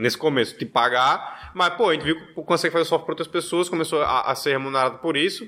nesse 0.00 0.18
começo, 0.18 0.56
te 0.58 0.66
pagar, 0.66 1.52
mas, 1.54 1.74
pô, 1.74 1.90
a 1.90 1.92
gente 1.94 2.04
viu 2.04 2.16
que 2.26 2.32
consegue 2.42 2.72
fazer 2.72 2.86
software 2.86 3.06
para 3.06 3.12
outras 3.12 3.28
pessoas, 3.28 3.68
começou 3.68 4.02
a, 4.02 4.22
a 4.22 4.34
ser 4.34 4.50
remunerado 4.50 4.98
por 4.98 5.16
isso. 5.16 5.46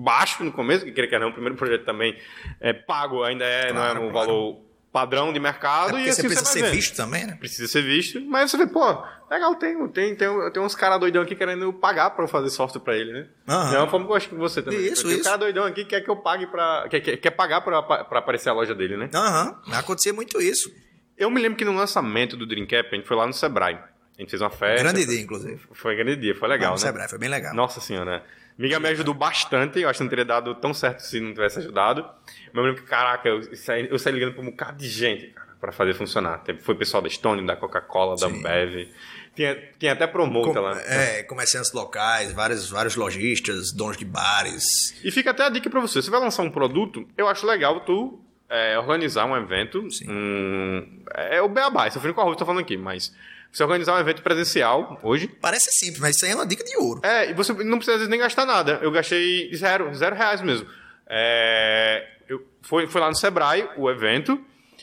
Baixo 0.00 0.44
no 0.44 0.52
começo, 0.52 0.84
que 0.84 0.92
queria 0.92 1.10
que 1.10 1.18
não, 1.18 1.30
o 1.30 1.32
primeiro 1.32 1.56
projeto 1.56 1.84
também 1.84 2.16
é 2.60 2.72
pago, 2.72 3.24
ainda 3.24 3.44
é, 3.44 3.72
não 3.72 3.80
é 3.84 3.90
Claro, 3.90 4.02
um 4.06 4.10
claro. 4.12 4.28
valor 4.28 4.60
padrão 4.92 5.32
de 5.32 5.38
É 5.38 5.42
mercado. 5.42 5.90
porque 5.90 6.06
e 6.06 6.08
assim 6.08 6.22
você 6.22 6.28
precisa 6.28 6.44
vai 6.44 6.52
ser 6.52 6.62
vendo 6.62 6.72
visto 6.72 6.96
também, 6.96 7.26
né? 7.26 7.36
precisa 7.38 7.66
ser 7.68 7.82
visto, 7.82 8.20
mas 8.20 8.50
você 8.50 8.56
vê, 8.56 8.66
pô, 8.68 9.04
legal, 9.30 9.54
tem, 9.56 9.76
tem, 9.88 10.14
tem, 10.14 10.50
tem 10.52 10.62
uns 10.62 10.74
caras 10.76 11.00
doidão 11.00 11.22
aqui 11.22 11.34
querendo 11.34 11.72
pagar 11.72 12.10
pra 12.10 12.24
eu 12.24 12.28
fazer 12.28 12.48
software 12.50 12.80
pra 12.80 12.96
ele, 12.96 13.12
né? 13.12 13.26
É 13.74 13.78
uma 13.78 13.88
forma 13.88 14.06
que 14.06 14.12
eu 14.12 14.16
acho 14.16 14.28
que 14.28 14.34
você 14.36 14.62
também. 14.62 14.80
Isso, 14.86 15.02
tem 15.02 15.12
um 15.12 15.14
isso. 15.16 15.24
cara 15.24 15.36
doidão 15.36 15.64
aqui 15.64 15.82
que 15.82 15.90
quer 15.90 16.00
que 16.00 16.08
eu 16.08 16.16
pague 16.16 16.46
pra. 16.46 16.86
quer, 16.88 17.00
quer, 17.00 17.16
quer 17.16 17.30
pagar 17.32 17.60
pra, 17.62 17.82
pra 17.82 18.18
aparecer 18.20 18.48
a 18.50 18.52
loja 18.52 18.74
dele, 18.74 18.96
né? 18.96 19.10
Aham. 19.12 19.60
Acontecia 19.72 20.12
muito 20.12 20.40
isso. 20.40 20.72
Eu 21.16 21.28
me 21.30 21.40
lembro 21.40 21.58
que 21.58 21.64
no 21.64 21.74
lançamento 21.74 22.36
do 22.36 22.46
Dreamcap, 22.46 22.88
a 22.92 22.94
gente 22.96 23.06
foi 23.08 23.16
lá 23.16 23.26
no 23.26 23.32
Sebrae. 23.32 23.74
A 23.74 24.20
gente 24.20 24.30
fez 24.30 24.40
uma 24.40 24.50
festa. 24.50 24.82
Grande 24.84 25.02
ideia, 25.02 25.20
inclusive. 25.20 25.60
Foi 25.72 25.94
um 25.94 25.96
grande 25.96 26.16
dia, 26.20 26.34
foi 26.34 26.48
legal, 26.48 26.68
Ah, 26.68 26.76
no 26.76 26.80
né? 26.80 26.86
Sebrae, 26.86 27.08
foi 27.08 27.18
bem 27.18 27.28
legal. 27.28 27.52
Nossa 27.54 27.80
senhora. 27.80 28.24
Miguel 28.58 28.80
me 28.80 28.88
ajudou 28.88 29.14
bastante, 29.14 29.78
eu 29.80 29.88
acho 29.88 29.98
que 29.98 30.02
não 30.02 30.10
teria 30.10 30.24
dado 30.24 30.54
tão 30.56 30.74
certo 30.74 30.98
se 31.00 31.20
não 31.20 31.32
tivesse 31.32 31.60
ajudado. 31.60 32.02
Mas 32.02 32.54
eu 32.56 32.62
lembro 32.62 32.82
que, 32.82 32.88
caraca, 32.88 33.28
eu 33.28 33.40
saí, 33.56 33.86
eu 33.88 33.98
saí 33.98 34.12
ligando 34.12 34.32
pra 34.32 34.42
um 34.42 34.46
bocado 34.46 34.76
de 34.78 34.88
gente, 34.88 35.28
cara, 35.28 35.48
pra 35.60 35.70
fazer 35.72 35.94
funcionar. 35.94 36.42
Foi 36.60 36.74
pessoal 36.74 37.02
da 37.02 37.08
Stone, 37.08 37.46
da 37.46 37.54
Coca-Cola, 37.54 38.16
da. 38.16 38.26
Ambev. 38.26 38.88
Tinha, 39.36 39.56
tinha 39.78 39.92
até 39.92 40.04
promotor 40.08 40.52
Com- 40.54 40.60
lá. 40.60 40.80
é, 40.82 41.22
comerciantes 41.22 41.72
locais, 41.72 42.32
vários, 42.32 42.68
vários 42.68 42.96
lojistas, 42.96 43.70
donos 43.72 43.96
de 43.96 44.04
bares. 44.04 44.98
E 45.04 45.12
fica 45.12 45.30
até 45.30 45.44
a 45.44 45.48
dica 45.48 45.70
pra 45.70 45.78
você. 45.80 46.02
Você 46.02 46.10
vai 46.10 46.18
lançar 46.18 46.42
um 46.42 46.50
produto, 46.50 47.06
eu 47.16 47.28
acho 47.28 47.46
legal 47.46 47.78
tu 47.80 48.20
é, 48.48 48.76
organizar 48.76 49.24
um 49.26 49.36
evento. 49.36 49.88
Sim. 49.92 50.10
Um, 50.10 51.02
é 51.14 51.40
o 51.40 51.48
Beabá, 51.48 51.86
esse 51.86 51.96
é 51.96 52.00
o 52.10 52.14
com 52.14 52.28
eu 52.28 52.34
tô 52.34 52.44
falando 52.44 52.62
aqui, 52.62 52.76
mas 52.76 53.14
você 53.52 53.62
organizar 53.62 53.96
um 53.96 54.00
evento 54.00 54.22
presencial 54.22 54.98
hoje. 55.02 55.28
Parece 55.40 55.70
simples, 55.72 56.00
mas 56.00 56.16
isso 56.16 56.24
aí 56.24 56.32
é 56.32 56.34
uma 56.34 56.46
dica 56.46 56.64
de 56.64 56.76
ouro. 56.76 57.00
É, 57.02 57.30
e 57.30 57.34
você 57.34 57.52
não 57.52 57.78
precisa 57.78 57.96
vezes 57.96 58.08
nem 58.08 58.18
gastar 58.18 58.44
nada. 58.44 58.78
Eu 58.82 58.90
gastei 58.90 59.52
zero, 59.54 59.94
zero 59.94 60.14
reais 60.14 60.42
mesmo. 60.42 60.68
É, 61.08 62.06
eu, 62.28 62.46
foi, 62.62 62.86
foi 62.86 63.00
lá 63.00 63.08
no 63.08 63.16
Sebrae 63.16 63.68
o 63.76 63.90
evento. 63.90 64.38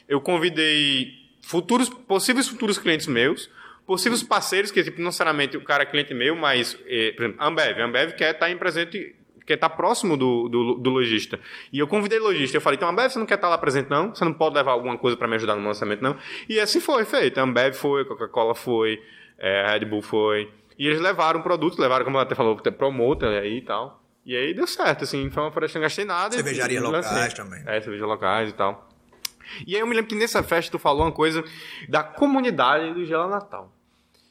Eu 0.08 0.20
convidei 0.20 1.14
futuros, 1.42 1.90
possíveis 1.90 2.48
futuros 2.48 2.78
clientes 2.78 3.08
meus, 3.08 3.50
possíveis 3.86 4.24
parceiros, 4.24 4.72
que 4.72 4.84
tipo, 4.84 4.98
não 4.98 5.06
necessariamente 5.06 5.56
o 5.56 5.64
cara 5.64 5.84
é 5.84 5.86
cliente 5.86 6.14
meu, 6.14 6.36
mas, 6.36 6.78
eh, 6.88 7.14
por 7.16 7.24
exemplo, 7.24 7.44
Ambev. 7.44 7.80
Ambev 7.80 8.14
quer 8.14 8.34
estar 8.34 8.50
em 8.50 8.58
presente, 8.58 9.16
quer 9.46 9.54
estar 9.56 9.70
próximo 9.70 10.18
do, 10.18 10.50
do, 10.50 10.74
do 10.76 10.90
lojista. 10.90 11.40
E 11.72 11.80
eu 11.80 11.88
convidei 11.88 12.20
o 12.20 12.24
lojista. 12.24 12.58
Eu 12.58 12.62
falei, 12.62 12.78
então, 12.78 12.90
Ambev, 12.90 13.12
você 13.12 13.20
não 13.20 13.26
quer 13.26 13.36
estar 13.36 13.48
lá 13.48 13.58
presente, 13.58 13.90
não? 13.90 14.14
Você 14.14 14.26
não 14.26 14.34
pode 14.34 14.56
levar 14.56 14.72
alguma 14.72 14.98
coisa 14.98 15.16
para 15.16 15.28
me 15.28 15.36
ajudar 15.36 15.56
no 15.56 15.66
lançamento, 15.66 16.02
não? 16.02 16.16
E 16.50 16.60
assim 16.60 16.80
foi 16.80 17.06
feito. 17.06 17.40
A 17.40 17.44
Ambev 17.44 17.76
foi, 17.76 18.02
a 18.02 18.06
Coca-Cola 18.06 18.56
foi, 18.56 19.02
a 19.40 19.72
Red 19.72 19.86
Bull 19.86 20.02
foi. 20.02 20.52
E 20.78 20.88
eles 20.88 21.00
levaram 21.00 21.40
o 21.40 21.44
produto, 21.44 21.80
levaram, 21.80 22.04
como 22.04 22.18
ela 22.18 22.26
até 22.26 22.36
falou, 22.36 22.56
promoter 22.58 23.28
aí 23.28 23.58
e 23.58 23.62
tal. 23.62 24.02
E 24.26 24.36
aí 24.36 24.54
deu 24.56 24.66
certo, 24.66 25.04
assim, 25.04 25.30
foi 25.30 25.44
uma 25.44 25.54
eu 25.56 25.70
não 25.76 25.82
gastei 25.82 26.04
nada. 26.04 26.34
Cervejarias 26.34 26.84
e 26.84 26.86
lancei. 26.86 27.12
locais 27.12 27.34
também. 27.34 27.64
É, 27.68 27.80
cervejas 27.80 28.08
locais 28.08 28.50
e 28.50 28.54
tal. 28.54 28.90
E 29.68 29.76
aí 29.76 29.82
eu 29.82 29.86
me 29.86 29.94
lembro 29.94 30.10
que 30.10 30.16
nessa 30.16 30.42
festa 30.42 30.72
tu 30.72 30.80
falou 30.80 31.04
uma 31.04 31.12
coisa 31.12 31.44
da 31.88 32.02
comunidade 32.02 32.92
do 32.94 33.06
Gela 33.06 33.28
Natal. 33.28 33.72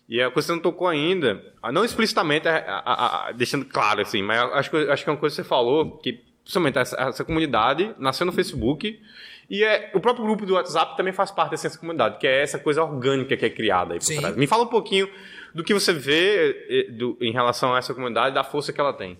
E 0.08 0.20
é 0.20 0.24
a 0.24 0.30
coisa 0.30 0.46
que 0.46 0.52
você 0.52 0.56
não 0.56 0.62
tocou 0.62 0.86
ainda, 0.86 1.42
ah, 1.62 1.72
não 1.72 1.84
explicitamente, 1.84 2.46
a- 2.46 2.56
a- 2.58 2.92
a- 2.92 3.28
a- 3.28 3.32
deixando 3.32 3.64
claro 3.64 4.02
assim, 4.02 4.22
mas 4.22 4.38
acho 4.52 4.70
que, 4.70 4.76
acho 4.76 5.02
que 5.04 5.08
é 5.08 5.12
uma 5.12 5.18
coisa 5.18 5.34
que 5.36 5.42
você 5.42 5.48
falou, 5.48 5.96
que 5.98 6.20
principalmente 6.42 6.78
essa, 6.78 6.96
essa 7.00 7.24
comunidade 7.24 7.94
nasceu 7.98 8.26
no 8.26 8.32
Facebook, 8.32 9.00
e 9.48 9.64
é, 9.64 9.90
o 9.94 10.00
próprio 10.00 10.24
grupo 10.26 10.44
do 10.44 10.54
WhatsApp 10.54 10.94
também 10.96 11.12
faz 11.12 11.30
parte 11.30 11.52
dessa 11.52 11.78
comunidade, 11.78 12.18
que 12.18 12.26
é 12.26 12.42
essa 12.42 12.58
coisa 12.58 12.82
orgânica 12.82 13.34
que 13.36 13.44
é 13.46 13.50
criada 13.50 13.94
aí 13.94 13.98
por 13.98 14.04
Sim. 14.04 14.18
trás. 14.20 14.36
Me 14.36 14.46
fala 14.46 14.64
um 14.64 14.68
pouquinho 14.68 15.08
do 15.54 15.64
que 15.64 15.72
você 15.72 15.92
vê 15.92 16.66
eh, 16.68 16.90
do- 16.92 17.16
em 17.20 17.32
relação 17.32 17.74
a 17.74 17.78
essa 17.78 17.94
comunidade, 17.94 18.34
da 18.34 18.44
força 18.44 18.72
que 18.74 18.80
ela 18.80 18.92
tem. 18.92 19.18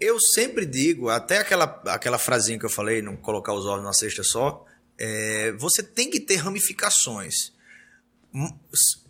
Eu 0.00 0.20
sempre 0.20 0.64
digo, 0.64 1.08
até 1.08 1.38
aquela, 1.38 1.64
aquela 1.86 2.18
frasinha 2.18 2.56
que 2.56 2.64
eu 2.66 2.70
falei, 2.70 3.02
não 3.02 3.16
colocar 3.16 3.52
os 3.52 3.66
ovos 3.66 3.82
numa 3.82 3.92
cesta 3.92 4.22
só, 4.22 4.64
é, 4.96 5.50
você 5.58 5.82
tem 5.82 6.08
que 6.08 6.20
ter 6.20 6.36
ramificações. 6.36 7.52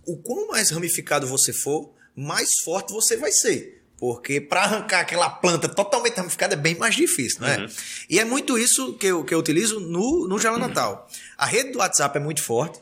O 0.06 0.16
quanto 0.16 0.48
mais 0.48 0.70
ramificado 0.70 1.26
você 1.26 1.52
for, 1.52 1.92
mais 2.16 2.60
forte 2.64 2.92
você 2.92 3.16
vai 3.16 3.30
ser. 3.32 3.78
Porque 3.98 4.40
para 4.40 4.62
arrancar 4.62 5.00
aquela 5.00 5.28
planta 5.28 5.68
totalmente 5.68 6.16
ramificada 6.16 6.54
é 6.54 6.56
bem 6.56 6.76
mais 6.76 6.94
difícil, 6.94 7.40
não 7.40 7.48
é? 7.48 7.66
E 8.08 8.20
é 8.20 8.24
muito 8.24 8.56
isso 8.56 8.94
que 8.94 9.06
eu, 9.06 9.24
que 9.24 9.34
eu 9.34 9.38
utilizo 9.38 9.80
no, 9.80 10.28
no 10.28 10.38
Gela 10.38 10.56
Natal. 10.56 11.08
A 11.36 11.44
rede 11.44 11.72
do 11.72 11.78
WhatsApp 11.78 12.16
é 12.16 12.20
muito 12.20 12.42
forte. 12.42 12.80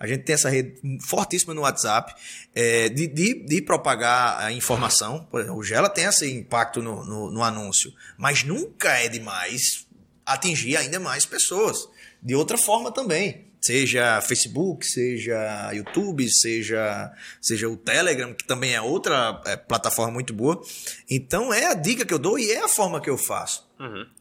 A 0.00 0.06
gente 0.06 0.24
tem 0.24 0.34
essa 0.34 0.48
rede 0.48 0.80
fortíssima 1.06 1.54
no 1.54 1.62
WhatsApp 1.62 2.14
é, 2.54 2.88
de, 2.88 3.06
de, 3.06 3.44
de 3.46 3.62
propagar 3.62 4.42
a 4.42 4.52
informação. 4.52 5.26
Por 5.30 5.40
exemplo, 5.40 5.58
o 5.58 5.62
Gela 5.62 5.88
tem 5.88 6.04
esse 6.04 6.30
impacto 6.32 6.82
no, 6.82 7.04
no, 7.04 7.30
no 7.30 7.42
anúncio, 7.42 7.92
mas 8.16 8.42
nunca 8.42 8.90
é 8.98 9.08
demais 9.08 9.86
atingir 10.24 10.76
ainda 10.76 10.98
mais 10.98 11.26
pessoas. 11.26 11.88
De 12.22 12.34
outra 12.34 12.56
forma 12.56 12.90
também. 12.90 13.46
Seja 13.66 14.20
Facebook, 14.20 14.84
seja 14.86 15.70
YouTube, 15.72 16.28
seja, 16.30 17.10
seja 17.40 17.68
o 17.68 17.76
Telegram, 17.76 18.34
que 18.34 18.44
também 18.44 18.74
é 18.74 18.80
outra 18.80 19.40
é, 19.46 19.56
plataforma 19.56 20.12
muito 20.12 20.34
boa. 20.34 20.60
Então 21.08 21.52
é 21.52 21.66
a 21.66 21.74
dica 21.74 22.04
que 22.04 22.12
eu 22.12 22.18
dou 22.18 22.38
e 22.38 22.50
é 22.52 22.62
a 22.64 22.68
forma 22.68 23.00
que 23.00 23.08
eu 23.08 23.16
faço. 23.16 23.64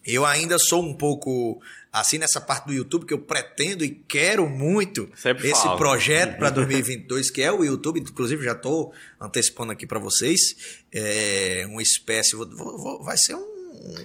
Eu 0.05 0.25
ainda 0.25 0.57
sou 0.59 0.83
um 0.83 0.93
pouco 0.93 1.61
assim 1.91 2.17
nessa 2.17 2.41
parte 2.41 2.65
do 2.65 2.73
YouTube 2.73 3.05
que 3.05 3.13
eu 3.13 3.19
pretendo 3.19 3.85
e 3.85 3.91
quero 3.91 4.49
muito 4.49 5.09
Sempre 5.15 5.49
esse 5.51 5.61
falo. 5.61 5.77
projeto 5.77 6.37
para 6.37 6.49
2022 6.49 7.29
que 7.31 7.41
é 7.41 7.51
o 7.51 7.63
YouTube. 7.63 7.99
Inclusive 7.99 8.43
já 8.43 8.53
estou 8.53 8.93
antecipando 9.21 9.71
aqui 9.71 9.85
para 9.87 9.99
vocês 9.99 10.83
é 10.91 11.65
uma 11.69 11.81
espécie, 11.81 12.35
vou- 12.35 12.49
vou- 12.49 13.03
vai 13.03 13.15
ser 13.17 13.35
um 13.35 13.52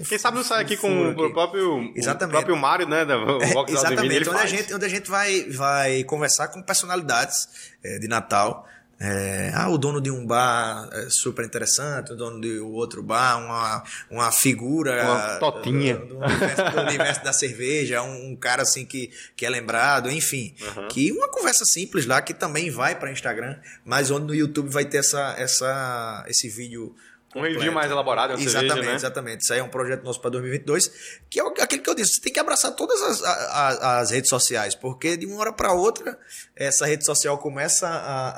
Quem 0.08 0.18
sabe 0.18 0.36
não 0.36 0.44
sai 0.44 0.62
aqui 0.62 0.76
com 0.76 0.88
furo 0.88 1.08
o 1.08 1.24
aqui. 1.24 1.32
próprio, 1.32 1.92
Exatamente. 1.94 2.34
o 2.34 2.38
próprio 2.38 2.56
Mário, 2.56 2.88
né? 2.88 3.04
Da 3.04 3.14
É, 3.14 3.72
exatamente, 3.72 4.14
ele 4.14 4.28
onde 4.28 4.40
a, 4.40 4.46
gente, 4.46 4.74
onde 4.74 4.84
a 4.84 4.88
gente 4.88 5.08
vai, 5.08 5.44
vai 5.50 6.04
conversar 6.04 6.48
com 6.48 6.60
personalidades 6.62 7.48
é, 7.84 7.98
de 7.98 8.08
Natal. 8.08 8.66
É, 9.00 9.52
ah, 9.54 9.68
o 9.68 9.78
dono 9.78 10.00
de 10.00 10.10
um 10.10 10.26
bar 10.26 10.88
é 10.92 11.08
super 11.08 11.44
interessante, 11.44 12.12
o 12.12 12.16
dono 12.16 12.40
de 12.40 12.58
outro 12.58 13.00
bar, 13.00 13.38
uma, 13.38 13.84
uma 14.10 14.32
figura 14.32 15.04
Uma 15.04 15.36
totinha. 15.38 15.96
do, 15.98 16.06
do 16.06 16.16
universo, 16.16 16.70
do 16.72 16.80
universo 16.80 17.24
da 17.24 17.32
cerveja, 17.32 18.02
um, 18.02 18.32
um 18.32 18.36
cara 18.36 18.62
assim 18.62 18.84
que, 18.84 19.12
que 19.36 19.46
é 19.46 19.50
lembrado, 19.50 20.10
enfim. 20.10 20.52
Que 20.88 21.12
uma 21.12 21.28
conversa 21.28 21.64
simples 21.64 22.06
lá 22.06 22.20
que 22.20 22.34
também 22.34 22.70
vai 22.70 22.98
para 22.98 23.12
Instagram, 23.12 23.56
mas 23.84 24.10
onde 24.10 24.26
no 24.26 24.34
YouTube 24.34 24.68
vai 24.68 24.84
ter 24.84 24.98
essa, 24.98 25.36
essa, 25.38 26.24
esse 26.26 26.48
vídeo. 26.48 26.92
Um 27.36 27.42
review 27.42 27.70
mais 27.72 27.90
elaborado, 27.90 28.30
uma 28.34 28.40
Exatamente, 28.40 28.68
cerveja, 28.72 28.90
né? 28.90 28.94
exatamente. 28.96 29.40
Isso 29.42 29.52
aí 29.52 29.58
é 29.58 29.62
um 29.62 29.68
projeto 29.68 30.02
nosso 30.02 30.18
para 30.20 30.30
2022, 30.30 30.90
que 31.28 31.38
é 31.38 31.44
o- 31.44 31.52
aquele 31.60 31.82
que 31.82 31.90
eu 31.90 31.94
disse, 31.94 32.14
você 32.14 32.20
tem 32.22 32.32
que 32.32 32.40
abraçar 32.40 32.74
todas 32.74 33.02
as, 33.02 33.22
a- 33.22 33.30
a- 33.32 33.98
as 34.00 34.10
redes 34.10 34.30
sociais, 34.30 34.74
porque 34.74 35.16
de 35.16 35.26
uma 35.26 35.36
hora 35.38 35.52
para 35.52 35.72
outra 35.72 36.18
essa 36.56 36.86
rede 36.86 37.04
social 37.04 37.36
começa 37.38 37.86
a, 37.86 38.28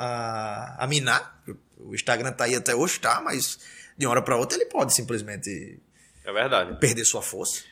a, 0.80 0.84
a 0.84 0.86
minar. 0.88 1.40
O 1.78 1.94
Instagram 1.94 2.32
tá 2.32 2.44
aí 2.44 2.56
até 2.56 2.74
hoje, 2.74 2.98
tá, 2.98 3.20
mas 3.24 3.58
de 3.96 4.06
uma 4.06 4.10
hora 4.12 4.22
para 4.22 4.36
outra 4.36 4.58
ele 4.58 4.66
pode 4.66 4.92
simplesmente 4.94 5.78
É 6.24 6.32
verdade. 6.32 6.78
perder 6.80 7.04
sua 7.04 7.22
força. 7.22 7.62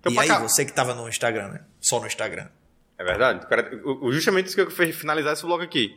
Então, 0.00 0.12
e 0.12 0.18
aí, 0.20 0.28
cá- 0.28 0.38
você 0.38 0.64
que 0.64 0.72
tava 0.72 0.94
no 0.94 1.08
Instagram, 1.08 1.48
né? 1.48 1.60
Só 1.80 1.98
no 2.00 2.06
Instagram. 2.06 2.46
É 2.96 3.02
verdade. 3.04 3.46
O 3.84 4.12
justamente 4.12 4.46
isso 4.46 4.54
que 4.54 4.62
eu 4.62 4.70
fiz 4.70 4.94
finalizar 4.94 5.32
esse 5.32 5.42
bloco 5.42 5.62
aqui. 5.64 5.92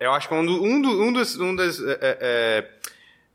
Eu 0.00 0.12
acho 0.12 0.28
que 0.28 0.34
um, 0.34 0.44
do- 0.44 0.62
um, 0.62 0.80
do- 0.82 1.02
um 1.02 1.12
dos, 1.12 1.36
um 1.38 1.54
das 1.54 1.78
é, 1.80 1.98
é, 2.20 2.70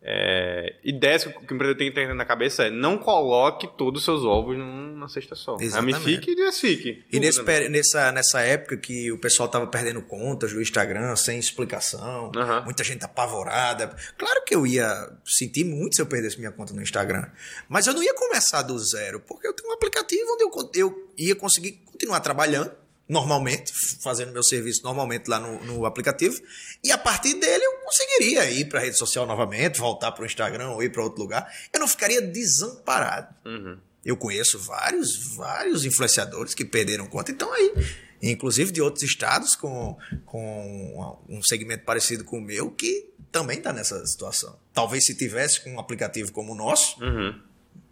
é, 0.05 0.75
ideias 0.83 1.23
que 1.23 1.29
o 1.29 1.43
empreendedor 1.43 1.75
tem 1.77 1.87
que 1.89 1.95
ter 1.95 2.13
na 2.13 2.25
cabeça 2.25 2.63
é 2.65 2.69
não 2.69 2.97
coloque 2.97 3.67
todos 3.77 4.01
os 4.01 4.05
seus 4.05 4.23
ovos 4.25 4.57
num- 4.57 4.87
numa 4.93 5.07
cesta 5.07 5.33
só. 5.35 5.55
Ramifique 5.77 6.31
e 6.31 6.35
diversifique. 6.35 7.05
E 7.11 7.19
nesse, 7.21 7.41
peri- 7.45 7.69
nessa, 7.69 8.11
nessa 8.11 8.41
época 8.41 8.75
que 8.77 9.11
o 9.11 9.17
pessoal 9.17 9.47
tava 9.47 9.65
perdendo 9.67 10.01
contas 10.01 10.51
do 10.51 10.61
Instagram 10.61 11.15
sem 11.15 11.39
explicação, 11.39 12.31
muita 12.65 12.83
gente 12.83 13.03
apavorada. 13.05 13.95
Claro 14.17 14.43
que 14.45 14.53
eu 14.53 14.67
ia 14.67 15.09
sentir 15.25 15.63
muito 15.63 15.95
se 15.95 16.01
eu 16.01 16.05
perdesse 16.05 16.37
minha 16.37 16.51
conta 16.51 16.73
no 16.73 16.81
Instagram. 16.81 17.25
Mas 17.69 17.87
eu 17.87 17.93
não 17.93 18.03
ia 18.03 18.13
começar 18.13 18.61
do 18.61 18.77
zero, 18.77 19.21
porque 19.21 19.47
eu 19.47 19.53
tenho 19.53 19.69
um 19.69 19.73
aplicativo 19.73 20.23
onde 20.33 20.43
eu, 20.43 20.71
eu 20.75 21.09
ia 21.17 21.35
conseguir 21.35 21.81
continuar 21.85 22.19
trabalhando 22.19 22.71
normalmente, 23.07 23.71
fazendo 24.01 24.31
meu 24.31 24.43
serviço 24.43 24.81
normalmente 24.83 25.29
lá 25.29 25.39
no, 25.39 25.63
no 25.65 25.85
aplicativo. 25.85 26.41
E 26.83 26.91
a 26.91 26.97
partir 26.97 27.33
dele 27.35 27.63
eu 27.63 27.72
conseguiria 27.97 28.49
ir 28.49 28.65
para 28.65 28.79
a 28.79 28.84
rede 28.84 28.97
social 28.97 29.25
novamente, 29.25 29.79
voltar 29.79 30.12
para 30.12 30.23
o 30.23 30.25
Instagram 30.25 30.69
ou 30.71 30.84
ir 30.84 30.91
para 30.91 31.03
outro 31.03 31.21
lugar. 31.21 31.51
Eu 31.71 31.79
não 31.79 31.88
ficaria 31.88 32.21
desamparado. 32.21 33.34
Uhum. 33.45 33.77
Eu 34.03 34.17
conheço 34.17 34.60
vários, 34.60 35.36
vários 35.36 35.86
influenciadores 35.86 36.53
que 36.53 36.65
perderam 36.65 37.06
conta 37.08 37.32
e 37.32 37.34
estão 37.34 37.53
aí. 37.53 37.73
Inclusive 38.21 38.71
de 38.71 38.82
outros 38.82 39.03
estados 39.03 39.56
com, 39.56 39.97
com 40.25 41.19
um 41.29 41.41
segmento 41.43 41.84
parecido 41.86 42.23
com 42.23 42.38
o 42.38 42.41
meu 42.41 42.71
que 42.71 43.10
também 43.32 43.58
está 43.58 43.71
nessa 43.71 44.06
situação. 44.06 44.58
Talvez 44.73 45.06
se 45.06 45.15
tivesse 45.15 45.62
com 45.62 45.73
um 45.73 45.79
aplicativo 45.79 46.32
como 46.32 46.53
o 46.53 46.56
nosso, 46.56 47.01
Uhum. 47.03 47.39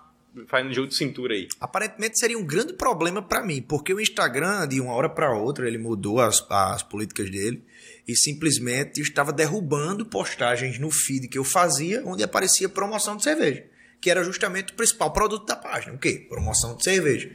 fazendo 0.46 0.72
jogo 0.72 0.88
de 0.88 0.94
cintura 0.94 1.34
aí. 1.34 1.48
Aparentemente 1.60 2.18
seria 2.18 2.38
um 2.38 2.44
grande 2.44 2.72
problema 2.72 3.22
para 3.22 3.42
mim, 3.42 3.62
porque 3.62 3.92
o 3.92 4.00
Instagram, 4.00 4.66
de 4.68 4.80
uma 4.80 4.92
hora 4.92 5.08
para 5.08 5.34
outra, 5.34 5.66
ele 5.66 5.78
mudou 5.78 6.20
as, 6.20 6.44
as 6.50 6.82
políticas 6.82 7.30
dele 7.30 7.62
e 8.06 8.14
simplesmente 8.14 9.00
estava 9.00 9.32
derrubando 9.32 10.06
postagens 10.06 10.78
no 10.78 10.90
feed 10.90 11.28
que 11.28 11.38
eu 11.38 11.44
fazia, 11.44 12.02
onde 12.04 12.22
aparecia 12.22 12.68
promoção 12.68 13.16
de 13.16 13.22
cerveja, 13.22 13.64
que 14.00 14.10
era 14.10 14.22
justamente 14.22 14.72
o 14.72 14.76
principal 14.76 15.12
produto 15.12 15.46
da 15.46 15.56
página. 15.56 15.94
O 15.94 15.98
quê? 15.98 16.26
Promoção 16.28 16.76
de 16.76 16.84
cerveja. 16.84 17.30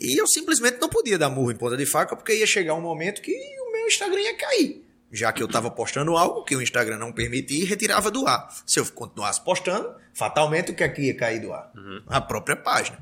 E 0.00 0.16
eu 0.16 0.26
simplesmente 0.26 0.78
não 0.80 0.88
podia 0.88 1.18
dar 1.18 1.28
murro 1.28 1.50
em 1.50 1.56
ponta 1.56 1.76
de 1.76 1.84
faca, 1.86 2.14
porque 2.14 2.34
ia 2.34 2.46
chegar 2.46 2.74
um 2.74 2.80
momento 2.80 3.20
que 3.20 3.32
o 3.32 3.72
meu 3.72 3.86
Instagram 3.86 4.20
ia 4.20 4.36
cair. 4.36 4.84
Já 5.10 5.32
que 5.32 5.42
eu 5.42 5.46
estava 5.46 5.70
postando 5.70 6.16
algo 6.16 6.44
que 6.44 6.54
o 6.54 6.60
Instagram 6.60 6.98
não 6.98 7.10
permitia 7.12 7.62
e 7.62 7.64
retirava 7.64 8.10
do 8.10 8.26
ar. 8.26 8.54
Se 8.66 8.78
eu 8.78 8.84
continuasse 8.92 9.42
postando, 9.42 9.94
fatalmente 10.12 10.70
o 10.70 10.74
que 10.74 10.84
é 10.84 10.88
que 10.88 11.02
ia 11.02 11.16
cair 11.16 11.40
do 11.40 11.52
ar? 11.52 11.72
A 12.06 12.20
própria 12.20 12.54
página. 12.54 12.98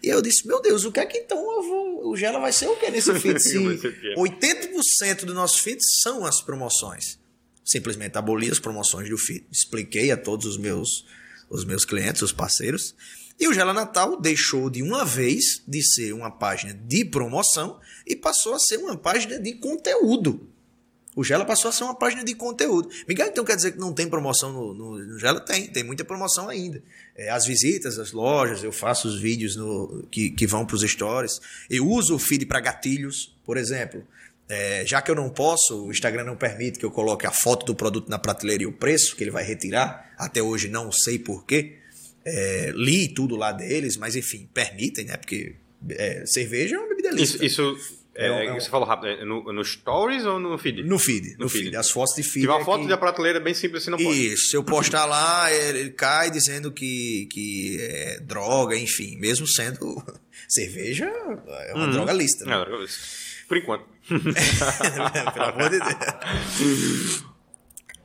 E 0.00 0.08
eu 0.08 0.22
disse, 0.22 0.46
meu 0.46 0.62
Deus, 0.62 0.84
o 0.84 0.92
que 0.92 1.00
é 1.00 1.06
que 1.06 1.18
então 1.18 1.38
eu 1.38 1.62
vou. 1.62 2.08
O 2.10 2.16
Gela 2.16 2.38
vai 2.38 2.52
ser 2.52 2.68
o 2.68 2.76
que 2.76 2.88
nesse 2.90 3.12
feed? 3.18 3.40
Se 3.40 3.58
Vai 3.58 3.76
ser 3.76 3.88
o 3.88 4.00
quê? 4.00 4.14
80% 4.16 5.24
do 5.24 5.34
nosso 5.34 5.60
feed 5.60 5.78
são 6.02 6.24
as 6.24 6.40
promoções. 6.40 7.18
Simplesmente 7.64 8.16
aboli 8.16 8.48
as 8.48 8.60
promoções 8.60 9.08
do 9.10 9.18
feed. 9.18 9.44
Expliquei 9.50 10.12
a 10.12 10.16
todos 10.16 10.46
os 10.46 10.56
meus, 10.56 11.04
os 11.50 11.64
meus 11.64 11.84
clientes, 11.84 12.22
os 12.22 12.32
parceiros. 12.32 12.94
E 13.40 13.48
o 13.48 13.54
Gela 13.54 13.72
Natal 13.72 14.20
deixou 14.20 14.68
de 14.68 14.82
uma 14.82 15.02
vez 15.02 15.62
de 15.66 15.82
ser 15.82 16.12
uma 16.12 16.30
página 16.30 16.74
de 16.74 17.06
promoção 17.06 17.80
e 18.06 18.14
passou 18.14 18.52
a 18.52 18.58
ser 18.58 18.76
uma 18.76 18.98
página 18.98 19.38
de 19.38 19.54
conteúdo. 19.54 20.46
O 21.16 21.24
Gela 21.24 21.46
passou 21.46 21.70
a 21.70 21.72
ser 21.72 21.84
uma 21.84 21.94
página 21.94 22.22
de 22.22 22.34
conteúdo. 22.34 22.90
Miguel, 23.08 23.28
então 23.28 23.42
quer 23.42 23.56
dizer 23.56 23.72
que 23.72 23.78
não 23.78 23.94
tem 23.94 24.08
promoção 24.08 24.52
no, 24.52 24.74
no, 24.74 24.98
no 24.98 25.18
Gela? 25.18 25.40
Tem, 25.40 25.66
tem 25.66 25.82
muita 25.82 26.04
promoção 26.04 26.50
ainda. 26.50 26.82
É, 27.16 27.30
as 27.30 27.46
visitas, 27.46 27.98
as 27.98 28.12
lojas, 28.12 28.62
eu 28.62 28.70
faço 28.70 29.08
os 29.08 29.18
vídeos 29.18 29.56
no, 29.56 30.06
que, 30.10 30.30
que 30.30 30.46
vão 30.46 30.66
para 30.66 30.76
os 30.76 30.82
stories. 30.82 31.40
Eu 31.68 31.88
uso 31.88 32.14
o 32.14 32.18
feed 32.18 32.44
para 32.44 32.60
gatilhos, 32.60 33.34
por 33.44 33.56
exemplo. 33.56 34.04
É, 34.50 34.84
já 34.86 35.00
que 35.00 35.10
eu 35.10 35.14
não 35.14 35.30
posso, 35.30 35.86
o 35.86 35.90
Instagram 35.90 36.24
não 36.24 36.36
permite 36.36 36.78
que 36.78 36.84
eu 36.84 36.90
coloque 36.90 37.26
a 37.26 37.30
foto 37.30 37.64
do 37.64 37.74
produto 37.74 38.08
na 38.08 38.18
prateleira 38.18 38.64
e 38.64 38.66
o 38.66 38.72
preço 38.72 39.16
que 39.16 39.24
ele 39.24 39.30
vai 39.30 39.44
retirar. 39.44 40.12
Até 40.18 40.42
hoje 40.42 40.68
não 40.68 40.92
sei 40.92 41.18
porquê. 41.18 41.79
É, 42.24 42.72
li 42.74 43.08
tudo 43.08 43.34
lá 43.36 43.50
deles, 43.52 43.96
mas 43.96 44.14
enfim, 44.16 44.48
permitem, 44.52 45.06
né? 45.06 45.16
Porque 45.16 45.54
é, 45.90 46.24
cerveja 46.26 46.76
é 46.76 46.78
uma 46.78 46.88
bebida 46.88 47.10
lícita. 47.10 47.44
Isso, 47.44 47.62
isso 47.72 48.00
é, 48.14 48.26
É 48.26 48.30
um- 48.32 48.34
é 48.40 48.52
um- 48.52 48.60
você 48.60 48.68
falou 48.68 48.86
rápido, 48.86 49.08
é 49.08 49.24
no, 49.24 49.50
no 49.52 49.64
Stories 49.64 50.24
ou 50.26 50.38
no 50.38 50.58
feed? 50.58 50.82
No 50.82 50.98
feed, 50.98 51.32
no, 51.38 51.44
No 51.44 51.48
feed. 51.48 51.64
feed. 51.64 51.76
As 51.76 51.90
fotos 51.90 52.14
de 52.14 52.22
feed. 52.22 52.40
Tiver 52.42 52.52
uma 52.52 52.60
é 52.60 52.64
foto 52.64 52.82
que- 52.82 52.88
da 52.88 52.98
prateleira 52.98 53.40
bem 53.40 53.54
simples, 53.54 53.82
você 53.84 53.90
não 53.90 53.96
pode. 53.96 54.26
Isso, 54.34 54.50
se 54.50 54.56
eu 54.56 54.62
postar 54.62 55.06
lá, 55.06 55.50
ele 55.52 55.90
cai 55.90 56.30
dizendo 56.30 56.70
que, 56.70 57.26
que 57.30 57.78
é 57.80 58.20
droga, 58.20 58.76
enfim, 58.76 59.16
mesmo 59.16 59.46
sendo 59.46 60.02
cerveja, 60.48 61.06
é 61.06 61.72
uma 61.74 61.86
droga 61.88 62.12
lista. 62.12 62.44
Né? 62.44 62.50
Não, 62.52 62.64
eu- 62.64 62.86
por 63.48 63.56
enquanto. 63.56 63.84
Pelo 65.32 65.44
amor 65.46 65.70
de 65.70 65.78
Deus. 65.78 67.24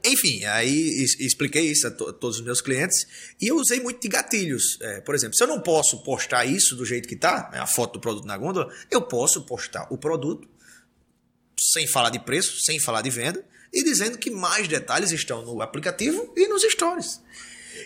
Enfim, 0.05 0.43
aí 0.45 1.03
expliquei 1.19 1.63
isso 1.71 1.87
a, 1.87 1.91
to- 1.91 2.13
todos 2.13 2.37
os 2.39 2.43
meus 2.45 2.61
clientes 2.61 3.07
e 3.41 3.47
eu 3.47 3.55
usei 3.57 3.79
muito 3.79 3.99
de 4.01 4.07
gatilhos. 4.07 4.77
É, 4.81 5.01
por 5.01 5.15
exemplo, 5.15 5.35
se 5.35 5.43
eu 5.43 5.47
não 5.47 5.59
posso 5.59 6.03
postar 6.03 6.45
isso 6.45 6.75
do 6.75 6.85
jeito 6.85 7.07
que 7.07 7.15
tá, 7.15 7.49
né, 7.51 7.59
a 7.59 7.67
foto 7.67 7.93
do 7.93 7.99
produto 7.99 8.25
na 8.25 8.37
gôndola, 8.37 8.71
eu 8.91 9.01
posso 9.01 9.45
postar 9.45 9.87
o 9.91 9.97
produto 9.97 10.47
sem 11.59 11.87
falar 11.87 12.09
de 12.09 12.19
preço, 12.19 12.61
sem 12.65 12.79
falar 12.79 13.01
de 13.01 13.09
venda 13.09 13.43
e 13.73 13.83
dizendo 13.83 14.17
que 14.17 14.29
mais 14.29 14.67
detalhes 14.67 15.11
estão 15.11 15.43
no 15.43 15.61
aplicativo 15.61 16.33
e 16.35 16.47
nos 16.47 16.61
stories. 16.63 17.21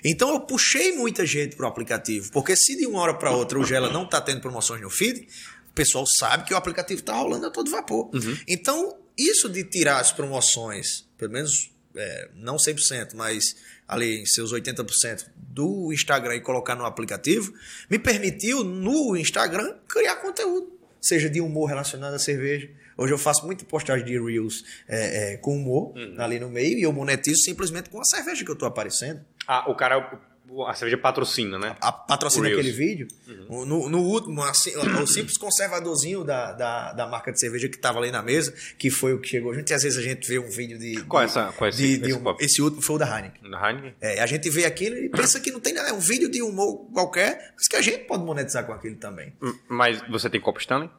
Então 0.04 0.30
eu 0.34 0.40
puxei 0.42 0.92
muita 0.96 1.26
gente 1.26 1.56
para 1.56 1.66
o 1.66 1.70
aplicativo, 1.70 2.32
porque 2.32 2.56
se 2.56 2.76
de 2.76 2.86
uma 2.86 3.00
hora 3.00 3.14
para 3.14 3.32
outra 3.32 3.58
o 3.60 3.66
Gela 3.66 3.92
não 3.92 4.04
está 4.04 4.22
tendo 4.22 4.42
promoções 4.42 4.82
no 4.82 4.90
feed, 4.90 5.28
o 5.70 5.74
pessoal 5.74 6.06
sabe 6.06 6.46
que 6.46 6.54
o 6.54 6.58
aplicativo 6.58 7.00
está 7.00 7.14
rolando 7.16 7.48
a 7.48 7.50
todo 7.52 7.72
vapor. 7.72 8.10
Então, 8.48 8.98
isso 9.18 9.50
de 9.50 9.64
tirar 9.64 10.00
as 10.00 10.12
promoções, 10.12 11.08
pelo 11.18 11.32
menos 11.34 11.72
é, 11.96 12.30
não 12.36 12.56
100%, 12.56 13.14
mas 13.16 13.56
ali 13.88 14.22
em 14.22 14.26
seus 14.26 14.54
80% 14.54 15.28
do 15.36 15.92
Instagram 15.92 16.36
e 16.36 16.42
colocar 16.42 16.76
no 16.76 16.86
aplicativo, 16.86 17.54
me 17.90 17.98
permitiu 17.98 18.64
no 18.64 19.18
Instagram 19.18 19.76
criar 19.88 20.18
conteúdo, 20.18 20.72
seja 21.02 21.30
de 21.30 21.42
humor 21.42 21.68
relacionado 21.68 22.14
à 22.14 22.20
cerveja. 22.20 22.70
Hoje 22.96 23.14
eu 23.14 23.18
faço 23.18 23.46
muita 23.46 23.64
postagem 23.64 24.06
de 24.06 24.20
Reels 24.20 24.64
é, 24.88 25.34
é, 25.34 25.38
com 25.38 25.56
humor 25.56 25.94
ali 26.18 26.40
no 26.40 26.50
meio 26.50 26.78
e 26.78 26.84
eu 26.84 26.92
monetizo 26.92 27.42
simplesmente 27.44 27.90
com 27.90 28.00
a 28.00 28.04
cerveja 28.04 28.44
que 28.44 28.52
eu 28.52 28.54
estou 28.54 28.68
aparecendo. 28.68 29.22
Ah, 29.48 29.72
o 29.72 29.76
cara 29.76 30.22
a 30.68 30.74
cerveja 30.74 30.98
patrocina, 30.98 31.58
né? 31.60 31.76
a, 31.82 31.92
patrocina 31.92 32.44
O 32.46 32.48
Reels. 32.50 32.60
aquele 32.60 32.76
vídeo. 32.76 33.08
Uhum. 33.28 33.66
No, 33.66 33.90
no 33.90 34.00
último, 34.00 34.42
assim, 34.44 34.72
o 34.76 35.08
simples 35.08 35.38
conservadorzinho 35.38 36.24
da, 36.24 36.52
da, 36.54 36.94
da 36.94 37.08
marca 37.08 37.32
de 37.32 37.40
cerveja 37.40 37.68
que 37.70 37.78
tava 37.78 38.00
ali 38.00 38.12
na 38.12 38.22
mesa, 38.22 38.54
que 38.78 38.90
foi 38.90 39.14
o 39.14 39.20
que 39.22 39.28
chegou 39.28 39.54
junto. 39.54 39.70
E 39.70 39.74
às 39.74 39.84
vezes 39.84 39.98
a 39.98 40.02
gente 40.02 40.28
vê 40.28 40.40
um 40.40 40.50
vídeo 40.50 40.78
de. 40.78 41.04
Qual 41.04 41.22
é 41.22 41.26
de- 41.26 41.32
essa- 41.32 41.52
qual 41.54 41.68
é 41.68 41.70
esse- 41.70 41.78
de- 41.82 41.98
de 41.98 42.10
esse 42.10 42.14
um- 42.18 42.24
copo? 42.24 42.44
esse 42.44 42.62
último 42.62 42.82
foi 42.82 42.96
o 42.96 43.00
da 43.00 43.06
Heineken. 43.18 43.50
Da 43.52 43.68
Heineken? 43.70 43.94
É, 44.02 44.20
a 44.22 44.26
gente 44.26 44.50
vê 44.50 44.66
aquilo 44.66 44.96
e 44.98 45.10
pensa 45.10 45.40
que 45.40 45.52
não 45.52 45.60
tem 45.60 45.74
nada, 45.74 45.90
é 45.90 45.94
um 45.94 46.00
vídeo 46.00 46.30
de 46.30 46.42
humor 46.42 46.90
qualquer, 46.94 47.54
mas 47.56 47.68
que 47.68 47.76
a 47.76 47.82
gente 47.82 48.06
pode 48.06 48.24
monetizar 48.24 48.66
com 48.66 48.74
aquilo 48.74 48.96
também. 48.96 49.34
Mas 49.68 50.02
você 50.10 50.30
tem 50.30 50.40
copo 50.42 50.60
Stanley? 50.60 50.90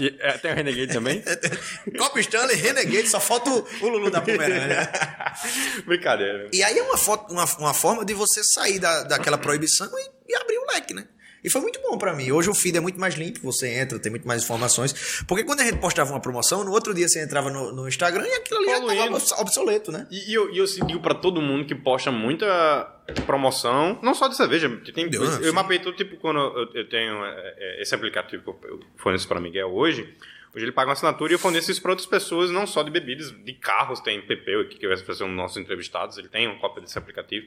E, 0.00 0.04
e- 0.06 0.16
é, 0.20 0.32
tem 0.38 0.52
o 0.52 0.54
Renegade 0.54 0.92
também? 0.92 1.22
Copo 1.98 2.18
Stanley, 2.18 2.56
Renegade, 2.56 3.08
só 3.08 3.20
falta 3.20 3.50
o, 3.50 3.66
o 3.82 3.88
Lulu 3.88 4.10
da 4.10 4.20
Pomerânia. 4.20 4.90
Brincadeira. 5.86 6.48
E 6.52 6.62
aí 6.62 6.78
é 6.78 6.82
uma, 6.82 6.96
foto, 6.96 7.32
uma, 7.32 7.44
uma 7.58 7.74
forma 7.74 8.04
de 8.04 8.14
você 8.14 8.42
sair 8.44 8.78
da, 8.78 9.02
daquela 9.04 9.38
proibição 9.38 9.88
e, 9.98 10.32
e 10.32 10.36
abrir 10.36 10.58
o 10.58 10.66
leque, 10.72 10.94
né? 10.94 11.06
E 11.44 11.50
foi 11.50 11.60
muito 11.60 11.78
bom 11.82 11.98
pra 11.98 12.14
mim. 12.14 12.32
Hoje 12.32 12.48
o 12.48 12.54
feed 12.54 12.78
é 12.78 12.80
muito 12.80 12.98
mais 12.98 13.14
limpo, 13.16 13.38
você 13.42 13.68
entra, 13.68 13.98
tem 13.98 14.10
muito 14.10 14.26
mais 14.26 14.42
informações. 14.42 15.22
Porque 15.28 15.44
quando 15.44 15.60
a 15.60 15.64
gente 15.64 15.78
postava 15.78 16.10
uma 16.10 16.20
promoção, 16.20 16.64
no 16.64 16.72
outro 16.72 16.94
dia 16.94 17.06
você 17.06 17.22
entrava 17.22 17.50
no, 17.50 17.70
no 17.70 17.86
Instagram 17.86 18.26
e 18.26 18.32
aquilo 18.32 18.60
ali 18.60 18.68
já 18.70 18.80
Poluindo. 18.80 19.02
tava 19.04 19.16
obs- 19.16 19.32
obsoleto, 19.32 19.92
né? 19.92 20.06
E, 20.10 20.30
e 20.30 20.34
eu, 20.34 20.50
e 20.54 20.56
eu 20.58 20.64
digo 20.64 21.00
pra 21.00 21.14
todo 21.14 21.42
mundo 21.42 21.66
que 21.66 21.74
posta 21.74 22.10
muita 22.10 22.90
promoção, 23.26 23.98
não 24.02 24.14
só 24.14 24.28
de 24.28 24.36
cerveja, 24.36 24.68
tem, 24.94 25.08
Deu, 25.08 25.22
eu, 25.22 25.30
né? 25.30 25.38
eu 25.42 25.44
Sim. 25.44 25.52
mapei 25.52 25.78
tudo, 25.78 25.96
tipo, 25.96 26.16
quando 26.16 26.38
eu, 26.38 26.70
eu 26.74 26.88
tenho 26.88 27.24
é, 27.24 27.54
é, 27.58 27.82
esse 27.82 27.94
aplicativo 27.94 28.42
que 28.42 28.48
eu, 28.48 28.70
eu 28.70 28.80
forneço 28.96 29.28
pra 29.28 29.38
Miguel 29.38 29.68
hoje, 29.74 30.14
hoje 30.54 30.64
ele 30.64 30.72
paga 30.72 30.88
uma 30.88 30.94
assinatura 30.94 31.32
e 31.32 31.34
eu 31.34 31.38
forneço 31.38 31.70
isso 31.70 31.82
pra 31.82 31.90
outras 31.92 32.06
pessoas, 32.08 32.50
não 32.50 32.66
só 32.66 32.82
de 32.82 32.90
bebidas, 32.90 33.30
de 33.44 33.52
carros, 33.52 34.00
tem 34.00 34.22
PP 34.22 34.60
aqui 34.62 34.78
que 34.78 34.88
vai 34.88 34.96
fazer 34.96 35.24
um 35.24 35.28
nossos 35.32 35.58
entrevistados, 35.58 36.16
ele 36.16 36.28
tem 36.28 36.46
uma 36.46 36.58
cópia 36.58 36.82
desse 36.82 36.96
aplicativo. 36.98 37.46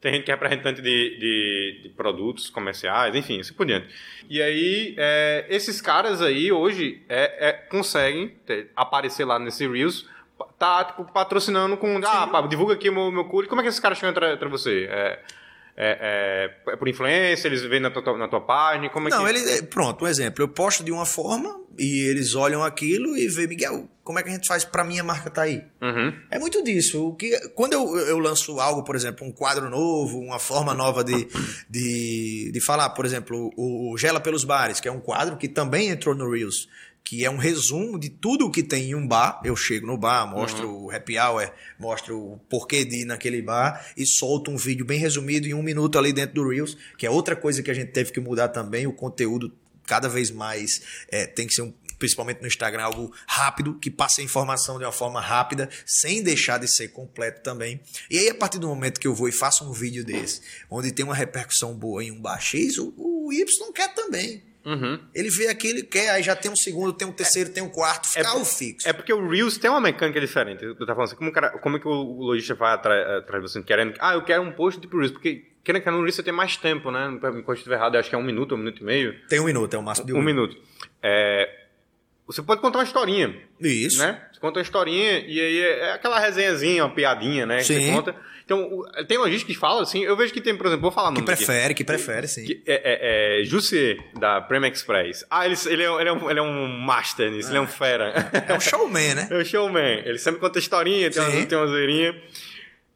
Tem 0.00 0.12
gente 0.14 0.24
que 0.24 0.30
é 0.30 0.34
representante 0.34 0.80
de, 0.80 1.18
de, 1.18 1.80
de 1.82 1.88
produtos 1.90 2.48
comerciais, 2.48 3.14
enfim, 3.16 3.40
assim 3.40 3.52
por 3.52 3.66
diante. 3.66 3.88
E 4.30 4.40
aí, 4.40 4.94
é, 4.96 5.44
esses 5.48 5.80
caras 5.80 6.22
aí 6.22 6.52
hoje 6.52 7.02
é, 7.08 7.48
é, 7.48 7.52
conseguem 7.52 8.28
ter- 8.46 8.70
aparecer 8.76 9.24
lá 9.24 9.40
nesse 9.40 9.66
Reels, 9.66 10.08
tá 10.56 10.84
tipo, 10.84 11.04
patrocinando 11.12 11.76
com. 11.76 11.98
Ah, 12.04 12.28
pá, 12.28 12.40
divulga 12.42 12.74
aqui 12.74 12.88
o 12.88 12.92
meu, 12.92 13.10
meu 13.10 13.24
cookie. 13.24 13.48
Como 13.48 13.60
é 13.60 13.64
que 13.64 13.68
esses 13.70 13.80
caras 13.80 13.98
chegam 13.98 14.14
entre 14.32 14.48
você? 14.48 14.86
É, 14.88 15.18
é, 15.80 16.50
é, 16.66 16.72
é 16.72 16.76
por 16.76 16.88
influência? 16.88 17.46
Eles 17.46 17.62
vêm 17.62 17.78
na 17.78 17.88
tua, 17.88 18.18
na 18.18 18.26
tua 18.26 18.40
página? 18.40 18.90
Como 18.90 19.06
é 19.06 19.10
Não, 19.10 19.24
que... 19.24 19.30
ele. 19.30 19.62
Pronto, 19.62 20.04
um 20.04 20.08
exemplo. 20.08 20.42
Eu 20.42 20.48
posto 20.48 20.82
de 20.82 20.90
uma 20.90 21.06
forma 21.06 21.60
e 21.78 22.00
eles 22.00 22.34
olham 22.34 22.64
aquilo 22.64 23.16
e 23.16 23.28
vê, 23.28 23.46
Miguel, 23.46 23.88
como 24.02 24.18
é 24.18 24.22
que 24.24 24.28
a 24.28 24.32
gente 24.32 24.48
faz 24.48 24.64
pra 24.64 24.82
minha 24.82 25.04
marca 25.04 25.30
tá 25.30 25.42
aí? 25.42 25.62
Uhum. 25.80 26.12
É 26.32 26.38
muito 26.38 26.64
disso. 26.64 27.06
O 27.06 27.14
que, 27.14 27.30
quando 27.50 27.74
eu, 27.74 27.96
eu 27.96 28.18
lanço 28.18 28.58
algo, 28.58 28.82
por 28.82 28.96
exemplo, 28.96 29.24
um 29.24 29.30
quadro 29.30 29.70
novo, 29.70 30.18
uma 30.18 30.40
forma 30.40 30.74
nova 30.74 31.04
de, 31.04 31.28
de, 31.70 32.50
de 32.52 32.60
falar, 32.60 32.90
por 32.90 33.06
exemplo, 33.06 33.52
o, 33.56 33.92
o 33.92 33.96
Gela 33.96 34.18
pelos 34.18 34.42
Bares, 34.42 34.80
que 34.80 34.88
é 34.88 34.92
um 34.92 34.98
quadro 34.98 35.36
que 35.36 35.46
também 35.46 35.90
entrou 35.90 36.12
no 36.12 36.28
Reels, 36.28 36.68
que 37.04 37.24
é 37.24 37.30
um 37.30 37.38
resumo 37.38 37.98
de 37.98 38.10
tudo 38.10 38.46
o 38.46 38.50
que 38.50 38.62
tem 38.62 38.90
em 38.90 38.94
um 38.94 39.06
bar. 39.06 39.40
Eu 39.42 39.56
chego 39.56 39.86
no 39.86 39.96
bar, 39.96 40.26
mostro 40.26 40.70
o 40.70 40.90
happy 40.90 41.18
hour, 41.18 41.50
mostro 41.78 42.18
o 42.18 42.38
porquê 42.50 42.84
de 42.84 43.02
ir 43.02 43.04
naquele 43.04 43.40
bar 43.40 43.86
e 43.96 44.06
solto 44.06 44.50
um 44.50 44.56
vídeo 44.56 44.84
bem 44.84 44.98
resumido 44.98 45.46
em 45.46 45.54
um 45.54 45.62
minuto 45.62 45.98
ali 45.98 46.12
dentro 46.12 46.34
do 46.34 46.48
Reels, 46.48 46.76
que 46.98 47.06
é 47.06 47.10
outra 47.10 47.34
coisa 47.34 47.62
que 47.62 47.70
a 47.70 47.74
gente 47.74 47.92
teve 47.92 48.12
que 48.12 48.20
mudar 48.20 48.48
também. 48.48 48.86
O 48.86 48.92
conteúdo 48.92 49.50
cada 49.86 50.08
vez 50.08 50.30
mais 50.30 50.82
é, 51.10 51.26
tem 51.26 51.46
que 51.46 51.54
ser 51.54 51.62
um 51.62 51.72
principalmente 51.98 52.40
no 52.40 52.46
Instagram, 52.46 52.84
algo 52.84 53.12
rápido, 53.26 53.74
que 53.74 53.90
passe 53.90 54.20
a 54.20 54.24
informação 54.24 54.78
de 54.78 54.84
uma 54.84 54.92
forma 54.92 55.20
rápida, 55.20 55.68
sem 55.84 56.22
deixar 56.22 56.58
de 56.58 56.68
ser 56.68 56.88
completo 56.88 57.42
também. 57.42 57.80
E 58.08 58.18
aí, 58.18 58.28
a 58.28 58.34
partir 58.34 58.58
do 58.58 58.68
momento 58.68 59.00
que 59.00 59.06
eu 59.08 59.14
vou 59.14 59.28
e 59.28 59.32
faço 59.32 59.68
um 59.68 59.72
vídeo 59.72 60.04
desse, 60.04 60.40
onde 60.70 60.92
tem 60.92 61.04
uma 61.04 61.14
repercussão 61.14 61.74
boa 61.74 62.04
em 62.04 62.12
um 62.12 62.20
bar 62.20 62.40
X, 62.40 62.78
o, 62.78 62.94
o 62.96 63.32
Y 63.32 63.72
quer 63.72 63.92
também. 63.94 64.47
Uhum. 64.68 64.98
Ele 65.14 65.30
vê 65.30 65.48
aquilo 65.48 65.78
e 65.78 65.82
quer, 65.82 66.10
aí 66.10 66.22
já 66.22 66.36
tem 66.36 66.50
um 66.50 66.56
segundo, 66.56 66.92
tem 66.92 67.08
um 67.08 67.12
terceiro, 67.12 67.50
tem 67.50 67.62
um 67.62 67.70
quarto, 67.70 68.06
fica 68.08 68.20
É- 68.20 68.26
algo 68.26 68.44
fixo. 68.44 68.86
É 68.86 68.92
porque 68.92 69.12
o 69.12 69.26
Reels 69.28 69.56
tem 69.56 69.70
uma 69.70 69.80
mecânica 69.80 70.20
diferente. 70.20 70.62
Eu 70.62 70.74
tava 70.74 70.88
falando 70.94 71.04
assim, 71.06 71.16
como, 71.16 71.30
o 71.30 71.32
cara- 71.32 71.50
como 71.58 71.76
é 71.76 71.80
que 71.80 71.88
o 71.88 71.90
o 72.18 72.22
lojista 72.24 72.54
vai 72.54 72.74
atrás, 72.74 73.24
de 73.26 73.40
você 73.40 73.62
querendo. 73.62 73.94
Ah, 73.98 74.14
eu 74.14 74.22
quero 74.22 74.42
um 74.42 74.52
post 74.52 74.78
tipo 74.80 74.96
Reels, 74.98 75.12
porque 75.12 75.46
querendo 75.64 75.82
que 75.82 75.90
no 75.90 75.98
Reels 76.00 76.14
você 76.16 76.22
tem 76.22 76.32
mais 76.34 76.56
tempo, 76.56 76.90
né? 76.90 77.08
Enquanto 77.16 77.48
eu 77.48 77.54
estiver 77.54 77.76
errado, 77.76 77.94
eu 77.94 78.00
acho 78.00 78.10
que 78.10 78.14
é 78.14 78.18
um 78.18 78.22
minuto, 78.22 78.54
um 78.54 78.58
minuto 78.58 78.80
e 78.82 78.84
meio. 78.84 79.14
Tem 79.28 79.40
um 79.40 79.44
minuto, 79.44 79.72
é 79.74 79.78
o 79.78 79.82
máximo 79.82 80.06
de 80.06 80.12
Um 80.12 80.22
minuto. 80.22 80.56
É, 81.02 81.48
você 82.26 82.42
pode 82.42 82.60
contar 82.60 82.78
uma 82.78 82.84
historinha, 82.84 83.34
Isso. 83.60 83.98
né? 83.98 84.22
Você 84.32 84.40
conta 84.40 84.58
uma 84.58 84.62
historinha 84.62 85.20
e 85.26 85.40
aí 85.40 85.60
é 85.62 85.78
é 85.88 85.92
aquela 85.92 86.18
resenhazinha, 86.20 86.84
uma 86.84 86.94
piadinha, 86.94 87.46
né? 87.46 87.58
que 87.58 87.64
Você 87.64 87.80
Sim. 87.80 87.92
conta. 87.94 88.14
Então, 88.48 88.82
tem 89.06 89.18
lojista 89.18 89.46
que 89.46 89.52
fala 89.54 89.82
assim, 89.82 90.02
eu 90.02 90.16
vejo 90.16 90.32
que 90.32 90.40
tem, 90.40 90.56
por 90.56 90.64
exemplo, 90.64 90.80
vou 90.80 90.90
falar 90.90 91.08
Que 91.12 91.20
nome 91.20 91.30
aqui. 91.30 91.44
prefere, 91.44 91.74
que 91.74 91.84
prefere, 91.84 92.26
sim. 92.26 92.46
Que 92.46 92.62
é, 92.66 93.36
é, 93.36 93.42
é 93.42 93.44
Jussier, 93.44 93.98
da 94.18 94.40
Prema 94.40 94.66
Express. 94.68 95.22
Ah, 95.28 95.44
ele, 95.44 95.54
ele, 95.66 95.82
é, 95.82 96.00
ele, 96.00 96.08
é 96.08 96.12
um, 96.14 96.30
ele 96.30 96.38
é 96.38 96.42
um 96.42 96.66
master 96.66 97.30
nisso, 97.30 97.50
ele 97.50 97.58
é 97.58 97.60
um 97.60 97.66
fera. 97.66 98.30
É 98.48 98.54
um 98.54 98.58
showman, 98.60 99.14
né? 99.14 99.28
É 99.30 99.36
o 99.36 99.44
showman. 99.44 100.02
Ele 100.02 100.16
sempre 100.16 100.40
conta 100.40 100.58
historinha, 100.58 101.10
tem, 101.10 101.22
uma, 101.22 101.44
tem 101.44 101.58
uma 101.58 101.66
zoeirinha. 101.66 102.18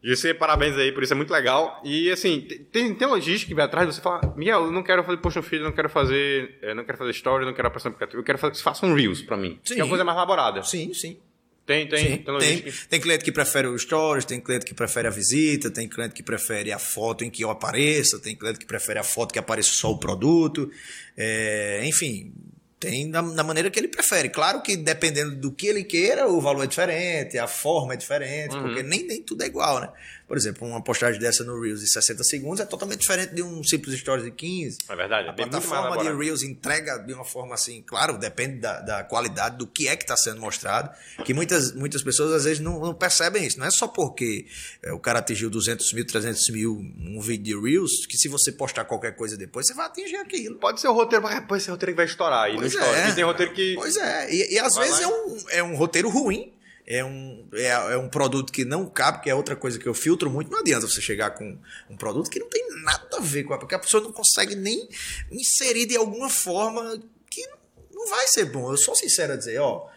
Jussier, 0.01 0.35
parabéns 0.35 0.75
aí, 0.75 0.91
por 0.91 1.03
isso 1.03 1.13
é 1.13 1.15
muito 1.15 1.31
legal. 1.31 1.79
E 1.83 2.09
assim, 2.09 2.41
tem, 2.71 2.91
tem 2.95 3.07
logística 3.07 3.47
que 3.47 3.53
vai 3.55 3.65
atrás 3.65 3.87
de 3.87 3.93
você 3.93 4.01
fala, 4.01 4.33
Miguel, 4.35 4.65
eu 4.65 4.71
não 4.71 4.81
quero 4.81 5.03
fazer 5.03 5.17
post 5.17 5.37
no 5.37 5.43
feed, 5.43 5.63
não 5.63 5.71
quero 5.71 5.87
fazer. 5.87 6.57
Eu 6.63 6.73
não 6.73 6.83
quero 6.83 6.97
fazer 6.97 7.11
story, 7.11 7.45
não 7.45 7.53
quero 7.53 7.67
aparecer 7.67 7.89
no 7.89 7.93
aplicativo, 7.93 8.19
eu 8.19 8.25
quero 8.25 8.39
fazer 8.39 8.51
que 8.53 8.57
você 8.57 8.63
faça 8.63 8.85
um 8.87 8.95
Reels 8.95 9.21
pra 9.21 9.37
mim. 9.37 9.59
Sim. 9.63 9.75
Que 9.75 9.81
é 9.81 9.83
uma 9.83 9.89
coisa 9.89 10.03
mais 10.03 10.17
elaborada. 10.17 10.63
Sim, 10.63 10.93
sim. 10.95 11.19
Tem, 11.65 11.87
tem, 11.87 11.99
Sim, 11.99 12.17
tem 12.17 12.39
tem, 12.61 12.73
tem 12.89 12.99
cliente 12.99 13.23
que 13.23 13.31
prefere 13.31 13.67
o 13.67 13.79
stories, 13.79 14.25
tem 14.25 14.39
cliente 14.41 14.65
que 14.65 14.73
prefere 14.73 15.07
a 15.07 15.11
visita, 15.11 15.71
tem 15.71 15.87
cliente 15.87 16.13
que 16.13 16.21
prefere 16.21 16.73
a 16.73 16.77
foto 16.79 17.23
em 17.23 17.29
que 17.29 17.41
eu 17.43 17.49
apareça, 17.49 18.19
tem 18.19 18.35
cliente 18.35 18.59
que 18.59 18.65
prefere 18.65 18.99
a 18.99 19.03
foto 19.03 19.31
que 19.31 19.39
apareça 19.39 19.71
só 19.71 19.91
o 19.91 19.97
produto. 19.97 20.69
É, 21.15 21.81
enfim, 21.85 22.33
tem 22.79 23.09
da, 23.09 23.21
da 23.21 23.43
maneira 23.45 23.71
que 23.71 23.79
ele 23.79 23.87
prefere. 23.87 24.27
Claro 24.27 24.61
que 24.61 24.75
dependendo 24.75 25.37
do 25.37 25.53
que 25.53 25.67
ele 25.67 25.85
queira, 25.85 26.27
o 26.27 26.41
valor 26.41 26.63
é 26.65 26.67
diferente, 26.67 27.37
a 27.37 27.47
forma 27.47 27.93
é 27.93 27.97
diferente, 27.97 28.53
Uhum. 28.55 28.61
porque 28.63 28.83
nem, 28.83 29.03
nem 29.07 29.21
tudo 29.23 29.43
é 29.43 29.45
igual, 29.47 29.79
né? 29.79 29.89
Por 30.27 30.37
exemplo, 30.37 30.67
uma 30.67 30.81
postagem 30.81 31.19
dessa 31.19 31.43
no 31.43 31.59
Reels 31.61 31.81
de 31.81 31.87
60 31.91 32.23
segundos 32.23 32.59
é 32.59 32.65
totalmente 32.65 32.99
diferente 33.01 33.35
de 33.35 33.43
um 33.43 33.63
simples 33.63 33.99
stories 33.99 34.23
de 34.25 34.31
15. 34.31 34.77
É 34.89 34.95
verdade, 34.95 35.27
é 35.27 35.31
A 35.31 35.33
mais 35.35 35.49
plataforma 35.49 35.97
de. 36.03 36.17
Reels 36.17 36.43
entrega 36.43 36.97
de 36.97 37.13
uma 37.13 37.25
forma 37.25 37.53
assim, 37.53 37.81
claro, 37.85 38.17
depende 38.17 38.59
da, 38.59 38.79
da 38.79 39.03
qualidade 39.03 39.57
do 39.57 39.67
que 39.67 39.87
é 39.87 39.95
que 39.95 40.03
está 40.03 40.15
sendo 40.15 40.39
mostrado, 40.39 40.89
que 41.25 41.33
muitas, 41.33 41.73
muitas 41.73 42.01
pessoas 42.01 42.31
às 42.33 42.45
vezes 42.45 42.59
não, 42.59 42.79
não 42.79 42.93
percebem 42.93 43.45
isso. 43.45 43.59
Não 43.59 43.65
é 43.67 43.71
só 43.71 43.87
porque 43.87 44.45
é, 44.81 44.91
o 44.93 44.99
cara 44.99 45.19
atingiu 45.19 45.49
200 45.49 45.91
mil, 45.93 46.05
300 46.05 46.49
mil 46.49 46.73
um 46.99 47.19
vídeo 47.19 47.61
de 47.61 47.69
Reels, 47.69 48.05
que 48.07 48.17
se 48.17 48.27
você 48.27 48.51
postar 48.51 48.85
qualquer 48.85 49.15
coisa 49.15 49.37
depois, 49.37 49.67
você 49.67 49.73
vai 49.73 49.85
atingir 49.87 50.15
aquilo. 50.15 50.55
Pode 50.57 50.79
ser 50.79 50.87
o 50.87 50.93
roteiro, 50.93 51.23
mas 51.23 51.45
pode 51.45 51.61
ser 51.63 51.71
o 51.71 51.73
roteiro 51.73 51.91
que 51.93 51.97
vai 51.97 52.05
estourar. 52.05 52.49
E 52.49 52.53
não 52.53 52.59
Pois 52.59 52.73
estoura. 52.73 52.97
é. 52.97 53.09
E 53.09 53.13
tem 53.13 53.23
roteiro 53.23 53.53
que. 53.53 53.75
Pois 53.75 53.97
é, 53.97 54.33
e, 54.33 54.53
e 54.53 54.59
às 54.59 54.73
Vai 54.73 54.87
vezes 54.87 55.01
lá 55.01 55.07
é 55.07 55.11
um, 55.11 55.37
é 55.49 55.63
um 55.63 55.75
roteiro 55.75 56.09
ruim. 56.09 56.51
É 56.85 57.03
um, 57.03 57.47
é, 57.53 57.67
é 57.67 57.97
um 57.97 58.09
produto 58.09 58.51
que 58.51 58.65
não 58.65 58.85
cabe, 58.89 59.21
que 59.21 59.29
é 59.29 59.35
outra 59.35 59.55
coisa 59.55 59.79
que 59.79 59.87
eu 59.87 59.93
filtro 59.93 60.29
muito. 60.29 60.51
Não 60.51 60.59
adianta 60.59 60.85
você 60.85 61.01
chegar 61.01 61.31
com 61.31 61.57
um 61.89 61.95
produto 61.95 62.29
que 62.29 62.39
não 62.39 62.49
tem 62.49 62.67
nada 62.83 63.17
a 63.17 63.21
ver 63.21 63.43
com 63.43 63.53
a. 63.53 63.57
Porque 63.57 63.75
a 63.75 63.79
pessoa 63.79 64.03
não 64.03 64.11
consegue 64.11 64.55
nem 64.55 64.87
inserir 65.31 65.85
de 65.85 65.95
alguma 65.95 66.29
forma 66.29 67.01
que 67.29 67.47
não 67.91 68.07
vai 68.09 68.27
ser 68.27 68.45
bom. 68.45 68.69
Eu 68.71 68.77
sou 68.77 68.95
sincero 68.95 69.33
a 69.33 69.35
dizer, 69.37 69.59
ó. 69.59 69.87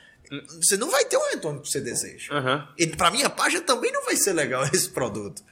Você 0.60 0.76
não 0.76 0.90
vai 0.90 1.04
ter 1.04 1.16
o 1.16 1.28
retorno 1.28 1.60
que 1.60 1.68
você 1.68 1.80
deseja. 1.80 2.32
Aham. 2.34 2.68
E 2.76 2.86
pra 2.86 3.12
minha 3.12 3.30
página 3.30 3.62
também 3.62 3.92
não 3.92 4.04
vai 4.04 4.16
ser 4.16 4.32
legal 4.32 4.64
esse 4.72 4.88
produto. 4.88 5.42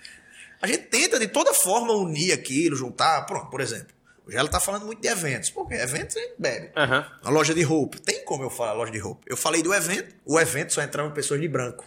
A 0.60 0.66
gente 0.66 0.84
tenta 0.84 1.18
de 1.18 1.28
toda 1.28 1.52
forma 1.52 1.92
unir 1.94 2.32
aquilo, 2.32 2.74
juntar. 2.74 3.24
Pronto, 3.26 3.50
por 3.50 3.60
exemplo. 3.60 3.93
O 4.26 4.30
Gelo 4.32 4.48
tá 4.48 4.58
falando 4.58 4.86
muito 4.86 5.00
de 5.02 5.08
eventos. 5.08 5.50
Porque 5.50 5.74
eventos 5.74 6.16
a 6.16 6.20
gente 6.20 6.34
bebe. 6.38 6.70
A 6.74 7.28
loja 7.30 7.52
de 7.54 7.62
roupa. 7.62 7.98
Tem 7.98 8.24
como 8.24 8.42
eu 8.42 8.50
falar 8.50 8.72
loja 8.72 8.90
de 8.92 8.98
roupa? 8.98 9.20
Eu 9.26 9.36
falei 9.36 9.62
do 9.62 9.72
evento, 9.74 10.14
o 10.24 10.40
evento 10.40 10.72
só 10.72 10.82
entravam 10.82 11.12
pessoas 11.12 11.40
de 11.40 11.48
branco 11.48 11.84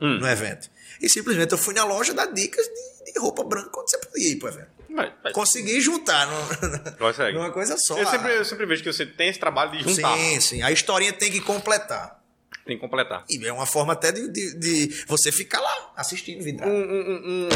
Hum. 0.00 0.18
no 0.18 0.26
evento. 0.28 0.68
E 1.00 1.08
simplesmente 1.08 1.52
eu 1.52 1.58
fui 1.58 1.72
na 1.74 1.84
loja 1.84 2.12
dar 2.14 2.26
dicas 2.26 2.66
de, 2.66 3.12
de 3.12 3.18
roupa 3.18 3.44
branca 3.44 3.68
quando 3.70 3.88
você 3.90 3.98
podia 3.98 4.28
ir 4.30 4.36
pro 4.36 4.48
evento. 4.48 4.68
Mas- 4.88 5.12
mas- 5.22 5.32
Consegui 5.32 5.80
juntar 5.80 6.26
num- 6.26 6.92
Consegue. 6.98 7.36
numa 7.36 7.50
coisa 7.50 7.76
só. 7.78 7.98
Eu 7.98 8.06
sempre, 8.06 8.32
eu 8.36 8.44
sempre 8.44 8.64
vejo 8.66 8.82
que 8.82 8.92
você 8.92 9.04
tem 9.06 9.28
esse 9.28 9.38
trabalho 9.38 9.72
de 9.72 9.82
juntar. 9.82 10.16
Sim, 10.16 10.40
sim. 10.40 10.62
A 10.62 10.70
historinha 10.72 11.12
tem 11.12 11.30
que 11.30 11.40
completar. 11.40 12.22
Tem 12.64 12.76
que 12.76 12.80
completar. 12.80 13.24
E 13.28 13.44
é 13.46 13.52
uma 13.52 13.66
forma 13.66 13.92
até 13.92 14.10
de, 14.10 14.28
de, 14.28 14.54
de 14.58 15.04
você 15.06 15.30
ficar 15.30 15.60
lá 15.60 15.92
assistindo, 15.96 16.42
vidrado. 16.42 16.70
Um, 16.72 16.80
um, 16.80 17.48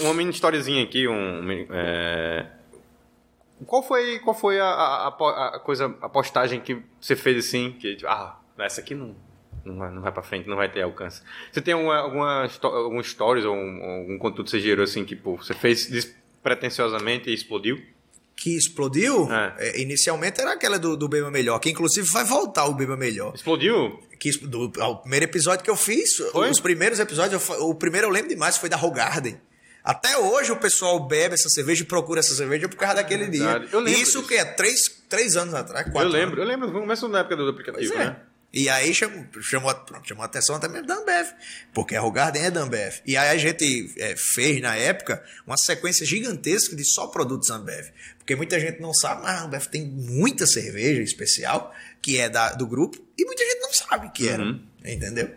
um- 0.00 0.04
uma 0.04 0.14
mini 0.14 0.30
historiezinha 0.30 0.82
aqui, 0.84 1.06
um. 1.08 1.66
é, 1.70 2.46
Qual 3.66 3.82
foi, 3.82 4.18
qual 4.20 4.34
foi 4.34 4.60
a, 4.60 4.66
a- 4.66 5.08
a 5.56 5.58
coisa, 5.60 5.94
a 6.00 6.08
postagem 6.08 6.60
que 6.60 6.82
você 7.00 7.14
fez 7.16 7.46
assim, 7.46 7.72
que 7.72 7.96
tipo, 7.96 8.08
ah, 8.08 8.38
essa 8.58 8.80
aqui 8.80 8.94
não, 8.94 9.14
não, 9.64 9.76
vai, 9.78 9.90
não 9.90 10.02
vai 10.02 10.12
pra 10.12 10.22
frente, 10.22 10.48
não 10.48 10.56
vai 10.56 10.70
ter 10.70 10.82
alcance. 10.82 11.22
Você 11.50 11.60
tem 11.60 11.74
alguma, 11.74 11.96
alguma 11.98 12.48
algum 12.62 13.02
stories 13.02 13.44
ou 13.44 13.54
um- 13.54 13.82
algum 14.00 14.18
conteúdo 14.18 14.44
que 14.44 14.50
você 14.50 14.60
gerou 14.60 14.84
assim, 14.84 15.04
que 15.04 15.14
pô, 15.16 15.36
você 15.36 15.54
fez 15.54 15.86
despretensiosamente 15.88 17.30
e 17.30 17.34
explodiu? 17.34 17.80
Que 18.34 18.56
explodiu, 18.56 19.30
É. 19.32 19.54
é, 19.58 19.80
inicialmente 19.82 20.40
era 20.40 20.52
aquela 20.54 20.78
do, 20.78 20.96
do 20.96 21.06
Beba 21.08 21.30
Melhor, 21.30 21.58
que 21.60 21.70
inclusive 21.70 22.08
vai 22.08 22.24
voltar 22.24 22.64
o 22.66 22.74
Beba 22.74 22.96
Melhor. 22.96 23.34
Explodiu? 23.34 24.00
que 24.18 24.30
do, 24.46 24.72
ao 24.80 24.98
primeiro 25.00 25.24
episódio 25.24 25.64
que 25.64 25.70
eu 25.70 25.76
fiz, 25.76 26.16
Foi? 26.30 26.48
os 26.48 26.60
primeiros 26.60 27.00
episódios, 27.00 27.48
eu 27.50 27.68
o 27.68 27.74
primeiro 27.74 28.06
eu 28.06 28.10
lembro 28.10 28.28
demais 28.28 28.56
foi 28.56 28.68
da 28.68 28.76
Rogarden. 28.76 29.36
Até 29.84 30.16
hoje 30.16 30.52
o 30.52 30.56
pessoal 30.56 31.00
bebe 31.00 31.34
essa 31.34 31.48
cerveja 31.48 31.82
e 31.82 31.86
procura 31.86 32.20
essa 32.20 32.34
cerveja 32.34 32.68
por 32.68 32.76
causa 32.76 32.96
daquele 32.96 33.28
dia. 33.28 33.44
Verdade. 33.44 33.68
Eu 33.72 33.80
lembro 33.80 34.00
Isso 34.00 34.18
disso. 34.18 34.28
que 34.28 34.34
é 34.34 34.44
três, 34.44 34.80
três 35.08 35.36
anos 35.36 35.54
atrás, 35.54 35.90
quatro 35.90 36.08
Eu 36.08 36.12
lembro, 36.12 36.42
anos. 36.42 36.54
eu 36.54 36.60
lembro, 36.60 36.80
começou 36.80 37.08
na 37.08 37.20
época 37.20 37.36
do 37.36 37.48
aplicativo, 37.48 37.94
é. 37.94 37.98
né? 37.98 38.16
E 38.52 38.68
aí 38.68 38.92
chamou, 38.92 39.24
chamou, 39.40 39.74
pronto, 39.74 40.06
chamou 40.06 40.22
a 40.22 40.26
atenção 40.26 40.54
até 40.54 40.68
mesmo 40.68 40.86
da 40.86 40.96
Ambev, 40.96 41.26
porque 41.72 41.96
a 41.96 42.00
Rogarden 42.00 42.44
é 42.44 42.50
da 42.50 42.60
Ambev. 42.60 42.96
E 43.06 43.16
aí 43.16 43.30
a 43.30 43.36
gente 43.38 43.94
é, 43.96 44.14
fez, 44.14 44.60
na 44.60 44.76
época, 44.76 45.24
uma 45.46 45.56
sequência 45.56 46.04
gigantesca 46.04 46.76
de 46.76 46.84
só 46.84 47.06
produtos 47.06 47.50
Ambev. 47.50 47.86
Porque 48.18 48.36
muita 48.36 48.60
gente 48.60 48.78
não 48.78 48.92
sabe, 48.92 49.22
mas 49.22 49.40
a 49.40 49.44
Ambev 49.44 49.66
tem 49.68 49.86
muita 49.86 50.46
cerveja 50.46 51.00
especial, 51.00 51.74
que 52.02 52.18
é 52.18 52.28
da, 52.28 52.52
do 52.52 52.66
grupo, 52.66 53.02
e 53.16 53.24
muita 53.24 53.42
gente 53.42 53.60
não 53.60 53.72
sabe 53.72 54.10
que 54.10 54.28
era. 54.28 54.42
Uhum. 54.42 54.62
Entendeu? 54.84 55.30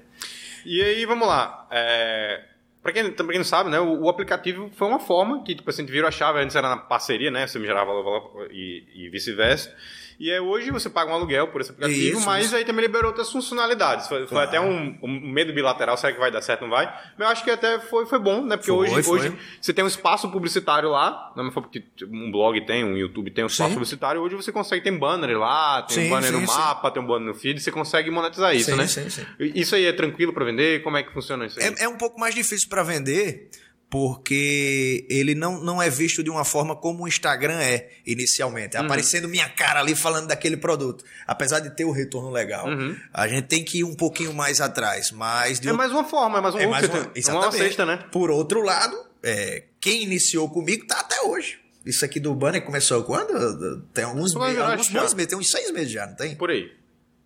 E 0.66 0.82
aí, 0.82 1.06
vamos 1.06 1.26
lá. 1.26 1.70
É... 1.72 2.44
Pra 2.86 2.94
quem, 2.94 3.12
quem 3.12 3.38
não 3.40 3.44
sabe, 3.44 3.72
né, 3.72 3.80
o, 3.80 4.04
o 4.04 4.10
aplicativo 4.10 4.70
foi 4.76 4.88
uma 4.88 5.00
forma 5.00 5.42
que, 5.44 5.56
tipo 5.56 5.68
assim, 5.68 5.84
virou 5.88 6.08
a 6.08 6.12
chave, 6.12 6.40
antes 6.40 6.56
era 6.56 6.70
na 6.70 6.78
parceria, 6.78 7.32
né, 7.32 7.48
você 7.48 7.58
me 7.58 7.66
gerava 7.66 7.90
e, 8.52 8.84
e 8.94 9.10
vice-versa. 9.10 9.76
E 10.20 10.32
aí 10.32 10.40
hoje 10.40 10.72
você 10.72 10.90
paga 10.90 11.12
um 11.12 11.16
aluguel 11.16 11.48
por 11.50 11.62
esse 11.62 11.72
aplicativo, 11.72 12.18
Isso, 12.18 12.26
mas 12.26 12.46
isso. 12.46 12.56
aí 12.56 12.64
também 12.66 12.86
liberou 12.86 13.08
outras 13.08 13.32
funcionalidades. 13.32 14.08
Foi, 14.08 14.20
foi 14.20 14.28
Claro. 14.28 14.48
até 14.48 14.60
um, 14.62 14.98
um 15.04 15.20
medo 15.32 15.52
bilateral, 15.54 15.98
será 15.98 16.14
que 16.14 16.20
vai 16.20 16.32
dar 16.32 16.42
certo 16.42 16.62
ou 16.64 16.68
não 16.68 16.76
vai? 16.76 16.86
Mas 17.18 17.20
eu 17.20 17.28
acho 17.28 17.44
que 17.44 17.52
até 17.52 17.80
foi, 17.80 18.06
foi 18.06 18.20
bom, 18.20 18.44
né, 18.44 18.58
porque 18.58 18.72
Foi, 18.72 18.90
hoje, 18.90 19.04
foi. 19.04 19.20
hoje 19.20 19.38
você 19.62 19.74
tem 19.74 19.84
um 19.84 19.88
espaço 19.88 20.30
publicitário 20.32 20.90
lá, 20.90 21.32
não 21.36 21.52
foi 21.52 21.62
porque 21.64 21.84
um 22.10 22.32
blog 22.32 22.60
tem, 22.66 22.84
um 22.84 22.96
YouTube 22.98 23.30
tem 23.32 23.44
um 23.44 23.48
espaço 23.48 23.70
Sim. 23.70 23.76
publicitário, 23.76 24.22
hoje 24.22 24.36
você 24.36 24.52
consegue, 24.52 24.84
tem 24.84 24.98
banner 24.98 25.38
lá, 25.38 25.82
tem 25.84 25.98
Sim, 25.98 26.08
um 26.08 26.10
banner 26.10 26.32
sim, 26.32 26.40
no 26.40 26.48
mapa, 26.48 26.92
tem 26.92 27.02
um 27.04 27.06
banner 27.08 27.28
no 27.28 27.34
feed, 27.34 27.60
você 27.60 27.72
consegue 27.72 28.10
monetizar 28.10 28.56
isso, 28.56 28.72
Sim, 28.72 28.78
né? 28.78 28.88
sim, 28.88 29.10
sim. 29.10 29.26
Isso 29.40 29.76
aí 29.76 29.86
é 29.86 29.94
tranquilo 29.94 30.32
pra 30.34 30.46
vender? 30.46 30.82
Como 30.84 30.96
é 30.98 31.04
que 31.04 31.12
funciona 31.12 31.46
isso 31.46 31.60
aí? 31.60 31.76
É, 31.80 31.84
é 31.84 31.90
um 31.90 31.98
pouco 31.98 32.20
mais 32.20 32.34
difícil 32.34 32.70
para 32.70 32.84
vender, 32.84 33.50
porque 33.96 35.06
ele 35.10 35.34
não, 35.34 35.64
não 35.64 35.82
é 35.82 35.90
visto 35.90 36.22
de 36.22 36.30
uma 36.30 36.44
forma 36.44 36.76
como 36.76 37.06
o 37.06 37.08
Instagram 37.08 37.62
é 37.62 37.92
inicialmente. 38.06 38.76
É 38.76 38.80
Uhum. 38.82 38.88
Aparecendo 38.88 39.30
minha 39.30 39.48
cara 39.48 39.80
ali 39.80 39.96
falando 39.96 40.28
daquele 40.28 40.58
produto. 40.58 41.06
Apesar 41.26 41.62
de 41.62 41.70
ter 41.70 41.86
o 41.86 41.92
retorno 41.92 42.30
legal. 42.30 42.68
Uhum. 42.68 42.94
A 43.14 43.26
gente 43.26 43.48
tem 43.48 43.64
que 43.64 43.78
ir 43.78 43.84
um 43.86 43.96
pouquinho 43.96 44.34
mais 44.34 44.60
atrás. 44.60 45.12
Mas 45.12 45.62
de 45.62 45.70
É 45.70 45.72
mais 45.72 45.94
uma 45.94 46.04
forma, 46.04 46.40
é 46.40 46.42
mais 46.42 46.56
um 46.56 46.60
é 46.60 46.68
mais 46.68 46.86
você 46.86 46.92
uma, 46.92 47.12
exatamente. 47.16 47.56
uma 47.56 47.64
cesta, 47.64 47.86
né? 47.86 48.04
Por 48.12 48.30
outro 48.30 48.62
lado, 48.62 48.98
é, 49.24 49.64
quem 49.80 50.04
iniciou 50.04 50.50
comigo 50.50 50.86
tá 50.86 51.00
até 51.00 51.22
hoje. 51.22 51.58
Isso 51.86 52.04
aqui 52.04 52.20
do 52.20 52.36
banner 52.36 52.66
começou 52.66 53.02
quando? 53.06 53.80
Tem 53.94 54.04
alguns, 54.04 54.34
virar 54.34 54.72
alguns 54.72 54.90
bons 54.90 55.14
meses, 55.14 55.30
tem 55.30 55.38
uns 55.38 55.50
seis 55.50 55.72
meses 55.72 55.94
já, 55.94 56.06
não 56.06 56.16
tem? 56.16 56.36
Por 56.36 56.50
aí. 56.50 56.70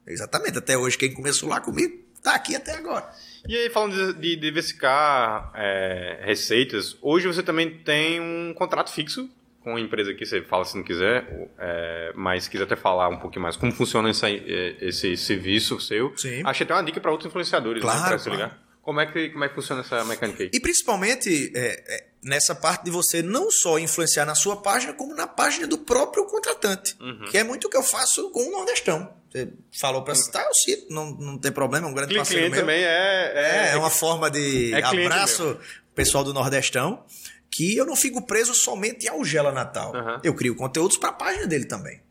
Exatamente, 0.06 0.60
até 0.60 0.78
hoje 0.78 1.00
quem 1.00 1.12
começou 1.16 1.50
lá 1.50 1.60
comigo 1.60 1.98
tá 2.22 2.36
aqui 2.36 2.56
até 2.56 2.74
agora. 2.74 3.10
E 3.48 3.56
aí, 3.56 3.70
falando 3.70 4.14
de, 4.14 4.20
de 4.20 4.36
diversificar 4.36 5.52
é, 5.56 6.20
receitas, 6.24 6.98
hoje 7.02 7.28
você 7.28 7.42
também 7.44 7.70
tem 7.70 8.20
um 8.20 8.54
contrato 8.54 8.92
fixo 8.92 9.30
com 9.64 9.76
a 9.76 9.80
empresa 9.80 10.14
que 10.14 10.26
você 10.26 10.42
fala 10.42 10.64
se 10.66 10.76
não 10.78 10.84
quiser, 10.84 11.50
é, 11.58 12.12
mas 12.16 12.46
se 12.46 12.50
quiser 12.50 12.64
até 12.64 12.76
falar 12.76 13.10
um 13.10 13.18
pouquinho 13.18 13.44
mais 13.44 13.58
como 13.58 13.72
funciona 13.72 14.10
esse, 14.10 14.26
é, 14.26 14.78
esse 14.82 15.16
serviço 15.18 15.80
seu. 15.80 16.14
Sim. 16.18 16.42
Achei 16.46 16.64
até 16.64 16.74
uma 16.74 16.84
dica 16.84 17.00
para 17.00 17.12
outros 17.12 17.30
influenciadores, 17.30 17.82
Claro, 17.82 18.02
né, 18.02 18.08
pra 18.08 18.18
se 18.18 18.26
claro. 18.26 18.42
ligar. 18.44 18.70
Como 18.82 19.00
é, 19.02 19.06
que, 19.06 19.30
como 19.30 19.44
é 19.44 19.50
que 19.50 19.56
funciona 19.56 19.82
essa 19.82 20.04
mecânica 20.06 20.42
aí? 20.44 20.50
E 20.52 20.60
principalmente 20.60 21.52
é, 21.56 21.96
é, 21.96 22.06
nessa 22.24 22.56
parte 22.56 22.86
de 22.86 22.92
você 22.92 23.22
não 23.22 23.52
só 23.52 23.78
influenciar 23.78 24.26
na 24.26 24.34
sua 24.34 24.58
página, 24.58 24.94
como 24.94 25.14
na 25.14 25.28
página 25.28 25.68
do 25.68 25.78
próprio 25.78 26.26
contratante. 26.26 26.96
Uhum. 27.00 27.26
Que 27.30 27.38
é 27.38 27.44
muito 27.44 27.68
o 27.68 27.70
que 27.70 27.78
eu 27.78 27.84
faço 27.84 28.32
com 28.32 28.48
o 28.48 28.52
Nordestão. 28.52 29.14
Você 29.32 29.50
falou 29.80 30.04
para 30.04 30.16
citar, 30.16 30.44
eu 30.46 30.54
cito, 30.54 30.92
não, 30.94 31.12
não 31.12 31.38
tem 31.38 31.52
problema, 31.52 31.88
é 31.88 31.90
um 31.92 31.94
grande 31.94 32.16
parceiro 32.16 32.46
cliente 32.46 32.56
meu. 32.56 32.62
também 32.62 32.84
é... 32.84 33.68
É, 33.70 33.70
é 33.74 33.78
uma 33.78 33.90
forma 33.92 34.30
de 34.30 34.74
é 34.74 34.82
abraço 34.84 35.58
pessoal 35.94 36.24
do 36.24 36.34
Nordestão, 36.34 37.06
que 37.52 37.76
eu 37.76 37.86
não 37.86 37.96
fico 37.96 38.26
preso 38.26 38.56
somente 38.56 39.08
ao 39.08 39.24
Gela 39.24 39.52
Natal. 39.52 39.96
Aham. 39.96 40.22
Eu 40.24 40.34
crio 40.34 40.56
conteúdos 40.56 40.98
para 40.98 41.10
a 41.10 41.14
página 41.14 41.46
dele 41.46 41.66
também. 41.66 42.02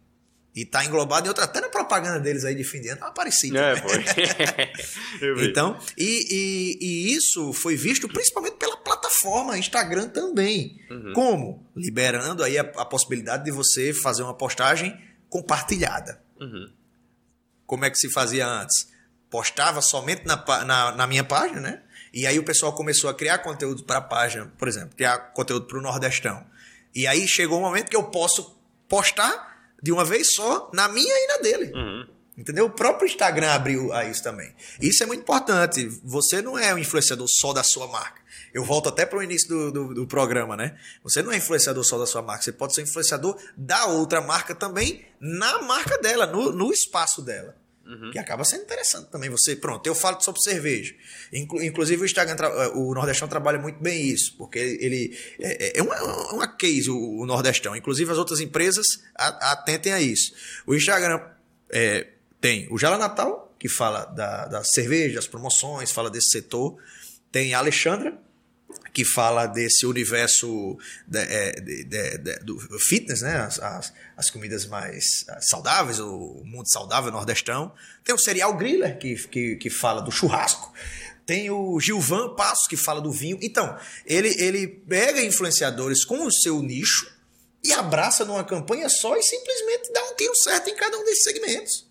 E 0.55 0.65
tá 0.65 0.85
englobado 0.85 1.27
em 1.27 1.29
outra, 1.29 1.45
até 1.45 1.61
na 1.61 1.69
propaganda 1.69 2.19
deles 2.19 2.45
aí 2.45 2.55
de 2.55 2.65
fim 2.65 2.81
de 2.81 2.89
ano, 2.89 3.01
eu 3.03 3.07
apareci. 3.07 3.57
É, 3.57 3.77
foi. 3.77 4.05
Então, 5.45 5.79
e, 5.97 6.27
e- 6.31 6.79
e 6.81 7.15
isso 7.15 7.53
foi 7.53 7.77
visto 7.77 8.09
principalmente 8.09 8.57
pela 8.57 8.77
plataforma 8.77 9.59
Instagram 9.59 10.09
também. 10.09 10.81
Uhum. 10.91 11.13
Como? 11.15 11.67
Liberando 11.77 12.43
aí 12.43 12.59
a, 12.59 12.63
a 12.63 12.85
possibilidade 12.85 13.45
de 13.45 13.51
você 13.51 13.93
fazer 13.93 14.23
uma 14.23 14.35
postagem 14.35 14.99
compartilhada. 15.29 16.21
Uhum. 16.41 16.71
Como 17.69 17.85
é 17.85 17.91
que 17.91 17.99
se 17.99 18.09
fazia 18.09 18.49
antes? 18.49 18.89
Postava 19.29 19.83
somente 19.83 20.25
na, 20.25 20.43
na, 20.65 20.93
na 20.93 21.07
minha 21.07 21.23
página, 21.23 21.61
né? 21.61 21.83
E 22.15 22.27
aí 22.27 22.39
o 22.39 22.43
pessoal 22.43 22.73
começou 22.73 23.11
a 23.11 23.15
criar 23.15 23.39
conteúdo 23.39 23.85
para 23.85 23.99
a 23.99 24.01
página, 24.01 24.51
por 24.59 24.67
exemplo, 24.67 24.97
criar 24.97 25.19
conteúdo 25.35 25.67
para 25.67 25.79
o 25.79 25.83
Nordestão. 25.83 26.47
E 26.95 27.07
aí 27.07 27.29
chegou 27.29 27.59
um 27.59 27.61
momento 27.61 27.91
que 27.91 27.97
eu 27.97 28.05
posso 28.05 28.59
postar 28.89 29.71
de 29.83 29.93
uma 29.93 30.03
vez 30.03 30.35
só 30.35 30.71
na 30.73 30.89
minha 30.89 31.15
e 31.15 31.27
na 31.27 31.37
dele. 31.37 31.73
Uhum. 31.75 32.07
Entendeu? 32.39 32.65
O 32.65 32.71
próprio 32.71 33.07
Instagram 33.07 33.51
abriu 33.51 33.93
a 33.93 34.07
isso 34.07 34.23
também. 34.23 34.55
Isso 34.81 35.03
é 35.03 35.07
muito 35.07 35.21
importante. 35.21 35.87
Você 36.03 36.41
não 36.41 36.59
é 36.59 36.73
um 36.73 36.79
influenciador 36.79 37.27
só 37.29 37.53
da 37.53 37.63
sua 37.63 37.87
marca. 37.87 38.23
Eu 38.55 38.65
volto 38.65 38.89
até 38.89 39.05
para 39.05 39.19
o 39.19 39.23
início 39.23 39.49
do, 39.49 39.73
do, 39.73 39.95
do 39.95 40.07
programa, 40.07 40.57
né? 40.57 40.75
Você 41.03 41.21
não 41.21 41.33
é 41.33 41.37
influenciador 41.37 41.85
só 41.85 41.99
da 41.99 42.07
sua 42.07 42.23
marca. 42.23 42.43
Você 42.45 42.53
pode 42.53 42.75
ser 42.75 42.83
influenciador 42.83 43.37
da 43.57 43.87
outra 43.87 44.23
marca 44.23 44.55
também 44.55 45.05
na 45.21 45.61
marca 45.63 45.99
dela, 45.99 46.27
no, 46.27 46.51
no 46.51 46.73
espaço 46.73 47.21
dela. 47.21 47.55
Que 48.11 48.19
acaba 48.19 48.45
sendo 48.45 48.65
interessante 48.65 49.11
também. 49.11 49.31
Você, 49.31 49.57
pronto, 49.57 49.87
eu 49.87 49.95
falo 49.95 50.21
sobre 50.21 50.41
cerveja. 50.43 50.95
Inclu- 51.33 51.63
inclusive 51.63 52.03
o 52.03 52.05
Instagram, 52.05 52.37
tra- 52.37 52.71
o 52.77 52.93
Nordestão 52.93 53.27
trabalha 53.27 53.59
muito 53.59 53.81
bem 53.83 54.07
isso, 54.07 54.35
porque 54.37 54.59
ele 54.59 55.17
é, 55.41 55.79
é 55.79 55.83
uma, 55.83 55.97
uma 56.33 56.49
case, 56.49 56.91
o, 56.91 57.21
o 57.21 57.25
Nordestão. 57.27 57.75
Inclusive 57.75 58.11
as 58.13 58.19
outras 58.19 58.41
empresas 58.41 58.87
atentem 59.15 59.93
a 59.93 60.01
isso. 60.01 60.35
O 60.67 60.75
Instagram 60.75 61.21
é, 61.71 62.07
tem 62.41 62.67
o 62.71 62.79
Gela 62.79 62.99
Natal, 62.99 63.55
que 63.59 63.69
fala 63.69 64.05
da, 64.05 64.47
da 64.47 64.65
cerveja, 64.65 65.17
das 65.17 65.27
promoções, 65.27 65.91
fala 65.91 66.11
desse 66.11 66.31
setor. 66.31 66.77
Tem 67.33 67.55
a 67.55 67.59
Alexandra, 67.59 68.17
que 68.99 69.05
fala 69.05 69.47
desse 69.47 69.87
universo 69.87 70.77
é, 71.15 71.61
de- 71.61 71.85
de- 71.85 72.19
de- 72.19 72.39
do 72.41 72.59
fitness, 72.81 73.23
né? 73.23 73.37
As, 73.37 73.61
as, 73.61 73.93
as 74.17 74.29
comidas 74.29 74.67
mais 74.67 75.25
ah, 75.29 75.41
saudáveis, 75.41 76.01
o 76.01 76.43
mundo 76.45 76.69
saudável 76.69 77.13
nordestão. 77.13 77.73
Tem 78.03 78.13
o 78.13 78.19
Cereal 78.19 78.57
Griller, 78.57 78.99
que, 78.99 79.15
que, 79.29 79.55
que 79.55 79.71
fala 79.71 80.01
do 80.03 80.11
churrasco. 80.11 80.73
Tem 81.25 81.49
o 81.49 81.79
Gilvan 81.79 82.35
Passos, 82.35 82.67
que 82.67 82.77
fala 82.77 83.01
do 83.01 83.13
vinho. 83.13 83.39
Então, 83.41 83.79
ele, 84.05 84.35
ele 84.37 84.67
pega 84.67 85.23
influenciadores 85.23 86.05
com 86.05 86.27
o 86.27 86.33
seu 86.33 86.61
nicho 86.61 87.09
e 87.63 87.73
abraça 87.73 88.25
numa 88.25 88.43
campanha 88.43 88.89
só 88.89 89.17
e 89.17 89.23
simplesmente 89.23 89.93
dá 89.93 90.03
um 90.11 90.17
tiro 90.17 90.35
certo 90.43 90.71
em 90.71 90.75
cada 90.75 90.99
um 90.99 91.05
desses 91.05 91.23
segmentos. 91.23 91.88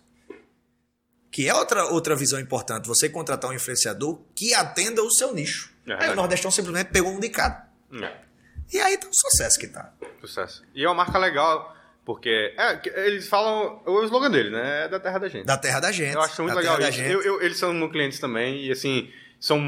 Que 1.38 1.48
é 1.48 1.54
outra, 1.54 1.84
outra 1.84 2.16
visão 2.16 2.40
importante. 2.40 2.88
Você 2.88 3.08
contratar 3.08 3.48
um 3.48 3.54
influenciador 3.54 4.18
que 4.34 4.52
atenda 4.54 5.04
o 5.04 5.08
seu 5.08 5.32
nicho. 5.32 5.72
É 5.86 5.94
aí 6.06 6.10
o. 6.10 6.16
Nordestão 6.16 6.50
simplesmente 6.50 6.88
pegou 6.90 7.12
um 7.12 7.20
de 7.20 7.28
cada. 7.28 7.64
É. 7.92 8.12
E 8.72 8.80
aí 8.80 8.98
tá 8.98 9.06
o 9.06 9.14
sucesso 9.14 9.56
que 9.56 9.68
tá. 9.68 9.92
Sucesso. 10.20 10.64
E 10.74 10.82
é 10.84 10.88
uma 10.88 10.96
marca 10.96 11.16
legal, 11.16 11.76
porque 12.04 12.28
é, 12.58 12.80
eles 13.06 13.28
falam. 13.28 13.80
O 13.86 14.02
slogan 14.02 14.32
dele, 14.32 14.50
né? 14.50 14.86
É 14.86 14.88
da 14.88 14.98
terra 14.98 15.18
da 15.20 15.28
gente. 15.28 15.46
Da 15.46 15.56
terra 15.56 15.78
da 15.78 15.92
gente. 15.92 16.12
eu 16.12 16.20
acho 16.22 16.42
muito 16.42 16.56
legal 16.56 16.80
isso. 16.80 17.00
Eu- 17.02 17.22
eu- 17.22 17.40
eles 17.40 17.56
são 17.56 17.72
meus 17.72 17.92
clientes 17.92 18.18
também, 18.18 18.64
e 18.66 18.72
assim, 18.72 19.08
são 19.40 19.58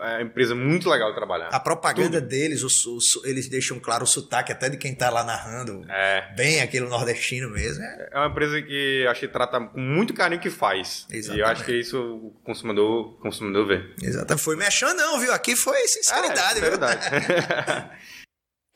é, 0.00 0.14
uma 0.16 0.22
empresa 0.22 0.54
muito 0.54 0.88
legal 0.88 1.10
de 1.10 1.16
trabalhar. 1.16 1.48
A 1.48 1.60
propaganda 1.60 2.20
deles, 2.20 2.62
o 2.62 2.70
su- 2.70 2.96
o 2.96 3.00
su- 3.00 3.22
eles 3.26 3.48
deixam 3.48 3.78
claro 3.78 4.04
o 4.04 4.06
sotaque 4.06 4.50
até 4.52 4.68
de 4.70 4.76
quem 4.76 4.94
tá 4.94 5.10
lá 5.10 5.22
narrando. 5.22 5.84
É. 5.90 6.32
Bem 6.34 6.60
aquele 6.62 6.86
nordestino 6.86 7.50
mesmo. 7.50 7.82
É. 7.84 8.08
É 8.12 8.18
uma 8.18 8.28
empresa 8.28 8.60
que 8.62 9.06
acho 9.08 9.20
que 9.20 9.28
trata 9.28 9.60
com 9.60 9.78
muito 9.80 10.14
carinho 10.14 10.38
o 10.40 10.42
que 10.42 10.50
faz. 10.50 11.06
E 11.10 11.14
eu 11.14 11.18
Exatamente. 11.18 11.50
acho 11.50 11.64
que 11.64 11.72
isso 11.78 11.98
o 12.00 12.30
consumidor, 12.44 13.14
o 13.14 13.20
consumidor 13.20 13.66
vê. 13.66 13.94
Exato. 14.02 14.38
Foi 14.38 14.56
mexendo, 14.56 14.96
não, 14.96 15.20
viu? 15.20 15.32
Aqui 15.32 15.54
foi 15.54 15.76
sinceridade, 15.88 16.58
é, 16.58 16.60
viu? 16.62 16.70
verdade. 16.70 17.06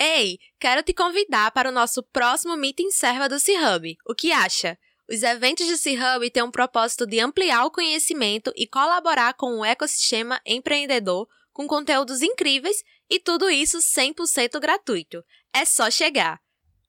Ei, 0.01 0.37
quero 0.59 0.83
te 0.83 0.93
convidar 0.93 1.53
para 1.53 1.69
o 1.69 1.73
nosso 1.73 2.03
próximo 2.03 2.57
Meeting 2.57 2.91
Serva 2.91 3.29
do 3.29 3.39
C-Hub. 3.39 3.97
O 4.07 4.15
que 4.15 4.33
acha? 4.33 4.77
Os 5.09 5.23
eventos 5.23 5.67
do 5.67 5.77
C-Hub 5.77 6.31
têm 6.31 6.43
um 6.43 6.51
propósito 6.51 7.07
de 7.07 7.21
ampliar 7.21 7.65
o 7.65 7.71
conhecimento 7.71 8.53
e 8.57 8.67
colaborar 8.67 9.35
com 9.35 9.59
o 9.59 9.65
ecossistema 9.65 10.41
empreendedor 10.47 11.29
com 11.53 11.67
conteúdos 11.67 12.23
incríveis 12.23 12.83
e 13.11 13.21
tudo 13.21 13.51
isso 13.51 13.79
100% 13.79 14.59
gratuito. 14.59 15.23
É 15.53 15.65
só 15.65 15.91
chegar. 15.91 16.41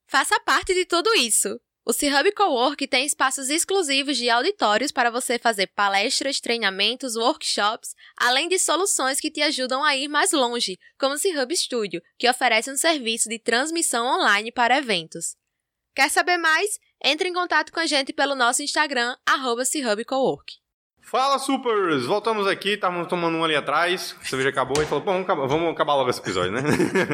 Faça 0.06 0.40
parte 0.40 0.72
de 0.74 0.86
tudo 0.86 1.12
isso. 1.14 1.60
O 1.86 1.92
C-Hub 1.92 2.32
Cowork 2.32 2.86
tem 2.86 3.04
espaços 3.04 3.50
exclusivos 3.50 4.16
de 4.16 4.30
auditórios 4.30 4.90
para 4.90 5.10
você 5.10 5.38
fazer 5.38 5.66
palestras, 5.66 6.40
treinamentos, 6.40 7.14
workshops, 7.14 7.94
além 8.16 8.48
de 8.48 8.58
soluções 8.58 9.20
que 9.20 9.30
te 9.30 9.42
ajudam 9.42 9.84
a 9.84 9.94
ir 9.94 10.08
mais 10.08 10.32
longe, 10.32 10.78
como 10.98 11.14
o 11.14 11.18
C-Hub 11.18 11.54
Studio, 11.54 12.00
que 12.16 12.28
oferece 12.28 12.70
um 12.70 12.76
serviço 12.76 13.28
de 13.28 13.38
transmissão 13.38 14.06
online 14.06 14.50
para 14.50 14.78
eventos. 14.78 15.36
Quer 15.94 16.10
saber 16.10 16.38
mais? 16.38 16.80
Entre 17.06 17.28
em 17.28 17.34
contato 17.34 17.70
com 17.70 17.80
a 17.80 17.86
gente 17.86 18.14
pelo 18.14 18.34
nosso 18.34 18.62
Instagram, 18.62 19.14
arroba. 19.26 19.62
Fala, 21.02 21.38
supers! 21.38 22.06
Voltamos 22.06 22.46
aqui, 22.46 22.70
estávamos 22.70 23.08
tomando 23.08 23.36
um 23.36 23.44
ali 23.44 23.54
atrás, 23.54 24.16
a 24.18 24.24
cerveja 24.24 24.48
acabou 24.48 24.82
e 24.82 24.86
falou, 24.86 25.04
bom, 25.04 25.12
vamos 25.12 25.24
acabar, 25.24 25.46
vamos 25.46 25.70
acabar 25.70 25.94
logo 25.96 26.08
esse 26.08 26.20
episódio, 26.20 26.52
né? 26.52 26.62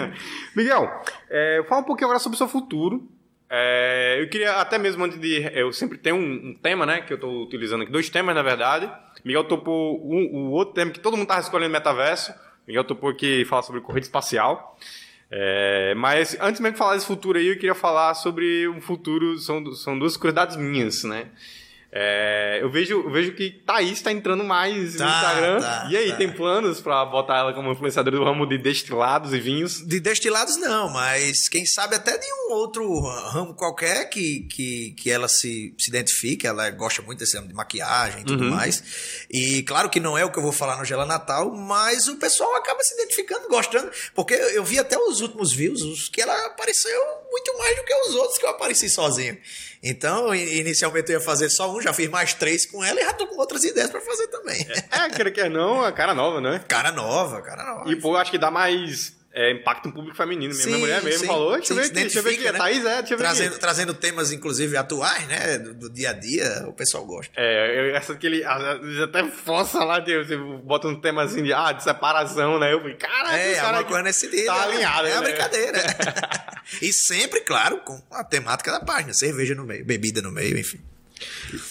Miguel, 0.55 0.89
é, 1.29 1.65
fala 1.69 1.81
um 1.81 1.85
pouquinho 1.85 2.07
agora 2.07 2.21
sobre 2.21 2.37
o 2.37 2.39
seu 2.39 2.47
futuro. 2.47 3.11
É, 3.51 4.19
eu 4.21 4.31
queria 4.31 4.61
até 4.61 4.79
mesmo 4.79 5.03
antes 5.03 5.19
de... 5.19 5.51
Eu 5.53 5.73
sempre 5.73 5.99
tenho 5.99 6.15
um, 6.15 6.51
um 6.51 6.55
tema, 6.55 6.87
né, 6.87 7.01
que 7.01 7.13
eu 7.13 7.17
estou 7.17 7.43
utilizando 7.43 7.83
aqui, 7.83 7.91
dois 7.91 8.09
temas, 8.09 8.33
na 8.33 8.43
verdade. 8.43 8.89
Miguel 9.25 9.43
topou 9.43 10.01
o 10.01 10.53
outro 10.53 10.73
tema 10.73 10.93
que 10.93 11.01
todo 11.01 11.15
mundo 11.15 11.25
estava 11.25 11.41
escolhendo 11.41 11.73
metaverso. 11.73 12.33
Miguel 12.65 12.85
topou 12.85 13.11
aqui 13.11 13.45
falar 13.45 13.63
sobre 13.63 13.81
corrida 13.81 14.07
espacial. 14.07 14.79
É, 15.31 15.95
mas 15.95 16.37
antes 16.41 16.61
mesmo 16.61 16.73
de 16.73 16.79
falar 16.79 16.95
desse 16.95 17.07
futuro 17.07 17.39
aí, 17.39 17.47
eu 17.47 17.55
queria 17.55 17.75
falar 17.75 18.15
sobre 18.15 18.69
um 18.69 18.81
futuro, 18.81 19.39
são, 19.39 19.73
são 19.75 19.99
duas 19.99 20.17
curiosidades 20.17 20.57
minhas, 20.57 21.05
né? 21.05 21.29
É, 21.93 22.59
eu, 22.63 22.71
vejo, 22.71 22.93
eu 23.03 23.11
vejo 23.11 23.33
que 23.35 23.51
Thaís 23.51 23.93
está 23.99 24.13
entrando 24.13 24.45
mais 24.45 24.95
Tá, 24.95 25.05
no 25.05 25.11
Instagram. 25.11 25.61
tá, 25.61 25.89
e 25.91 25.97
aí, 25.97 26.11
tá. 26.11 26.17
tem 26.19 26.31
planos 26.31 26.81
para 26.81 27.05
botar 27.05 27.39
ela 27.39 27.53
como 27.53 27.73
influenciadora 27.73 28.17
do 28.17 28.23
ramo 28.25 28.47
de 28.47 28.59
destilados 28.59 29.33
e 29.35 29.41
vinhos? 29.41 29.85
De 29.85 29.99
destilados 29.99 30.57
não, 30.57 30.89
mas 30.89 31.49
quem 31.49 31.67
sabe 31.67 31.97
até 31.97 32.17
de 32.17 32.27
um 32.33 32.53
outro 32.53 33.01
ramo 33.01 33.55
qualquer 33.55 34.09
que, 34.09 34.43
que, 34.43 34.93
que 34.97 35.11
ela 35.11 35.27
se, 35.29 35.75
se 35.79 35.91
identifique, 35.91 36.47
ela 36.47 36.71
gosta 36.71 37.03
muito 37.03 37.19
desse 37.19 37.37
ramo 37.37 37.49
de 37.49 37.55
maquiagem 37.55 38.21
e 38.23 38.25
tudo 38.25 38.45
Uhum. 38.45 38.51
mais. 38.51 39.25
E 39.29 39.63
claro 39.65 39.91
que 39.91 39.99
não 39.99 40.17
é 40.17 40.25
o 40.25 40.31
que 40.31 40.39
eu 40.39 40.43
vou 40.45 40.53
falar 40.53 40.79
no 40.79 40.85
Gela 40.85 41.05
Natal, 41.05 41.51
mas 41.51 42.07
o 42.07 42.17
pessoal 42.19 42.55
acaba 42.55 42.81
se 42.85 42.95
identificando, 42.95 43.49
gostando, 43.49 43.91
porque 44.15 44.35
eu 44.35 44.63
vi 44.65 44.79
até 44.79 44.97
os 44.97 45.21
últimos 45.21 45.53
views, 45.53 45.83
os 45.83 46.09
que 46.09 46.21
ela 46.21 46.47
apareceu 46.47 47.01
muito 47.31 47.57
mais 47.59 47.77
do 47.77 47.85
que 47.85 47.95
os 47.95 48.15
outros 48.17 48.39
que 48.39 48.45
eu 48.45 48.51
apareci 48.51 48.89
sozinho. 48.89 49.39
Então, 49.83 50.35
inicialmente 50.35 51.11
eu 51.11 51.19
ia 51.19 51.25
fazer 51.25 51.49
só 51.49 51.71
um, 51.75 51.81
já 51.81 51.93
fiz 51.93 52.09
mais 52.09 52.35
três 52.35 52.67
com 52.67 52.85
ela 52.85 53.01
e 53.01 53.05
já 53.05 53.13
tô 53.15 53.27
com 53.27 53.37
outras 53.37 53.65
ideias 53.65 53.91
pra 53.91 54.01
fazer 54.01 54.27
também. 54.29 54.67
É, 54.91 55.09
quer 55.09 55.31
quer 55.31 55.51
não, 55.51 55.83
a 55.83 55.93
cara 55.93 56.15
nova, 56.15 56.41
né? 56.41 56.63
Cara 56.69 56.93
nova, 56.93 57.41
cara 57.41 57.65
nova. 57.65 57.91
E, 57.91 57.97
pô, 57.97 58.17
acho 58.17 58.31
que 58.31 58.39
dá 58.39 58.51
mais 58.51 59.13
é, 59.33 59.53
impacto 59.53 59.87
no 59.87 59.93
público 59.95 60.17
feminino 60.17 60.49
mesmo. 60.55 60.63
Sim, 60.63 60.69
Minha 60.71 60.79
mulher 60.81 61.03
mesmo 61.03 61.21
sim, 61.21 61.27
falou, 61.27 61.53
deixa 61.57 61.73
eu 61.73 61.77
ver 61.77 61.83
aqui, 61.85 61.93
deixa 61.95 62.19
eu 62.19 62.23
ver 62.23 62.31
aqui. 62.35 62.45
né? 62.45 62.53
Thaís, 62.53 62.85
é, 62.85 62.99
deixa 62.99 63.15
eu 63.15 63.19
ver 63.19 63.25
trazendo, 63.25 63.51
aqui. 63.53 63.61
trazendo 63.61 63.95
temas, 63.95 64.33
inclusive, 64.33 64.77
atuais, 64.77 65.27
né? 65.29 65.59
Do, 65.59 65.75
do 65.75 65.91
dia 65.91 66.11
a 66.11 66.13
dia, 66.13 66.65
o 66.67 66.73
pessoal 66.73 67.05
gosta. 67.05 67.33
É, 67.37 67.91
eu- 67.91 67.97
essa 67.97 68.15
que 68.17 68.27
ele 68.27 68.43
até 68.45 69.25
força 69.31 69.85
lá, 69.85 70.01
de, 70.01 70.17
você 70.25 70.37
bota 70.37 70.89
um 70.89 71.01
tema 71.01 71.23
assim 71.23 71.43
de, 71.43 71.53
ah, 71.53 71.73
de 71.73 71.83
separação, 71.85 72.59
né? 72.59 72.73
Eu 72.73 72.81
falei, 72.81 72.97
caraca, 72.97 73.37
É, 73.39 73.51
esse 73.51 73.59
é 73.59 73.63
cara 73.63 73.79
uma 73.79 73.85
coisa 73.85 74.03
nesse 74.03 74.29
dia. 74.31 74.47
tá 74.47 74.67
né? 74.67 74.75
alinhado, 74.75 75.07
É 75.07 75.11
né? 75.11 75.17
uma 75.17 75.23
brincadeira. 75.23 75.79
e 76.83 76.93
sempre, 76.93 77.41
claro, 77.41 77.79
com 77.79 78.01
a 78.11 78.25
temática 78.25 78.71
da 78.73 78.81
página. 78.81 79.13
Cerveja 79.15 79.55
no 79.55 79.65
meio, 79.65 79.85
bebida 79.85 80.21
no 80.23 80.31
meio, 80.33 80.59
enfim. 80.59 80.81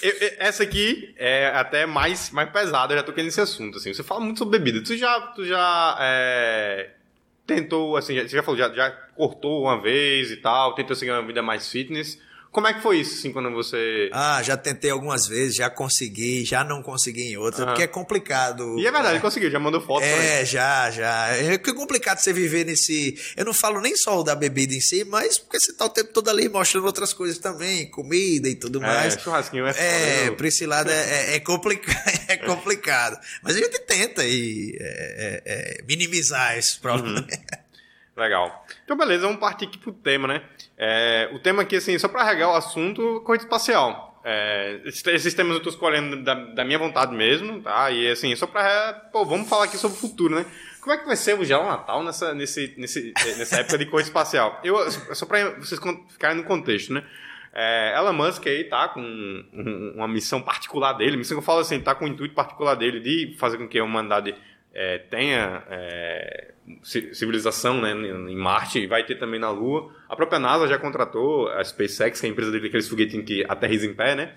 Eu- 0.02 0.12
eu- 0.12 0.32
essa 0.40 0.62
aqui 0.64 1.14
é 1.18 1.48
até 1.48 1.86
mais, 1.86 2.30
mais 2.30 2.52
pesada, 2.52 2.94
eu 2.94 2.98
já 2.98 3.04
toquei 3.04 3.24
nesse 3.24 3.42
assunto, 3.42 3.78
assim. 3.80 3.92
Você 3.94 4.04
fala 4.04 4.20
muito 4.22 4.38
sobre 4.38 4.60
bebida. 4.60 4.84
Tu 4.84 4.96
já, 4.96 5.20
tu 5.36 5.44
já 5.46 5.98
é, 6.00 6.90
tentou, 7.50 7.98
assim, 7.98 8.16
já- 8.16 8.22
você 8.24 8.36
já 8.38 8.44
falou, 8.44 8.58
já, 8.58 8.74
já 8.74 8.92
cortou 9.16 9.64
uma 9.64 9.82
vez 9.82 10.32
e 10.32 10.38
tal, 10.38 10.74
tentou 10.76 10.96
seguir 10.96 11.12
uma 11.12 11.26
vida 11.26 11.42
mais 11.42 11.70
fitness. 11.72 12.22
Como 12.52 12.66
é 12.66 12.74
que 12.74 12.82
foi 12.82 13.00
isso, 13.00 13.20
assim, 13.20 13.32
quando 13.32 13.52
você... 13.52 14.10
Ah, 14.12 14.42
já 14.42 14.58
tentei 14.58 14.90
algumas 14.90 15.28
vezes, 15.28 15.56
já 15.56 15.70
consegui, 15.70 16.44
já 16.44 16.64
não 16.64 16.82
consegui 16.82 17.32
em 17.32 17.38
outra, 17.38 17.62
Aham. 17.62 17.72
porque 17.72 17.84
é 17.84 17.88
complicado. 17.88 18.80
E 18.80 18.88
é 18.88 18.92
verdade, 18.92 19.14
ele 19.16 19.22
conseguiu, 19.22 19.52
já 19.52 19.60
mandou 19.60 19.80
foto. 19.80 20.04
É, 20.04 20.44
já, 20.44 20.90
já. 20.90 21.28
É 21.30 21.60
que 21.60 21.70
é 21.70 21.74
complicado 21.74 22.18
você 22.18 22.34
viver 22.34 22.66
nesse. 22.66 23.16
Eu 23.38 23.46
não 23.46 23.54
falo 23.54 23.80
nem 23.80 23.96
só 23.96 24.20
o 24.20 24.24
da 24.24 24.34
bebida 24.34 24.74
em 24.74 24.82
si, 24.82 25.04
mas 25.06 25.38
porque 25.38 25.60
você 25.60 25.72
tá 25.74 25.86
o 25.86 25.90
tempo 25.90 26.12
todo 26.12 26.28
ali 26.28 26.50
mostrando 26.50 26.86
outras 26.86 27.14
coisas 27.14 27.38
também, 27.38 27.90
comida 27.92 28.50
e 28.50 28.56
tudo 28.56 28.82
mais. 28.82 29.16
É, 29.16 29.20
churrasquinho 29.20 29.68
é 29.68 29.72
É, 29.78 30.26
né? 30.26 30.32
pra 30.32 30.48
esse 30.48 30.66
lado 30.66 30.90
é, 30.90 31.34
é, 31.34 31.36
é 31.36 31.40
complicado, 31.40 31.98
é 32.28 32.38
complicado. 32.38 33.20
Mas 33.44 33.56
a 33.56 33.60
gente 33.60 33.78
tenta 33.82 34.24
aí 34.24 34.76
é, 34.80 34.84
é, 34.86 35.42
é, 35.46 35.84
minimizar 35.88 36.58
esse 36.58 36.80
problema. 36.80 37.20
Uhum. 37.20 37.28
Legal. 38.20 38.66
Então, 38.84 38.98
beleza, 38.98 39.26
vamos 39.26 39.40
partir 39.40 39.66
aqui 39.66 39.78
pro 39.78 39.94
tema, 39.94 40.28
né? 40.28 40.42
É, 40.78 41.30
o 41.34 41.40
tema 41.40 41.62
aqui, 41.62 41.78
assim, 41.78 41.98
só 41.98 42.08
pra 42.08 42.24
regar 42.24 42.50
o 42.50 42.56
assunto, 42.56 43.22
corrida 43.26 43.46
espacial. 43.46 44.20
É, 44.26 44.82
esses, 44.84 45.34
temas 45.34 45.54
eu 45.56 45.64
tô 45.64 45.70
escolhendo 45.70 46.22
da, 46.22 46.34
da 46.34 46.66
minha 46.66 46.78
vontade 46.78 47.16
mesmo, 47.16 47.62
tá? 47.62 47.90
E, 47.90 48.12
assim, 48.12 48.36
só 48.36 48.46
pra... 48.46 48.94
Pô, 49.14 49.26
vamos 49.26 49.48
falar 49.48 49.64
aqui 49.66 49.78
sobre 49.78 49.98
o 49.98 50.00
futuro, 50.02 50.36
né? 50.36 50.46
Como 50.82 50.94
é 50.94 50.98
que 50.98 51.06
vai 51.06 51.16
ser 51.16 51.40
o 51.40 51.46
Gelo 51.46 51.66
Natal 51.66 52.04
nessa, 52.04 52.34
nesse, 52.34 52.74
nesse, 52.78 53.14
eh, 53.26 53.36
nessa 53.36 53.58
época 53.62 53.78
de 53.78 53.86
corrida 53.86 54.08
espacial? 54.10 54.60
Eu, 54.64 54.90
só 54.92 55.26
pra 55.26 55.52
vocês 55.56 55.80
ficarem 56.10 56.38
no 56.38 56.44
contexto, 56.44 56.94
né? 56.94 57.04
É, 57.54 57.96
Elon 57.98 58.14
Musk 58.14 58.46
aí 58.48 58.64
tá 58.66 58.88
com 58.90 59.02
um- 59.02 59.94
uma 59.96 60.08
missão 60.08 60.42
particular 60.42 60.94
dele, 60.94 61.18
missão 61.18 61.36
que 61.36 61.42
eu 61.42 61.46
falo 61.46 61.60
assim, 61.60 61.80
tá 61.80 61.96
com 61.96 62.06
o 62.06 62.08
intuito 62.08 62.36
particular 62.36 62.76
dele 62.76 63.00
de 63.00 63.36
fazer 63.38 63.58
com 63.58 63.68
que 63.68 63.80
a 63.80 63.84
humanidade 63.84 64.36
é, 64.74 64.98
tenha 65.00 65.64
é, 65.70 66.52
ci- 66.84 67.14
civilização 67.14 67.82
né, 67.82 67.92
em 67.92 68.36
Marte 68.38 68.80
e 68.80 68.88
vai 68.88 69.04
ter 69.04 69.16
também 69.16 69.40
na 69.40 69.50
Lua. 69.50 69.92
A 70.08 70.16
própria 70.16 70.40
NASA 70.40 70.68
já 70.68 70.78
contratou 70.78 71.48
a 71.50 71.64
SpaceX, 71.64 72.20
que 72.20 72.26
é 72.26 72.30
a 72.30 72.32
empresa 72.32 72.52
dele, 72.52 72.68
aqueles 72.68 72.88
foguetinhos 72.88 73.26
que 73.26 73.44
aterriza 73.48 73.86
em 73.86 73.94
pé, 73.94 74.16
né? 74.16 74.34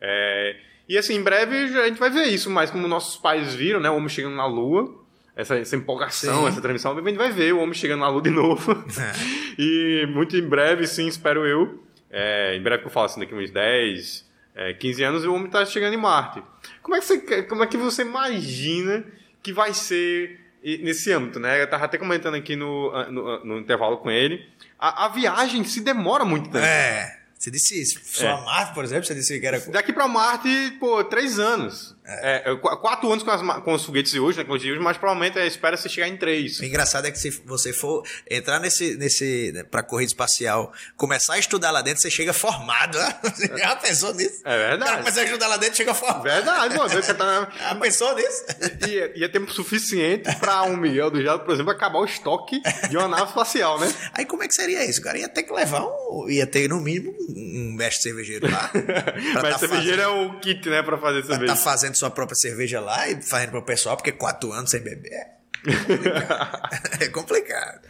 É, 0.00 0.56
e 0.88 0.98
assim, 0.98 1.14
em 1.14 1.22
breve 1.22 1.56
a 1.78 1.86
gente 1.86 1.98
vai 1.98 2.10
ver 2.10 2.24
isso, 2.24 2.50
mas 2.50 2.70
como 2.70 2.88
nossos 2.88 3.16
pais 3.16 3.54
viram, 3.54 3.80
né? 3.80 3.88
O 3.88 3.94
homem 3.96 4.08
chegando 4.08 4.34
na 4.34 4.46
Lua, 4.46 5.00
essa, 5.36 5.56
essa 5.56 5.76
empolgação, 5.76 6.42
Sim. 6.42 6.48
essa 6.48 6.60
transmissão, 6.60 6.92
a 6.98 7.00
gente 7.00 7.16
vai 7.16 7.30
ver 7.30 7.54
o 7.54 7.60
homem 7.60 7.72
chegando 7.74 8.00
na 8.00 8.08
Lua 8.08 8.20
de 8.22 8.30
novo. 8.30 8.84
e 9.58 10.04
muito 10.10 10.36
em 10.36 10.42
breve, 10.46 10.86
sim, 10.86 11.06
espero 11.06 11.46
eu. 11.46 11.82
É, 12.10 12.54
em 12.56 12.62
breve 12.62 12.82
que 12.82 12.88
eu 12.88 12.92
falo 12.92 13.06
assim, 13.06 13.20
daqui 13.20 13.34
uns 13.34 13.50
10, 13.50 14.30
é, 14.54 14.74
15 14.74 15.02
anos, 15.04 15.24
o 15.24 15.32
homem 15.32 15.46
está 15.46 15.64
chegando 15.64 15.94
em 15.94 15.98
Marte. 15.98 16.42
Como 16.82 16.94
é 16.96 16.98
que 16.98 17.06
você, 17.06 17.42
como 17.44 17.62
é 17.62 17.66
que 17.66 17.76
você 17.78 18.02
imagina 18.02 19.04
que 19.42 19.52
vai 19.52 19.74
ser 19.74 20.40
nesse 20.62 21.12
âmbito, 21.12 21.40
né? 21.40 21.60
Eu 21.60 21.68
tava 21.68 21.84
até 21.84 21.98
comentando 21.98 22.34
aqui 22.34 22.54
no, 22.54 22.92
no, 23.10 23.44
no 23.44 23.58
intervalo 23.58 23.98
com 23.98 24.10
ele. 24.10 24.46
A, 24.78 25.06
a 25.06 25.08
viagem 25.08 25.64
se 25.64 25.80
demora 25.80 26.24
muito 26.24 26.50
tempo. 26.50 26.64
É. 26.64 27.18
Você 27.36 27.50
disse 27.50 27.82
isso. 27.82 28.00
Só 28.04 28.26
É. 28.28 28.44
Marte, 28.44 28.72
por 28.72 28.84
exemplo, 28.84 29.04
você 29.04 29.16
disse 29.16 29.40
que 29.40 29.44
era. 29.44 29.58
Daqui 29.58 29.92
pra 29.92 30.06
Marte, 30.06 30.76
pô, 30.78 31.02
três 31.02 31.40
anos. 31.40 31.96
É, 32.04 32.50
é, 32.50 32.56
qu- 32.56 32.76
quatro 32.78 33.10
anos 33.12 33.22
com, 33.22 33.30
as 33.30 33.62
com 33.62 33.74
os 33.74 33.84
foguetes 33.84 34.10
de 34.10 34.18
hoje, 34.18 34.38
né, 34.38 34.44
com 34.44 34.54
os 34.54 34.60
de 34.62 34.72
hoje, 34.72 34.80
mas 34.80 34.96
provavelmente 34.96 35.38
é, 35.38 35.46
espera-se 35.46 35.88
chegar 35.88 36.08
em 36.08 36.16
três. 36.16 36.58
O 36.58 36.64
engraçado 36.64 37.06
é 37.06 37.10
que 37.12 37.18
se 37.18 37.30
você 37.46 37.72
for 37.72 38.04
entrar 38.28 38.58
nesse, 38.58 38.96
nesse 38.96 39.52
né, 39.54 39.62
pra 39.62 39.82
corrida 39.84 40.08
espacial, 40.10 40.72
começar 40.96 41.34
a 41.34 41.38
estudar 41.38 41.70
lá 41.70 41.80
dentro, 41.80 42.02
você 42.02 42.10
chega 42.10 42.32
formado. 42.32 42.98
né? 42.98 43.14
Você 43.22 43.56
já 43.56 43.76
pensou 43.76 44.12
nisso? 44.14 44.40
É 44.44 44.56
verdade. 44.58 44.84
Cara 44.90 44.98
começa 44.98 45.20
a 45.20 45.24
estudar 45.24 45.46
lá 45.46 45.56
dentro, 45.56 45.76
chega 45.76 45.94
formado. 45.94 46.22
Verdade, 46.24 46.76
mano. 46.76 46.88
Você 46.90 47.14
tá... 47.14 47.48
Já 47.58 47.74
pensou 47.76 48.14
nisso? 48.16 48.44
ia, 48.88 49.18
ia 49.18 49.28
tempo 49.28 49.52
suficiente 49.52 50.28
pra 50.40 50.62
um 50.64 50.76
Miguel 50.76 51.10
do 51.10 51.20
Gelo, 51.22 51.38
por 51.40 51.54
exemplo, 51.54 51.70
acabar 51.70 52.00
o 52.00 52.04
estoque 52.04 52.60
de 52.90 52.96
uma 52.96 53.06
nave 53.08 53.24
espacial, 53.28 53.78
né? 53.78 53.92
Aí 54.12 54.24
como 54.26 54.42
é 54.42 54.48
que 54.48 54.54
seria 54.54 54.84
isso? 54.84 55.00
O 55.00 55.04
cara 55.04 55.18
ia 55.18 55.28
ter 55.28 55.44
que 55.44 55.52
levar 55.52 55.84
um. 55.84 56.28
ia 56.28 56.46
ter 56.46 56.68
no 56.68 56.80
mínimo 56.80 57.14
um 57.28 57.72
mestre 57.76 58.02
cervejeiro 58.02 58.50
lá. 58.50 58.70
mas 59.34 59.52
tá 59.54 59.58
cervejeiro 59.58 60.02
fazendo, 60.02 60.02
é 60.02 60.08
o 60.08 60.40
kit, 60.40 60.68
né, 60.68 60.82
pra 60.82 60.98
fazer 60.98 61.20
pra 61.22 61.30
cerveja. 61.36 61.54
tá 61.54 61.60
fazendo 61.60 61.91
sua 61.98 62.10
própria 62.10 62.36
cerveja 62.36 62.80
lá 62.80 63.08
e 63.08 63.22
fazendo 63.22 63.50
pro 63.50 63.62
pessoal, 63.64 63.96
porque 63.96 64.12
quatro 64.12 64.52
anos 64.52 64.70
sem 64.70 64.80
beber. 64.80 65.26
É 67.00 67.08
complicado. 67.08 67.80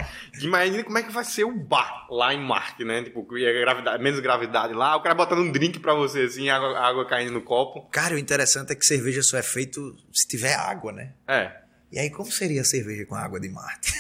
Imagina 0.41 0.85
como 0.85 0.99
é 0.99 1.03
que 1.03 1.13
vai 1.13 1.25
ser 1.25 1.45
o 1.45 1.53
bar 1.55 2.07
lá 2.11 2.33
em 2.35 2.41
Marte, 2.41 2.85
né? 2.85 3.03
Tipo, 3.03 3.37
ia 3.37 3.53
gravidade, 3.61 4.03
menos 4.03 4.21
gravidade 4.21 4.73
lá, 4.75 4.97
o 4.97 5.03
cara 5.03 5.15
botando 5.15 5.41
um 5.41 5.51
drink 5.53 5.79
pra 5.79 5.95
você, 5.95 6.21
assim, 6.23 6.49
água, 6.51 6.79
água 6.79 7.07
caindo 7.07 7.33
no 7.33 7.43
copo. 7.43 7.89
Cara, 7.91 8.15
o 8.15 8.19
interessante 8.19 8.73
é 8.73 8.75
que 8.75 8.85
cerveja 8.85 9.23
só 9.23 9.37
é 9.39 9.43
feito 9.43 9.97
se 10.13 10.27
tiver 10.27 10.55
água, 10.55 10.93
né? 10.93 11.13
É. 11.29 11.53
E 11.91 11.99
aí, 11.99 12.09
como 12.09 12.31
seria 12.33 12.63
a 12.63 12.65
cerveja 12.65 13.05
com 13.05 13.15
água 13.15 13.39
de 13.39 13.51
Marte? 13.51 13.93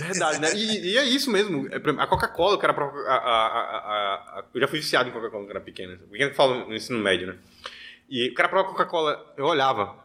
Verdade, 0.00 0.40
né? 0.40 0.50
E, 0.54 0.92
e 0.92 0.98
é 0.98 1.04
isso 1.04 1.30
mesmo. 1.30 1.68
É, 1.70 1.76
A 2.02 2.06
Coca-Cola, 2.06 2.56
o 2.56 2.58
cara. 2.58 2.72
a- 2.72 3.14
a- 3.14 3.16
a- 3.16 4.38
a- 4.40 4.44
Eu 4.54 4.60
já 4.62 4.68
fui 4.68 4.80
viciado 4.80 5.10
em 5.10 5.12
Coca-Cola 5.12 5.42
quando 5.44 5.50
era 5.50 5.60
pequeno. 5.60 5.98
Pequeno 6.10 6.30
que 6.30 6.36
fala 6.36 6.64
no 6.64 6.74
ensino 6.74 6.98
médio, 6.98 7.26
né? 7.26 7.34
E 8.08 8.28
o 8.30 8.34
cara 8.34 8.48
prova 8.48 8.68
Coca-Cola, 8.68 9.34
eu 9.36 9.46
olhava, 9.46 9.96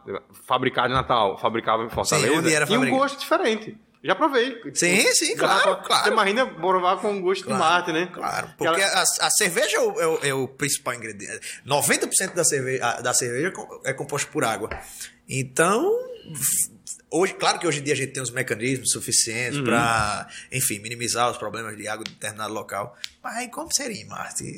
fabricado 0.46 0.88
em 0.88 0.96
Natal, 0.96 1.38
fabricava 1.38 1.84
em 1.84 1.90
Fortaleza. 1.90 2.32
onde 2.34 2.52
era 2.54 2.66
e 2.70 2.76
um 2.76 2.90
gosto 2.90 3.18
diferente. 3.20 3.76
Já 4.02 4.14
provei. 4.14 4.58
Sim, 4.72 5.02
sim, 5.12 5.36
claro, 5.36 5.76
claro. 5.82 6.04
Você 6.04 6.10
imagina 6.10 6.46
provar 6.46 6.96
com 6.96 7.20
gosto 7.20 7.46
de 7.46 7.52
mate, 7.52 7.92
né? 7.92 8.06
Claro, 8.10 8.46
Que 8.48 8.54
porque 8.56 8.80
ela- 8.80 8.94
a, 9.20 9.26
a 9.26 9.30
cerveja 9.30 9.76
é 9.76 9.80
o, 9.80 10.00
é 10.00 10.06
o- 10.06 10.18
é 10.28 10.34
o 10.34 10.48
principal 10.48 10.94
ingrediente. 10.94 11.60
90% 11.66 12.32
da 12.34 12.42
cerveja, 12.42 13.00
da 13.02 13.12
cerveja 13.12 13.48
é 13.48 13.50
com- 13.50 13.80
é 13.84 13.92
composto 13.92 14.30
por 14.30 14.42
água. 14.42 14.70
Então, 15.28 15.94
hoje, 17.10 17.34
claro 17.34 17.58
que 17.58 17.66
hoje 17.66 17.80
em 17.80 17.82
dia 17.82 17.92
a 17.92 17.96
gente 17.96 18.12
tem 18.14 18.22
os 18.22 18.30
mecanismos 18.30 18.90
suficientes 18.90 19.58
Uhum. 19.58 19.64
para, 19.66 20.26
enfim, 20.50 20.78
minimizar 20.78 21.30
os 21.30 21.36
problemas 21.36 21.76
de 21.76 21.86
água 21.86 22.02
de 22.02 22.12
determinado 22.12 22.54
local. 22.54 22.96
Mas 23.22 23.50
como 23.50 23.70
seria 23.70 24.00
em 24.00 24.06
Marte? 24.06 24.56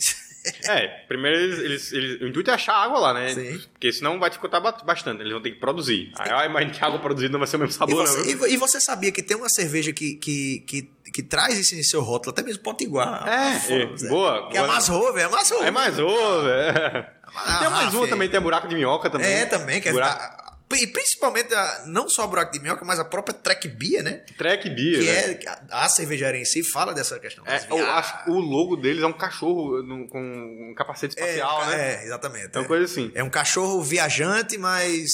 É, 0.69 0.89
primeiro 1.07 1.37
eles, 1.39 1.59
eles, 1.61 1.93
eles- 1.93 2.21
O 2.21 2.27
intuito 2.27 2.51
é 2.51 2.55
achar 2.55 2.75
água 2.75 2.99
lá, 2.99 3.15
né? 3.15 3.33
Sim. 3.35 3.61
Porque 3.73 3.93
senão 3.93 4.19
vai 4.19 4.29
dificultar 4.29 4.61
ba- 4.61 4.73
bastante. 4.85 5.21
Eles 5.21 5.33
vão 5.33 5.41
ter 5.41 5.53
que 5.53 5.61
produzir. 5.61 6.11
Aí 6.19 6.31
eu 6.31 6.51
imagino 6.51 6.73
que 6.73 6.83
a 6.83 6.87
água 6.89 6.99
produzida 6.99 7.31
não 7.33 7.39
vai 7.39 7.47
ser 7.47 7.57
o 7.57 7.59
mesmo 7.61 7.73
E 7.75 7.79
sabor, 7.79 7.97
não. 7.97 8.07
você, 8.07 8.31
e 8.31 8.35
vo- 8.35 8.47
e 8.47 8.57
você 8.57 8.81
sabia 8.81 9.13
que 9.13 9.23
tem 9.23 9.37
uma 9.37 9.49
cerveja 9.49 9.93
que, 9.93 10.15
que, 10.17 10.65
que, 10.67 10.91
que 11.13 11.23
traz 11.23 11.57
isso 11.59 11.75
em 11.77 11.83
seu 11.85 12.03
rótulo, 12.03 12.33
até 12.33 12.43
mesmo 12.43 12.63
potiguar. 12.63 13.29
É, 13.29 13.73
é, 13.83 13.87
boa, 14.09 14.49
Que 14.51 14.57
é 14.57 14.61
a 14.61 14.65
boa. 14.65 14.75
Masrover, 14.75 15.23
é 15.23 15.27
a 15.27 15.31
Masrover. 15.31 15.67
É 15.69 15.71
mais 15.71 15.99
ovo, 15.99 16.49
é. 16.49 17.13
A 17.35 17.59
Tem 17.61 17.71
mais 17.71 17.95
uma 17.95 18.09
também, 18.09 18.29
tem 18.29 18.41
buraco 18.41 18.67
de 18.69 18.75
minhoca 18.75 19.09
também. 19.09 19.29
É, 19.31 19.47
também, 19.47 19.81
que 19.81 19.89
é. 19.89 19.93
buraco... 19.93 20.21
a- 20.21 20.52
E 20.75 20.87
principalmente, 20.87 21.53
a- 21.55 21.83
não 21.87 22.09
só 22.09 22.25
o 22.25 22.29
buraco 22.29 22.53
de 22.53 22.61
minhoca, 22.61 22.85
mas 22.85 22.99
a 22.99 23.05
própria 23.05 23.35
Trek 23.35 23.69
Bia, 23.69 24.03
né? 24.03 24.23
Trek 24.37 24.69
Beer, 24.71 24.99
Que 25.01 25.05
né? 25.05 25.33
é. 25.45 25.49
A, 25.71 25.85
a 25.85 25.89
cervejaria 25.89 26.41
em 26.41 26.45
si 26.45 26.63
fala 26.63 26.93
dessa 26.95 27.19
questão. 27.19 27.45
É, 27.47 27.57
o, 27.71 28.23
que 28.25 28.31
o 28.31 28.35
logo 28.41 28.77
deles 28.77 29.03
é 29.03 29.07
um 29.07 29.13
cachorro 29.13 29.83
no- 29.83 30.07
com 30.09 30.21
um 30.21 30.75
capacete 30.75 31.15
espacial, 31.17 31.63
é, 31.65 31.67
né? 31.69 31.95
É, 31.95 32.05
exatamente. 32.05 32.51
É 32.55 32.59
uma 32.59 32.65
é. 32.65 32.69
coisa 32.69 32.85
assim. 32.85 33.11
É 33.15 33.23
um 33.23 33.31
cachorro 33.31 33.83
viajante, 33.83 34.57
mas. 34.59 35.11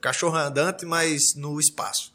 Cachorro 0.00 0.36
andante, 0.36 0.84
mas 0.86 1.34
no 1.34 1.58
espaço. 1.60 2.11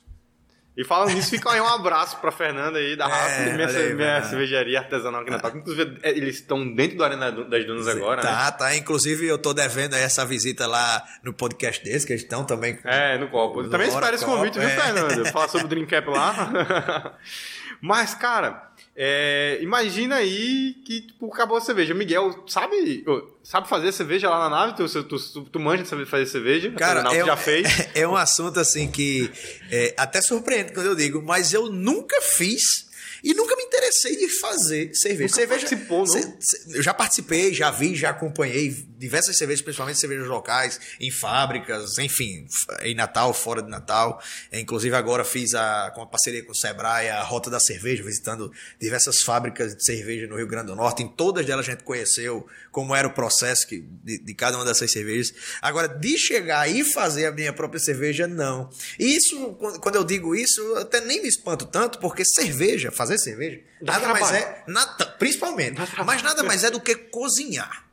E 0.78 0.84
falando 0.84 1.12
nisso, 1.16 1.32
fica 1.32 1.50
aí 1.50 1.60
um 1.60 1.68
abraço 1.68 2.18
pra 2.18 2.32
Fernanda 2.32 2.78
aí, 2.78 2.96
da 2.96 3.06
É, 3.06 3.08
Rafa, 3.08 3.42
minha, 3.52 3.68
olha 3.68 3.80
aí, 3.80 3.94
minha 3.96 4.24
cervejaria 4.24 4.78
artesanal 4.78 5.22
aqui 5.22 5.32
na 5.32 5.40
Toca. 5.40 5.58
Inclusive, 5.58 5.98
é, 6.04 6.12
eles 6.12 6.36
estão 6.36 6.72
dentro 6.72 6.98
do 6.98 7.04
Arena 7.04 7.32
das 7.32 7.66
Dunas 7.66 7.88
agora, 7.88 8.22
né? 8.22 8.30
Tá, 8.30 8.52
tá. 8.52 8.76
Inclusive, 8.76 9.26
eu 9.26 9.40
tô 9.40 9.56
devendo 9.56 9.96
aí 9.96 10.04
essa 10.04 10.24
visita 10.24 10.68
lá 10.68 11.04
no 11.24 11.34
podcast 11.34 11.84
deles, 11.84 12.06
que 12.06 12.14
eles 12.14 12.22
estão 12.22 12.46
também. 12.46 12.78
É, 12.84 13.18
no 13.18 13.28
copo. 13.28 13.64
No 13.64 13.70
Também 13.72 13.88
espero 13.88 14.16
esse 14.16 14.24
convite, 14.24 14.60
viu, 14.60 14.70
é. 14.70 14.76
Fernanda? 14.80 15.26
Falar 15.32 15.48
sobre 15.48 15.66
o 15.66 15.70
Dream 15.70 15.88
Cap 15.88 16.08
lá. 16.12 17.16
Mas, 17.82 18.14
cara, 18.14 18.70
é, 19.00 19.60
imagina 19.62 20.16
aí 20.16 20.74
que 20.84 21.02
tipo, 21.02 21.28
acabou 21.32 21.56
a 21.56 21.62
cerveja. 21.62 21.94
Miguel, 21.94 22.44
sabe, 22.48 23.06
sabe 23.44 23.70
fazer 23.70 23.92
cerveja 23.92 24.28
lá 24.28 24.50
na 24.50 24.50
nave? 24.50 24.76
Tu, 24.76 25.04
tu, 25.04 25.20
tu, 25.20 25.42
tu 25.44 25.60
manja 25.60 25.84
de 25.84 25.90
saber 25.90 26.08
fazer 26.08 26.26
cerveja? 26.26 26.72
Cara, 26.72 27.02
é, 27.14 27.24
já 27.24 27.36
um- 27.36 27.38
fez. 27.38 27.68
é 27.94 28.08
um 28.08 28.16
assunto 28.16 28.60
assim 28.60 28.90
que 28.90 29.30
é, 29.70 29.94
até 29.96 30.20
surpreende 30.20 30.74
quando 30.74 30.88
eu 30.88 30.96
digo, 30.96 31.22
mas 31.22 31.54
eu 31.54 31.70
nunca 31.72 32.20
fiz 32.24 32.88
e 33.24 33.36
nunca 33.36 33.56
me 33.56 33.64
interessei 33.64 34.16
de 34.16 34.30
fazer 34.40 34.96
cerveja. 34.96 35.24
Nunca 35.24 35.36
cerveja 35.36 35.68
participou, 35.68 36.06
não? 36.08 36.38
eu 36.76 36.82
já 36.82 36.94
participei, 36.94 37.54
já 37.54 37.70
vi, 37.70 37.96
já 37.96 38.10
acompanhei 38.10 38.70
diversas 38.98 39.38
cervejas, 39.38 39.62
principalmente 39.62 40.00
cervejas 40.00 40.28
locais, 40.28 40.80
em 41.00 41.12
fábricas, 41.12 41.98
enfim, 41.98 42.48
em 42.82 42.96
Natal, 42.96 43.34
fora 43.34 43.62
de 43.62 43.70
Natal. 43.70 44.22
É, 44.52 44.60
inclusive 44.60 44.96
agora 44.96 45.24
fiz 45.24 45.54
a, 45.54 45.92
com 45.94 46.02
a 46.02 46.08
parceria 46.08 46.44
com 46.44 46.52
o 46.52 46.56
Sebrae 46.56 47.10
a 47.10 47.22
Rota 47.22 47.50
da 47.50 47.60
Cerveja, 47.60 48.04
visitando 48.04 48.52
diversas 48.80 49.22
fábricas 49.22 49.76
de 49.76 49.84
cerveja 49.86 50.28
no 50.28 50.36
Rio 50.36 50.48
Grande 50.48 50.68
do 50.68 50.76
Norte. 50.76 51.04
Em 51.04 51.08
todas 51.08 51.46
delas 51.46 51.68
a 51.68 51.72
gente 51.72 51.84
conheceu 51.84 52.48
como 52.72 52.96
era 52.96 53.08
o 53.08 53.14
processo 53.14 53.68
que, 53.68 53.80
de, 54.04 54.20
de 54.20 54.34
cada 54.34 54.58
uma 54.58 54.66
dessas 54.66 54.92
cervejas. 54.92 55.34
Agora, 55.62 55.88
de 55.88 56.18
chegar 56.18 56.70
e 56.70 56.84
fazer 56.84 57.26
a 57.26 57.32
minha 57.32 57.54
própria 57.54 57.80
cerveja, 57.80 58.28
não. 58.28 58.70
E 59.00 59.16
isso, 59.16 59.54
quando 59.82 59.96
eu 59.96 60.04
digo 60.04 60.36
isso, 60.36 60.62
eu 60.62 60.78
até 60.78 61.02
nem 61.02 61.22
me 61.22 61.28
espanto 61.28 61.66
tanto, 61.66 62.00
porque 62.00 62.24
cerveja, 62.26 62.92
fazer 62.92 63.18
cerveja, 63.18 63.62
Dá 63.82 63.94
nada 63.94 64.08
mais 64.10 64.28
trabalho. 64.28 64.46
é, 64.46 64.64
nada, 64.68 65.06
principalmente, 65.20 65.80
mas 66.06 66.22
nada 66.22 66.44
mais 66.44 66.64
é 66.64 66.72
do 66.72 66.80
que 66.80 66.96
cozinhar. 66.96 67.87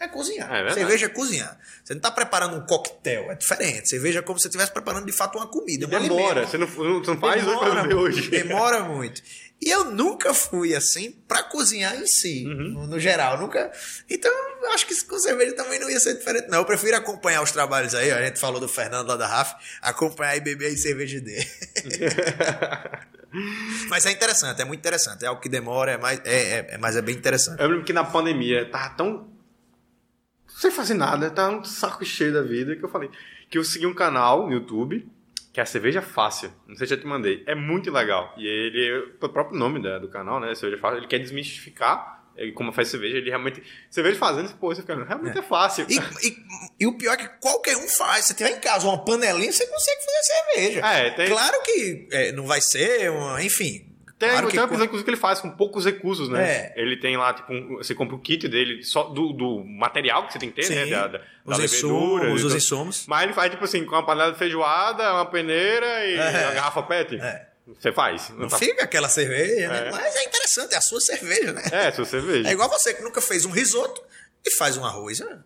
É 0.00 0.08
cozinhar. 0.08 0.52
É 0.52 0.72
cerveja 0.72 1.06
é 1.06 1.08
cozinhar. 1.08 1.56
Você 1.82 1.94
não 1.94 1.98
está 1.98 2.10
preparando 2.10 2.56
um 2.56 2.66
coquetel, 2.66 3.30
é 3.30 3.34
diferente. 3.36 3.88
Cerveja 3.88 4.18
é 4.18 4.22
como 4.22 4.38
se 4.38 4.42
você 4.42 4.48
estivesse 4.48 4.72
preparando 4.72 5.06
de 5.06 5.12
fato 5.12 5.38
uma 5.38 5.46
comida. 5.46 5.86
um 5.86 5.88
Demora. 5.88 6.40
alimento. 6.42 6.50
Você 6.50 6.58
não, 6.58 6.66
você 6.66 7.10
não 7.10 7.18
faz 7.20 7.44
Demora, 7.44 7.96
hoje. 7.96 8.28
demora 8.30 8.80
muito. 8.84 9.22
E 9.62 9.70
eu 9.70 9.84
nunca 9.86 10.34
fui 10.34 10.74
assim 10.74 11.12
pra 11.26 11.42
cozinhar 11.44 11.94
em 11.96 12.06
si, 12.06 12.44
Uhum. 12.46 12.70
no, 12.72 12.86
no 12.88 13.00
geral. 13.00 13.38
Nunca. 13.38 13.72
Então, 14.10 14.30
eu 14.62 14.72
acho 14.72 14.86
que 14.86 15.04
com 15.06 15.18
cerveja 15.18 15.54
também 15.54 15.78
não 15.78 15.88
ia 15.88 15.98
ser 16.00 16.18
diferente, 16.18 16.48
não. 16.48 16.58
Eu 16.58 16.64
prefiro 16.66 16.96
acompanhar 16.96 17.40
os 17.40 17.52
trabalhos 17.52 17.94
aí. 17.94 18.12
ó. 18.12 18.16
A 18.16 18.24
gente 18.26 18.38
falou 18.38 18.60
do 18.60 18.68
Fernando 18.68 19.08
lá 19.08 19.16
da 19.16 19.26
RAF, 19.26 19.54
acompanhar 19.80 20.36
e 20.36 20.40
beber 20.40 20.66
aí 20.66 20.76
cerveja 20.76 21.18
dele. 21.20 21.46
Mas 23.88 24.06
é 24.06 24.12
interessante, 24.12 24.60
é 24.60 24.64
muito 24.64 24.80
interessante. 24.80 25.24
É 25.24 25.28
algo 25.28 25.40
que 25.40 25.48
demora, 25.48 25.92
é 25.92 25.98
mais, 25.98 26.20
é, 26.24 26.34
é- 26.34 26.66
é- 26.74 26.78
mas 26.78 26.96
é 26.96 27.02
bem 27.02 27.14
interessante. 27.16 27.60
Eu 27.60 27.68
lembro 27.68 27.84
que 27.84 27.92
na 27.92 28.04
pandemia 28.04 28.68
tava 28.70 28.90
tão. 28.94 29.28
Sem 30.58 30.70
fazer 30.70 30.94
nada, 30.94 31.30
tava 31.30 31.56
um 31.56 31.64
saco 31.64 32.04
cheio 32.04 32.32
da 32.32 32.42
vida 32.42 32.74
que 32.76 32.84
eu 32.84 32.88
falei 32.88 33.10
que 33.50 33.58
eu 33.58 33.64
segui 33.64 33.86
um 33.86 33.94
canal 33.94 34.46
no 34.46 34.52
YouTube 34.52 35.06
que 35.52 35.60
é 35.60 35.62
a 35.62 35.66
Cerveja 35.66 36.02
Fácil. 36.02 36.50
Não 36.66 36.74
sei 36.74 36.84
se 36.86 36.94
eu 36.94 36.96
já 36.98 37.02
te 37.04 37.06
mandei. 37.08 37.44
É 37.46 37.54
muito 37.54 37.88
legal. 37.92 38.34
E 38.36 38.44
ele, 38.44 39.14
o 39.20 39.28
próprio 39.28 39.56
nome 39.56 39.80
da- 39.80 40.00
do 40.00 40.08
canal, 40.08 40.40
né? 40.40 40.52
Cerveja 40.56 40.80
Fácil, 40.82 40.98
ele 40.98 41.06
quer 41.06 41.20
desmistificar 41.20 42.24
ele, 42.36 42.50
como 42.50 42.72
faz 42.72 42.88
cerveja. 42.88 43.18
Ele 43.18 43.28
realmente. 43.30 43.62
Cerveja 43.88 44.18
fazendo, 44.18 44.52
pô, 44.56 44.74
você 44.74 44.80
fica. 44.80 44.96
Realmente 45.04 45.38
é, 45.38 45.42
fácil. 45.42 45.86
E, 45.88 45.96
e- 46.26 46.36
e 46.80 46.86
o 46.88 46.98
pior 46.98 47.12
é 47.12 47.16
que 47.18 47.28
qualquer 47.40 47.76
um 47.76 47.86
faz. 47.86 48.24
Se 48.24 48.34
tiver 48.34 48.56
em 48.56 48.60
casa 48.60 48.88
uma 48.88 49.04
panelinha, 49.04 49.52
você 49.52 49.64
consegue 49.64 50.00
fazer 50.04 50.22
cerveja. 50.24 50.80
É, 50.84 51.10
tem- 51.10 51.28
Claro 51.28 51.62
que 51.62 52.08
é, 52.10 52.32
não 52.32 52.46
vai 52.48 52.60
ser 52.60 53.08
uma. 53.12 53.40
Enfim. 53.40 53.93
Tem, 54.24 54.30
claro 54.34 54.50
tem 54.50 54.68
coisa 54.68 54.84
inclusive, 54.84 55.04
que 55.04 55.10
ele 55.10 55.16
faz 55.16 55.40
com 55.40 55.50
poucos 55.50 55.84
recursos, 55.84 56.28
né? 56.28 56.44
É. 56.44 56.74
Ele 56.76 56.96
tem 56.96 57.16
lá, 57.16 57.32
tipo, 57.34 57.52
um- 57.52 57.76
você 57.78 57.94
compra 57.94 58.16
o 58.16 58.18
kit 58.18 58.46
dele 58.48 58.82
só 58.84 59.04
do, 59.04 59.32
do 59.32 59.64
material 59.64 60.26
que 60.26 60.32
você 60.32 60.38
tem 60.38 60.50
que 60.50 60.62
ter, 60.62 60.68
né? 60.74 60.84
Sim. 60.84 60.90
Da, 60.90 61.06
da, 61.08 61.20
Os 61.44 61.56
da 61.56 61.62
levedura, 61.62 62.32
os 62.32 62.42
então- 62.42 62.56
insumos. 62.56 63.04
Mas 63.06 63.22
ele 63.24 63.32
faz, 63.32 63.50
tipo 63.50 63.64
assim, 63.64 63.84
com 63.84 63.94
uma 63.94 64.04
panela 64.04 64.32
de 64.32 64.38
feijoada, 64.38 65.12
uma 65.14 65.26
peneira 65.26 66.06
e 66.06 66.14
É. 66.16 66.44
uma 66.46 66.52
garrafa 66.54 66.82
PET. 66.82 67.16
É. 67.20 67.48
Você 67.66 67.92
faz. 67.92 68.28
Não 68.30 68.40
Não 68.40 68.48
tá- 68.48 68.58
fica 68.58 68.84
aquela 68.84 69.08
cerveja, 69.08 69.68
né? 69.68 69.88
É. 69.88 69.90
Mas 69.90 70.16
é 70.16 70.24
interessante, 70.24 70.74
é 70.74 70.76
a 70.76 70.82
sua 70.82 71.00
cerveja, 71.00 71.52
né? 71.52 71.62
É, 71.72 71.90
se 71.90 71.98
você 71.98 72.20
veja. 72.20 72.48
É 72.48 72.52
igual 72.52 72.68
você 72.68 72.92
que 72.92 73.02
nunca 73.02 73.22
fez 73.22 73.46
um 73.46 73.50
risoto 73.50 74.02
e 74.44 74.50
faz 74.56 74.76
um 74.76 74.84
arroz. 74.84 75.20
É 75.22 75.38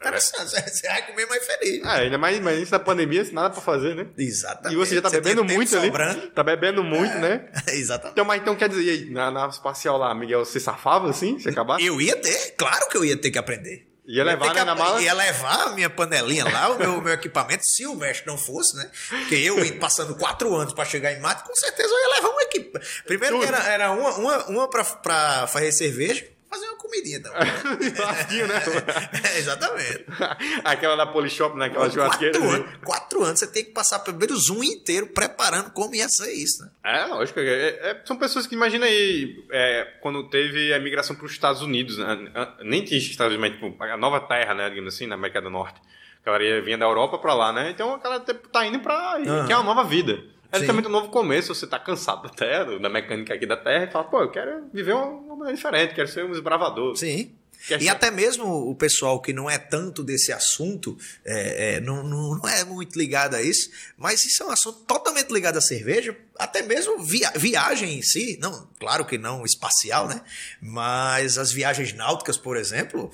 interessante, 0.00 0.50
você 0.50 0.86
vai 0.86 1.06
comer 1.06 1.26
mais 1.26 1.46
feliz. 1.46 1.84
É, 1.84 1.88
ainda 1.88 2.18
mais, 2.18 2.40
mas 2.40 2.58
isso 2.60 2.70
da 2.70 2.78
pandemia, 2.78 3.24
sem 3.24 3.34
nada 3.34 3.50
pra 3.50 3.60
fazer, 3.60 3.94
né? 3.94 4.06
Exatamente. 4.16 4.74
E 4.74 4.76
você 4.76 4.94
já 4.94 5.02
tá 5.02 5.10
tem 5.10 5.20
bebendo 5.20 5.44
muito 5.44 5.76
ali. 5.76 5.86
sobrando. 5.86 6.30
Tá 6.30 6.42
bebendo 6.42 6.84
muito, 6.84 7.18
né? 7.18 7.48
Exatamente. 7.68 8.12
Então, 8.12 8.24
mas 8.24 8.40
então 8.40 8.54
quer 8.54 8.68
dizer, 8.68 8.90
aí, 8.90 9.10
na 9.10 9.30
nave 9.30 9.52
espacial 9.52 9.98
lá, 9.98 10.14
Miguel, 10.14 10.44
você 10.44 10.60
safava 10.60 11.10
assim? 11.10 11.38
Você 11.38 11.48
acabasse? 11.48 11.84
Eu 11.84 12.00
ia 12.00 12.16
ter, 12.16 12.54
claro 12.56 12.88
que 12.88 12.96
eu 12.96 13.04
ia 13.04 13.16
ter 13.16 13.30
que 13.30 13.38
aprender. 13.38 13.86
Ia 14.08 14.22
levar, 14.22 14.50
que 14.50 14.58
né, 14.58 14.64
na 14.64 14.74
mala? 14.76 15.02
Ia 15.02 15.12
levar 15.12 15.62
a 15.66 15.70
minha 15.70 15.90
panelinha 15.90 16.44
lá, 16.44 16.70
o 16.70 16.78
meu, 16.78 17.00
meu 17.00 17.12
equipamento, 17.12 17.64
se 17.64 17.84
o 17.86 17.96
mestre 17.96 18.24
não 18.24 18.38
fosse, 18.38 18.76
né? 18.76 18.88
Porque 19.08 19.34
eu 19.34 19.64
ia 19.64 19.76
passando 19.78 20.14
quatro 20.14 20.54
anos 20.54 20.72
para 20.72 20.84
chegar 20.84 21.12
em 21.12 21.18
Marte, 21.18 21.42
com 21.42 21.54
certeza 21.56 21.92
eu 21.92 21.98
ia 21.98 22.14
levar 22.14 22.28
um 22.28 22.40
equipamento. 22.40 22.86
Primeiro 23.04 23.40
que 23.40 23.46
era, 23.46 23.58
era 23.64 23.90
uma, 23.90 24.10
uma, 24.14 24.46
uma 24.46 24.70
pra, 24.70 24.84
pra 24.84 25.46
fazer 25.48 25.72
cerveja, 25.72 26.24
uma 26.76 26.82
comidinha 26.82 27.22
também. 27.22 27.40
Lasquinho, 27.98 28.46
né? 28.46 28.54
É, 29.34 29.38
exatamente. 29.38 30.04
Aquela 30.64 30.96
da 30.96 31.06
Polishop, 31.06 31.56
né? 31.56 31.66
Aquela 31.66 31.90
churrasqueira. 31.90 32.38
Quatro 32.38 32.54
anos, 32.54 32.76
quatro 32.84 33.24
anos, 33.24 33.38
você 33.40 33.46
tem 33.46 33.64
que 33.64 33.70
passar 33.72 33.98
pelo 34.00 34.18
menos 34.18 34.50
um 34.50 34.62
inteiro 34.62 35.06
preparando 35.08 35.70
como 35.72 35.94
ia 35.94 36.08
ser 36.08 36.32
isso, 36.32 36.62
né? 36.62 36.70
É, 36.84 37.04
lógico. 37.06 37.40
é- 37.40 37.68
é- 37.90 38.02
são 38.04 38.16
pessoas 38.16 38.46
que, 38.46 38.54
imagina 38.54 38.86
aí, 38.86 39.44
é, 39.50 39.84
quando 40.00 40.28
teve 40.28 40.72
a 40.72 40.78
migração 40.78 41.16
para 41.16 41.26
os 41.26 41.32
Estados 41.32 41.62
Unidos, 41.62 41.98
né? 41.98 42.16
nem 42.62 42.84
tinha 42.84 42.98
Estados 42.98 43.34
Unidos, 43.36 43.58
mas 43.60 43.70
tipo, 43.70 43.82
a 43.82 43.96
nova 43.96 44.20
terra, 44.20 44.54
né, 44.54 44.68
digamos 44.68 44.94
assim, 44.94 45.06
na 45.06 45.14
América 45.14 45.40
do 45.40 45.50
Norte. 45.50 45.80
A 46.24 46.30
galera 46.30 46.60
vinha 46.60 46.76
da 46.76 46.84
Europa 46.86 47.18
para 47.18 47.32
lá, 47.34 47.52
né? 47.52 47.70
Então 47.70 47.94
aquela 47.94 48.18
tipo, 48.18 48.48
tá 48.48 48.66
indo 48.66 48.80
para 48.80 48.94
Aham. 49.16 49.46
que 49.46 49.52
é 49.52 49.56
uma 49.56 49.62
nova 49.74 49.84
vida. 49.88 50.18
É 50.52 50.60
também 50.64 50.86
um 50.86 50.90
novo 50.90 51.08
começo, 51.08 51.54
você 51.54 51.66
tá 51.66 51.78
cansado 51.78 52.22
da 52.22 52.28
terra, 52.28 52.78
da 52.78 52.88
mecânica 52.88 53.34
aqui 53.34 53.46
da 53.46 53.56
terra, 53.56 53.84
e 53.84 53.90
fala, 53.90 54.04
pô, 54.04 54.20
eu 54.20 54.30
quero 54.30 54.64
viver 54.72 54.92
uma, 54.92 55.06
uma 55.06 55.36
maneira 55.36 55.56
diferente, 55.56 55.94
quero 55.94 56.08
ser 56.08 56.24
um 56.24 56.32
esbravador. 56.32 56.96
Sim. 56.96 57.34
E 57.80 57.88
até 57.88 58.10
mesmo 58.10 58.46
o 58.46 58.74
pessoal 58.74 59.20
que 59.20 59.32
não 59.32 59.50
é 59.50 59.58
tanto 59.58 60.04
desse 60.04 60.32
assunto, 60.32 60.96
é, 61.24 61.74
é, 61.74 61.80
não, 61.80 62.02
não, 62.02 62.36
não 62.36 62.48
é 62.48 62.64
muito 62.64 62.98
ligado 62.98 63.34
a 63.34 63.42
isso, 63.42 63.70
mas 63.96 64.24
isso 64.24 64.42
é 64.42 64.46
um 64.46 64.50
assunto 64.50 64.80
totalmente 64.80 65.32
ligado 65.32 65.56
à 65.56 65.60
cerveja, 65.60 66.16
até 66.38 66.62
mesmo 66.62 67.02
via, 67.02 67.32
viagem 67.34 67.98
em 67.98 68.02
si, 68.02 68.38
não, 68.40 68.68
claro 68.78 69.04
que 69.04 69.18
não 69.18 69.44
espacial, 69.44 70.06
né? 70.06 70.20
Mas 70.60 71.38
as 71.38 71.50
viagens 71.50 71.92
náuticas, 71.92 72.36
por 72.36 72.56
exemplo, 72.56 73.10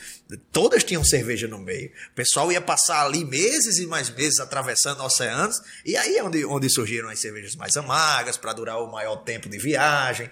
todas 0.50 0.84
tinham 0.84 1.04
cerveja 1.04 1.46
no 1.48 1.58
meio. 1.58 1.90
O 2.10 2.14
pessoal 2.14 2.50
ia 2.50 2.60
passar 2.60 3.06
ali 3.06 3.24
meses 3.24 3.78
e 3.78 3.86
mais 3.86 4.10
meses 4.10 4.40
atravessando 4.40 5.02
oceanos, 5.02 5.60
e 5.84 5.96
aí 5.96 6.16
é 6.16 6.24
onde, 6.24 6.44
onde 6.44 6.68
surgiram 6.68 7.08
as 7.08 7.20
cervejas 7.20 7.54
mais 7.56 7.76
amargas, 7.76 8.36
para 8.36 8.52
durar 8.52 8.82
o 8.82 8.90
maior 8.90 9.16
tempo 9.16 9.48
de 9.48 9.58
viagem. 9.58 10.28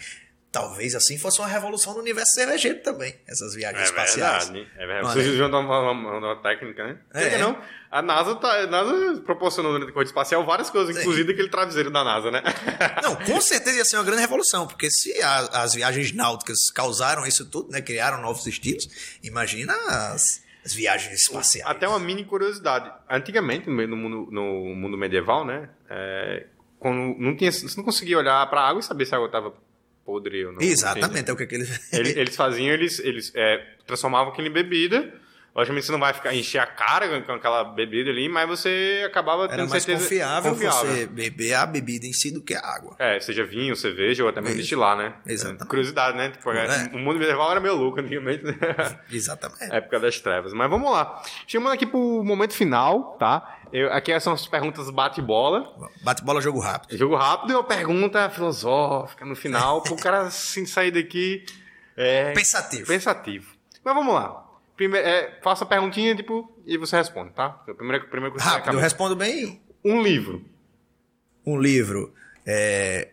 Talvez 0.52 0.96
assim 0.96 1.16
fosse 1.16 1.40
uma 1.40 1.46
revolução 1.46 1.92
no 1.94 2.00
universo 2.00 2.32
cervejeiro 2.32 2.80
também, 2.82 3.14
essas 3.28 3.54
viagens 3.54 3.82
É 3.82 3.84
espaciais. 3.84 4.48
verdade, 4.48 4.68
é 4.76 4.86
verdade. 4.86 5.14
Vocês 5.14 5.40
uma, 5.40 5.58
uma, 5.92 6.18
uma, 6.18 6.36
técnica, 6.42 6.84
né? 6.88 6.98
É. 7.14 7.38
Não? 7.38 7.56
A 7.88 8.02
NASA, 8.02 8.34
tá, 8.34 8.52
a 8.62 8.66
NASA 8.66 9.20
proporcionou 9.20 9.72
durante 9.72 9.90
a 9.90 9.92
corrida 9.92 10.10
espacial 10.10 10.44
várias 10.44 10.68
coisas, 10.68 10.92
Sim. 10.94 11.02
inclusive 11.02 11.32
aquele 11.32 11.48
travesseiro 11.48 11.88
da 11.90 12.02
NASA, 12.02 12.32
né? 12.32 12.42
Não, 13.02 13.14
com 13.14 13.40
certeza 13.40 13.78
ia 13.78 13.84
ser 13.84 13.96
uma 13.96 14.02
grande 14.04 14.22
revolução, 14.22 14.66
porque 14.66 14.90
se 14.90 15.22
a- 15.22 15.62
as 15.62 15.72
viagens 15.74 16.12
náuticas 16.12 16.68
causaram 16.72 17.24
isso 17.26 17.48
tudo, 17.48 17.70
né, 17.70 17.80
criaram 17.80 18.20
novos 18.20 18.44
estilos, 18.46 18.88
imagina 19.22 19.72
as, 19.88 20.42
as 20.64 20.72
viagens 20.74 21.14
espaciais. 21.22 21.68
Até 21.68 21.86
uma 21.88 21.98
mini 22.00 22.24
curiosidade. 22.24 22.92
Antigamente, 23.08 23.68
no 23.70 23.86
no 23.86 23.96
mundo, 23.96 24.28
no 24.32 24.74
mundo 24.74 24.98
medieval, 24.98 25.44
né? 25.44 25.68
é, 25.88 26.46
quando 26.80 27.16
não 27.20 27.36
tinha, 27.36 27.52
você 27.52 27.76
não 27.76 27.84
conseguia 27.84 28.18
olhar 28.18 28.44
para 28.50 28.62
a 28.62 28.68
água 28.68 28.80
e 28.80 28.82
saber 28.82 29.04
se 29.06 29.14
a 29.14 29.16
água 29.16 29.26
estava 29.26 29.52
podre 30.10 30.44
não. 30.44 30.60
Exatamente, 30.60 31.30
é 31.30 31.32
o 31.32 31.36
que 31.36 31.44
aqueles. 31.44 31.92
Eles, 31.92 32.16
eles 32.18 32.34
faziam, 32.34 32.74
eles, 32.74 32.98
eles 32.98 33.32
é, 33.36 33.64
transformavam 33.86 34.32
aquilo 34.32 34.48
em 34.48 34.52
bebida, 34.52 35.12
Logicamente 35.54 35.86
você 35.86 35.92
não 35.92 35.98
vai 35.98 36.12
ficar 36.12 36.32
encher 36.34 36.58
a 36.58 36.66
cara 36.66 37.20
com 37.22 37.32
aquela 37.32 37.64
bebida 37.64 38.08
ali, 38.10 38.28
mas 38.28 38.48
você 38.48 39.02
acabava 39.04 39.44
Era 39.44 39.56
tendo 39.56 39.68
mais 39.68 39.82
certeza 39.82 40.04
confiável, 40.04 40.52
confiável. 40.52 40.90
você 40.92 41.06
beber 41.06 41.54
a 41.54 41.66
bebida 41.66 42.06
em 42.06 42.12
si 42.12 42.30
do 42.30 42.40
que 42.40 42.54
a 42.54 42.60
água. 42.60 42.94
É, 42.98 43.18
seja 43.18 43.44
vinho, 43.44 43.74
cerveja 43.74 44.22
ou 44.22 44.28
até 44.28 44.40
mesmo 44.40 44.56
destilar, 44.56 44.96
né? 44.96 45.14
Exatamente. 45.26 45.62
É, 45.62 45.66
Curiosidade, 45.66 46.16
né? 46.16 46.30
Tipo, 46.30 46.50
É. 46.52 46.90
O 46.92 46.98
mundo 46.98 47.18
medieval 47.18 47.50
era 47.50 47.60
meio 47.60 47.74
louco 47.74 47.98
antigamente, 48.00 48.44
né? 48.44 48.54
Exatamente. 49.10 49.64
época 49.74 49.98
das 49.98 50.20
trevas. 50.20 50.52
Mas 50.52 50.70
vamos 50.70 50.90
lá. 50.90 51.20
Chegando 51.46 51.72
aqui 51.72 51.84
pro 51.86 52.22
momento 52.24 52.54
final, 52.54 53.16
tá? 53.18 53.58
Eu, 53.72 53.92
aqui 53.92 54.18
são 54.20 54.32
as 54.32 54.46
perguntas 54.46 54.88
bate-bola. 54.90 55.72
Bate 56.02 56.24
bola, 56.24 56.40
jogo 56.40 56.58
rápido. 56.60 56.96
Jogo 56.96 57.16
rápido 57.16 57.52
e 57.52 57.54
uma 57.54 57.64
pergunta 57.64 58.28
filosófica 58.30 59.24
no 59.24 59.36
final, 59.36 59.82
pro 59.82 59.96
cara 59.96 60.22
assim 60.22 60.66
sair 60.66 60.90
daqui 60.90 61.44
é, 61.96 62.32
Pensativo. 62.32 62.86
pensativo. 62.86 63.52
Mas 63.84 63.94
vamos 63.94 64.14
lá. 64.14 64.44
Primeiro, 64.80 65.06
é, 65.06 65.38
faça 65.42 65.62
a 65.64 65.66
perguntinha, 65.66 66.16
tipo, 66.16 66.50
e 66.64 66.78
você 66.78 66.96
responde, 66.96 67.34
tá? 67.34 67.50
Primeiro, 67.50 68.08
primeiro 68.08 68.34
que 68.34 68.40
você 68.40 68.48
Rápido, 68.48 68.76
eu 68.76 68.80
respondo 68.80 69.14
bem. 69.14 69.60
Um 69.84 70.02
livro. 70.02 70.42
Um 71.44 71.60
livro. 71.60 72.14
É, 72.46 73.10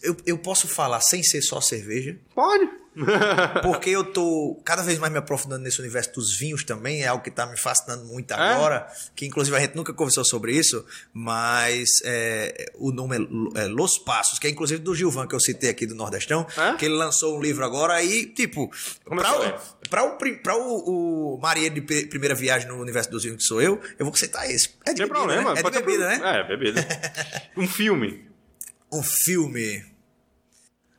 eu, 0.00 0.16
eu 0.24 0.38
posso 0.38 0.68
falar 0.68 1.00
sem 1.00 1.24
ser 1.24 1.42
só 1.42 1.60
cerveja, 1.60 2.16
Pode. 2.32 2.70
porque 3.62 3.90
eu 3.90 4.04
tô 4.04 4.60
cada 4.64 4.82
vez 4.82 4.98
mais 4.98 5.12
me 5.12 5.18
aprofundando 5.18 5.62
nesse 5.62 5.80
universo 5.80 6.12
dos 6.14 6.34
vinhos 6.36 6.64
também, 6.64 7.02
é 7.02 7.06
algo 7.08 7.22
que 7.22 7.30
tá 7.30 7.46
me 7.46 7.56
fascinando 7.58 8.04
muito 8.06 8.32
É? 8.32 8.36
agora, 8.36 8.86
que 9.14 9.26
inclusive 9.26 9.56
a 9.56 9.60
gente 9.60 9.76
nunca 9.76 9.92
conversou 9.92 10.24
sobre 10.24 10.52
isso, 10.56 10.84
mas 11.12 11.88
é, 12.04 12.70
o 12.76 12.90
nome 12.92 13.16
é, 13.56 13.62
é 13.62 13.66
Los 13.66 13.98
Passos, 13.98 14.38
que 14.38 14.46
é 14.46 14.50
inclusive 14.50 14.80
do 14.82 14.94
Gilvan, 14.94 15.26
que 15.26 15.34
eu 15.34 15.40
citei 15.40 15.70
aqui 15.70 15.86
do 15.86 15.94
Nordestão, 15.94 16.46
É? 16.56 16.74
que 16.76 16.84
ele 16.86 16.94
lançou 16.94 17.36
um 17.36 17.40
livro 17.40 17.64
agora 17.64 18.02
e, 18.02 18.26
tipo, 18.26 18.70
Começou 19.04 19.36
a 19.36 19.38
ler. 19.38 19.54
pra, 19.90 20.02
pra, 20.02 20.04
o, 20.04 20.38
pra 20.42 20.56
o, 20.56 21.34
o 21.36 21.38
marinheiro 21.40 21.74
de 21.74 21.80
primeira 22.06 22.34
viagem 22.34 22.68
no 22.68 22.80
universo 22.80 23.10
dos 23.10 23.22
vinhos 23.24 23.38
que 23.38 23.44
sou 23.44 23.60
eu, 23.60 23.80
eu 23.98 24.04
vou 24.06 24.14
citar 24.16 24.50
esse. 24.50 24.70
É 24.84 24.92
de 24.92 24.98
Sem 24.98 25.06
bebida, 25.06 25.14
problema. 25.14 25.54
né? 25.54 25.60
É 25.60 25.62
de 25.62 25.70
bebida, 25.70 26.08
pro- 26.16 26.24
né? 26.24 26.38
É, 26.40 26.44
bebida. 26.48 26.86
um 27.56 27.66
filme. 27.68 28.24
Um 28.92 29.02
filme. 29.02 29.84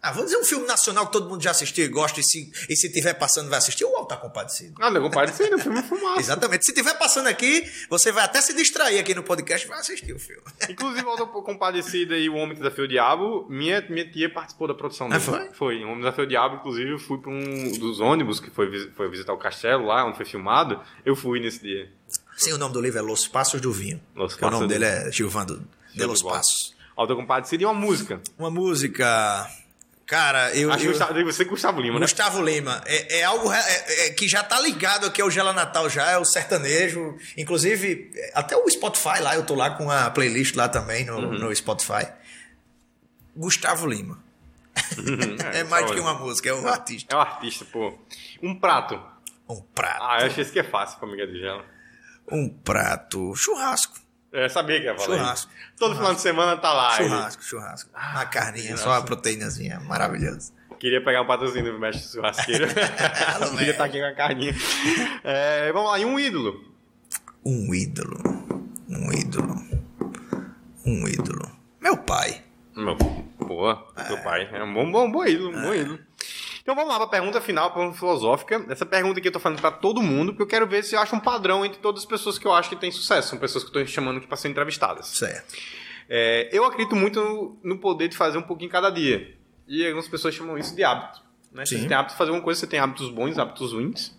Ah, 0.08 0.12
vamos 0.12 0.32
dizer 0.32 0.42
um 0.42 0.46
filme 0.46 0.66
nacional 0.66 1.06
que 1.08 1.12
todo 1.12 1.30
mundo 1.30 1.42
já 1.44 1.52
assistiu 1.52 1.84
e 1.86 1.88
gosta, 1.90 2.20
e 2.20 2.24
se, 2.24 2.52
e 2.70 2.76
se 2.76 2.90
tiver 2.92 3.14
passando 3.16 3.50
vai 3.50 3.58
assistir, 3.58 3.84
o 3.84 3.96
Alto 3.96 4.08
tá 4.08 4.18
Compadecido. 4.18 4.76
Ah, 4.80 4.90
não, 4.90 5.02
compadre, 5.02 5.34
sim, 5.36 5.54
o 5.54 5.60
filme 5.60 5.80
é 5.80 5.84
fumaça. 5.84 6.20
Exatamente. 6.22 6.66
Se 6.66 6.74
tiver 6.74 6.94
passando 6.98 7.28
aqui, 7.28 7.70
você 7.90 8.12
vai 8.12 8.24
até 8.24 8.42
se 8.42 8.54
distrair 8.54 9.00
aqui 9.00 9.14
no 9.14 9.24
podcast 9.24 9.66
e 9.66 9.70
vai 9.70 9.80
assistir 9.80 10.14
o 10.14 10.20
filme. 10.20 10.42
Inclusive, 10.70 11.06
o 11.06 11.10
Auto 11.10 11.28
Compadecida 11.42 12.18
e 12.18 12.30
o 12.30 12.36
Homem 12.36 12.56
que 12.56 12.62
Desafiou 12.62 12.86
o 12.86 12.90
Diabo, 12.90 13.46
minha, 13.50 13.82
minha 13.90 14.10
tia 14.10 14.32
participou 14.34 14.68
da 14.68 14.74
produção 14.74 15.10
dele. 15.10 15.22
Ah, 15.22 15.24
foi? 15.24 15.50
Foi. 15.54 15.76
O 15.84 15.88
Homem 15.88 15.96
que 15.96 16.02
Desafiou 16.04 16.26
o 16.26 16.30
Diabo, 16.30 16.56
inclusive, 16.56 16.92
eu 16.92 17.00
fui 17.00 17.18
para 17.18 17.32
um 17.32 17.72
dos 17.80 18.00
ônibus 18.00 18.40
que 18.40 18.50
foi, 18.50 18.90
foi 18.96 19.10
visitar 19.10 19.34
o 19.34 19.38
castelo 19.38 19.86
lá, 19.88 20.06
onde 20.06 20.16
foi 20.18 20.26
filmado. 20.26 20.82
Eu 21.06 21.16
fui 21.16 21.40
nesse 21.40 21.62
dia. 21.62 21.92
Sim, 22.38 22.54
o 22.54 22.58
nome 22.58 22.74
do 22.74 22.80
livro 22.82 23.00
é 23.00 23.02
Los 23.02 23.28
Passos 23.28 23.60
do 23.60 23.72
Vinho. 23.74 24.00
Los 24.16 24.36
que 24.36 24.46
o 24.46 24.50
nome 24.50 24.68
Passos 24.68 24.68
do- 24.68 24.80
dele 24.80 25.08
é 25.08 25.12
Gilvando 25.12 25.68
de 25.94 26.06
Los. 26.06 26.22
Passos. 26.22 26.76
Auto 26.96 27.16
Compadecida 27.16 27.62
e 27.64 27.66
uma 27.66 27.74
música. 27.74 28.22
Uma 28.38 28.50
música. 28.50 29.48
Cara, 30.08 30.56
eu. 30.56 30.72
Acho 30.72 30.86
eu- 30.86 30.92
Gustavo, 30.92 31.24
você 31.26 31.44
Gustavo 31.44 31.82
Lima, 31.82 31.96
né? 32.00 32.06
Gustavo 32.06 32.42
Lima. 32.42 32.82
É, 32.86 33.20
é 33.20 33.24
algo 33.26 33.52
é- 33.52 33.60
é- 33.60 34.08
é 34.08 34.10
que 34.12 34.26
já 34.28 34.42
tá 34.42 34.58
ligado 34.62 35.06
aqui 35.06 35.22
ao 35.22 35.30
Gela 35.30 35.52
Natal 35.52 35.90
já, 35.90 36.10
é 36.10 36.18
o 36.18 36.24
sertanejo. 36.24 37.18
Inclusive, 37.36 38.10
é, 38.16 38.32
até 38.34 38.56
o 38.56 38.70
Spotify 38.70 39.20
lá, 39.22 39.36
eu 39.36 39.46
tô 39.46 39.54
lá 39.54 39.72
com 39.72 39.92
a 39.92 40.10
playlist 40.10 40.56
lá 40.56 40.70
também 40.70 41.06
no, 41.06 41.18
Uhum. 41.18 41.34
no 41.40 41.54
Spotify. 41.56 42.08
Gustavo 43.36 43.86
Lima. 43.86 44.24
É, 45.54 45.64
mais 45.66 45.86
do 45.88 45.94
que 45.94 46.00
uma 46.00 46.14
música, 46.14 46.50
é 46.50 46.54
um 46.54 46.68
artista. 46.68 47.14
É 47.14 47.18
um 47.18 47.22
artista, 47.22 47.66
pô. 47.66 47.98
Um 48.42 48.58
prato. 48.60 49.02
Um 49.50 49.60
prato. 49.62 50.04
Ah, 50.04 50.18
eu 50.22 50.28
achei 50.28 50.44
isso 50.44 50.54
que 50.54 50.60
é 50.60 50.64
fácil 50.64 51.00
pra 51.00 51.08
Miguel 51.10 51.28
de 51.28 51.40
Gela. 51.40 51.66
Um 52.32 52.48
prato. 52.50 53.36
Churrasco. 53.36 53.98
É, 54.34 54.50
sabia 54.50 54.80
que 54.80 54.86
ia 54.86 54.96
falar 54.96 55.18
Churrasco. 55.18 55.52
isso. 55.52 55.76
Todo 55.78 55.96
final 55.96 56.14
de 56.14 56.22
semana 56.22 56.58
tá 56.58 56.74
lá. 56.74 57.00
ele. 57.00 57.10
Churrasco, 57.10 57.44
churrasco. 57.44 57.90
Uma 57.94 58.26
carninha, 58.26 58.76
só 58.78 58.94
a 58.94 59.02
proteínazinha. 59.02 59.80
Maravilhoso. 59.80 60.54
Queria 60.80 61.04
pegar 61.04 61.22
um 61.22 61.26
patrocínio 61.26 61.74
do 61.74 61.80
mestre 61.80 62.12
churrasqueiro. 62.12 62.68
Queria 63.58 63.72
estar 63.72 63.86
aqui 63.86 64.00
com 64.00 64.06
a 64.06 64.14
carninha. 64.14 64.54
É, 65.24 65.72
vamos 65.72 65.90
lá, 65.92 66.00
e 66.00 66.06
um 66.06 66.20
ídolo? 66.20 66.64
Um 67.44 67.74
ídolo. 67.74 68.18
Um 68.90 69.12
ídolo. 69.14 69.56
Um 70.86 71.08
ídolo. 71.08 71.52
Meu 71.82 71.98
pai. 71.98 72.44
Meu, 72.76 72.96
boa, 73.40 73.88
meu 74.08 74.18
pai. 74.20 74.48
É 74.54 74.64
um 74.64 74.72
bom, 74.74 74.92
bom, 74.92 75.12
bom 75.12 75.26
ídolo, 75.26 75.50
um 75.50 75.62
bom 75.62 75.74
ídolo. 75.74 76.00
Então 76.68 76.76
vamos 76.76 76.92
lá 76.92 76.98
para 76.98 77.06
a 77.06 77.10
pergunta 77.10 77.40
final, 77.40 77.72
pergunta 77.72 77.98
filosófica. 77.98 78.66
Essa 78.68 78.86
pergunta 78.86 79.20
aqui 79.20 79.30
eu 79.30 79.32
tô 79.32 79.40
falando 79.40 79.62
para 79.62 79.72
todo 79.72 80.02
mundo, 80.02 80.34
porque 80.34 80.44
eu 80.44 80.48
quero 80.48 80.68
ver 80.68 80.84
se 80.84 80.96
eu 80.96 81.00
acho 81.00 81.16
um 81.16 81.20
padrão 81.22 81.66
entre 81.66 81.80
todas 81.80 82.02
as 82.02 82.06
pessoas 82.06 82.38
que 82.38 82.46
eu 82.46 82.52
acho 82.52 82.68
que 82.68 82.76
têm 82.76 82.92
sucesso. 82.92 83.30
São 83.30 83.40
pessoas 83.40 83.64
que 83.64 83.70
eu 83.70 83.86
tô 83.86 83.90
chamando 83.90 84.18
aqui 84.18 84.28
para 84.28 84.36
serem 84.36 84.52
entrevistadas. 84.52 85.08
Certo. 85.08 85.56
É, 86.10 86.50
eu 86.52 86.66
acredito 86.66 86.94
muito 86.94 87.22
no, 87.22 87.58
no 87.64 87.78
poder 87.78 88.10
de 88.10 88.18
fazer 88.18 88.38
um 88.38 88.42
pouquinho 88.42 88.70
cada 88.70 88.90
dia. 88.90 89.34
E 89.66 89.86
algumas 89.86 90.10
pessoas 90.10 90.36
chamam 90.36 90.58
isso 90.58 90.76
de 90.76 90.84
hábito. 90.84 91.22
Né? 91.54 91.66
Sim. 91.66 91.78
Você 91.78 91.88
tem 91.88 91.96
hábito 91.96 92.16
de 92.16 92.18
fazer 92.18 92.32
uma 92.32 92.42
coisa, 92.42 92.60
você 92.60 92.68
tem 92.68 92.82
hábitos 92.82 93.12
bons, 93.12 93.40
hábitos 93.40 93.72
ruins. 93.72 94.14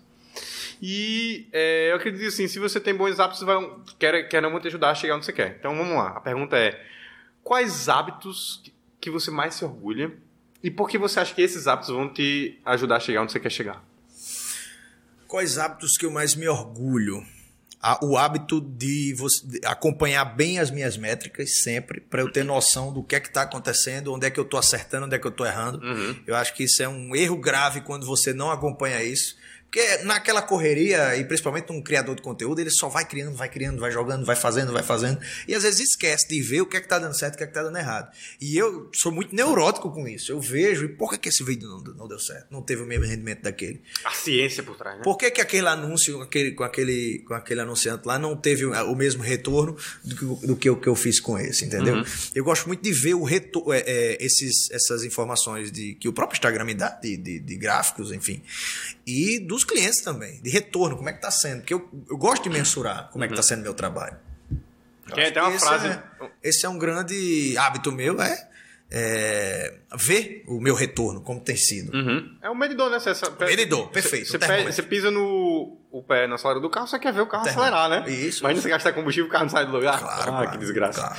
E 0.80 1.51
é, 1.53 1.90
eu 1.90 1.96
acredito 1.96 2.28
assim, 2.28 2.49
se 2.49 2.59
você 2.59 2.80
tem 2.80 2.94
bons 2.94 3.20
hábitos, 3.20 3.42
vai, 3.42 3.59
quer, 3.99 4.26
quer 4.26 4.40
não 4.40 4.51
vão 4.51 4.59
te 4.59 4.68
ajudar 4.68 4.88
a 4.88 4.94
chegar 4.94 5.16
onde 5.16 5.26
você 5.26 5.34
quer. 5.34 5.57
Então 5.59 5.76
vamos 5.76 5.94
lá. 5.94 6.16
A 6.16 6.20
pergunta 6.22 6.57
é: 6.57 6.82
quais 7.44 7.90
hábitos 7.90 8.62
que 8.99 9.11
você 9.11 9.30
mais 9.30 9.55
se 9.55 9.66
orgulha? 9.66 10.16
E 10.62 10.70
por 10.70 10.88
que 10.88 10.98
você 10.98 11.20
acha 11.20 11.34
que 11.34 11.42
esses 11.42 11.66
hábitos 11.66 11.94
vão 11.94 12.12
te 12.12 12.59
ajudar 12.64 12.96
a 12.96 13.00
chegar 13.00 13.22
onde 13.22 13.32
você 13.32 13.40
quer 13.40 13.50
chegar? 13.50 13.84
Quais 15.26 15.59
hábitos 15.59 15.96
que 15.96 16.06
eu 16.06 16.11
mais 16.11 16.34
me 16.34 16.48
orgulho? 16.48 17.24
O 18.02 18.18
hábito 18.18 18.61
de, 18.61 19.14
acompanhar 19.64 20.24
bem 20.24 20.59
as 20.59 20.68
minhas 20.68 20.96
métricas 20.96 21.62
sempre, 21.62 22.00
para 22.00 22.20
eu 22.20 22.32
ter 22.32 22.44
noção 22.44 22.92
do 22.92 23.04
que 23.04 23.14
é 23.14 23.20
que 23.20 23.28
está 23.28 23.42
acontecendo, 23.42 24.12
onde 24.12 24.26
é 24.26 24.30
que 24.30 24.40
eu 24.40 24.44
estou 24.44 24.59
acertando, 24.59 25.06
onde 25.06 25.14
é 25.14 25.18
que 25.18 25.26
eu 25.26 25.30
estou 25.30 25.46
errando. 25.46 25.80
Eu 26.26 26.34
acho 26.34 26.52
que 26.54 26.64
isso 26.64 26.82
é 26.82 26.88
um 26.88 27.14
erro 27.14 27.36
grave 27.36 27.80
quando 27.82 28.04
você 28.04 28.32
não 28.32 28.50
acompanha 28.50 29.00
isso. 29.04 29.36
Porque 29.70 29.98
naquela 30.04 30.40
correria, 30.40 31.14
e 31.16 31.24
principalmente 31.24 31.70
um 31.70 31.82
criador 31.82 32.16
de 32.16 32.22
conteúdo, 32.22 32.58
ele 32.58 32.70
só 32.70 32.88
vai 32.88 33.04
criando, 33.04 33.36
vai 33.36 33.50
criando, 33.50 33.78
vai 33.78 33.90
jogando, 33.90 34.24
vai 34.24 34.34
fazendo, 34.34 34.72
vai 34.72 34.82
fazendo. 34.82 35.20
E 35.46 35.54
às 35.54 35.62
vezes 35.62 35.90
esquece 35.90 36.26
de 36.26 36.40
ver 36.40 36.62
o 36.62 36.66
que 36.66 36.78
é 36.78 36.80
que 36.80 36.88
tá 36.88 36.98
dando 36.98 37.16
certo 37.16 37.34
e 37.34 37.36
o 37.36 37.38
que 37.38 37.44
é 37.44 37.46
que 37.46 37.52
tá 37.52 37.62
dando 37.62 37.76
errado. 37.76 38.10
E 38.40 38.56
eu 38.56 38.90
sou 38.94 39.12
muito 39.12 39.34
neurótico 39.34 39.90
com 39.92 40.08
isso. 40.08 40.32
Eu 40.32 40.40
vejo, 40.40 40.86
e 40.86 40.88
por 40.88 41.10
que, 41.10 41.18
que 41.18 41.28
esse 41.28 41.44
vídeo 41.44 41.68
não, 41.68 41.80
não 41.94 42.08
deu 42.08 42.18
certo? 42.18 42.46
Não 42.50 42.62
teve 42.62 42.82
o 42.82 42.86
mesmo 42.86 43.04
rendimento 43.04 43.42
daquele. 43.42 43.82
A 44.04 44.10
ciência 44.12 44.62
por 44.62 44.74
trás, 44.74 44.96
né? 44.96 45.04
Por 45.04 45.18
que, 45.18 45.30
que 45.30 45.40
aquele 45.40 45.68
anúncio 45.68 46.16
com 46.16 46.22
aquele, 46.22 46.52
com, 46.52 46.64
aquele, 46.64 47.24
com 47.26 47.34
aquele 47.34 47.60
anunciante 47.60 48.06
lá 48.06 48.18
não 48.18 48.36
teve 48.36 48.64
o 48.64 48.78
o 48.88 48.94
mesmo 48.94 49.22
retorno 49.22 49.76
do 50.04 50.16
que, 50.16 50.46
do 50.46 50.56
que, 50.56 50.68
eu, 50.68 50.76
que 50.76 50.88
eu 50.88 50.94
fiz 50.94 51.20
com 51.20 51.38
esse, 51.38 51.64
entendeu? 51.64 52.02
Eu 52.34 52.44
gosto 52.44 52.66
muito 52.66 52.82
de 52.82 52.92
ver 52.92 53.14
o 53.14 53.24
retor 53.24 53.74
é, 53.74 53.80
é, 53.80 54.24
esses, 54.24 54.70
essas 54.70 55.04
informações 55.04 55.70
de, 55.72 55.94
que 55.94 56.08
o 56.08 56.12
próprio 56.12 56.36
Instagram 56.36 56.64
me 56.64 56.74
dá, 56.74 56.90
de, 56.90 57.16
de, 57.16 57.40
de 57.40 57.56
gráficos, 57.56 58.12
enfim. 58.12 58.42
E 59.11 59.38
dos 59.40 59.64
clientes 59.64 60.02
também, 60.02 60.38
de 60.42 60.50
retorno, 60.50 60.96
como 60.96 61.09
é 61.09 61.12
que 61.14 61.20
tá 61.22 61.30
sendo. 61.30 61.61
Porque 61.61 61.72
eu, 61.72 61.88
eu 62.11 62.16
gosto 62.18 62.42
de 62.42 62.50
mensurar 62.50 63.09
como 63.11 63.24
é 63.24 63.28
que 63.28 63.34
tá 63.34 63.42
sendo 63.42 63.62
meu 63.62 63.72
trabalho. 63.72 64.16
Tem 65.14 65.24
acho 65.24 65.30
até 65.30 65.40
uma 65.40 65.50
que 65.50 65.56
esse 65.56 65.64
frase- 65.66 65.88
é- 65.88 66.02
esse 66.42 66.66
é 66.66 66.68
um 66.68 66.78
grande 66.78 67.56
hábito 67.56 67.90
meu, 67.90 68.20
é, 68.20 68.46
é 68.90 69.80
ver 69.98 70.44
o 70.46 70.61
meu 70.61 70.74
retorno, 70.74 71.22
como 71.22 71.40
tem 71.40 71.56
sido. 71.56 71.96
Uhum. 71.96 72.36
É 72.42 72.50
um 72.50 72.54
medidor, 72.54 72.90
né? 72.90 73.00
Você, 73.00 73.14
você- 73.14 73.44
medidor, 73.46 73.88
perfeito, 73.88 74.26
Você, 74.28 74.80
o 74.82 74.84
pisa 74.84 75.11
no 75.11 75.78
o 75.90 76.02
pé 76.02 76.26
no 76.26 76.34
acelerador 76.34 76.61
do 76.62 76.70
carro, 76.70 76.86
você 76.86 76.98
quer 76.98 77.14
ver 77.14 77.22
o 77.22 77.26
carro 77.26 77.48
acelerar, 77.48 77.88
né? 77.88 78.04
Isso, 78.11 78.40
Imagina 78.40 78.52
isso. 78.52 78.62
você 78.62 78.68
gastar 78.68 78.92
combustível 78.92 79.24
e 79.24 79.28
o 79.28 79.32
carro 79.32 79.44
não 79.44 79.50
sai 79.50 79.64
do 79.64 79.72
lugar. 79.72 79.98
Claro, 79.98 80.20
ah, 80.20 80.24
claro, 80.26 80.50
que 80.50 80.59
desgraça. 80.59 81.00
claro. 81.00 81.16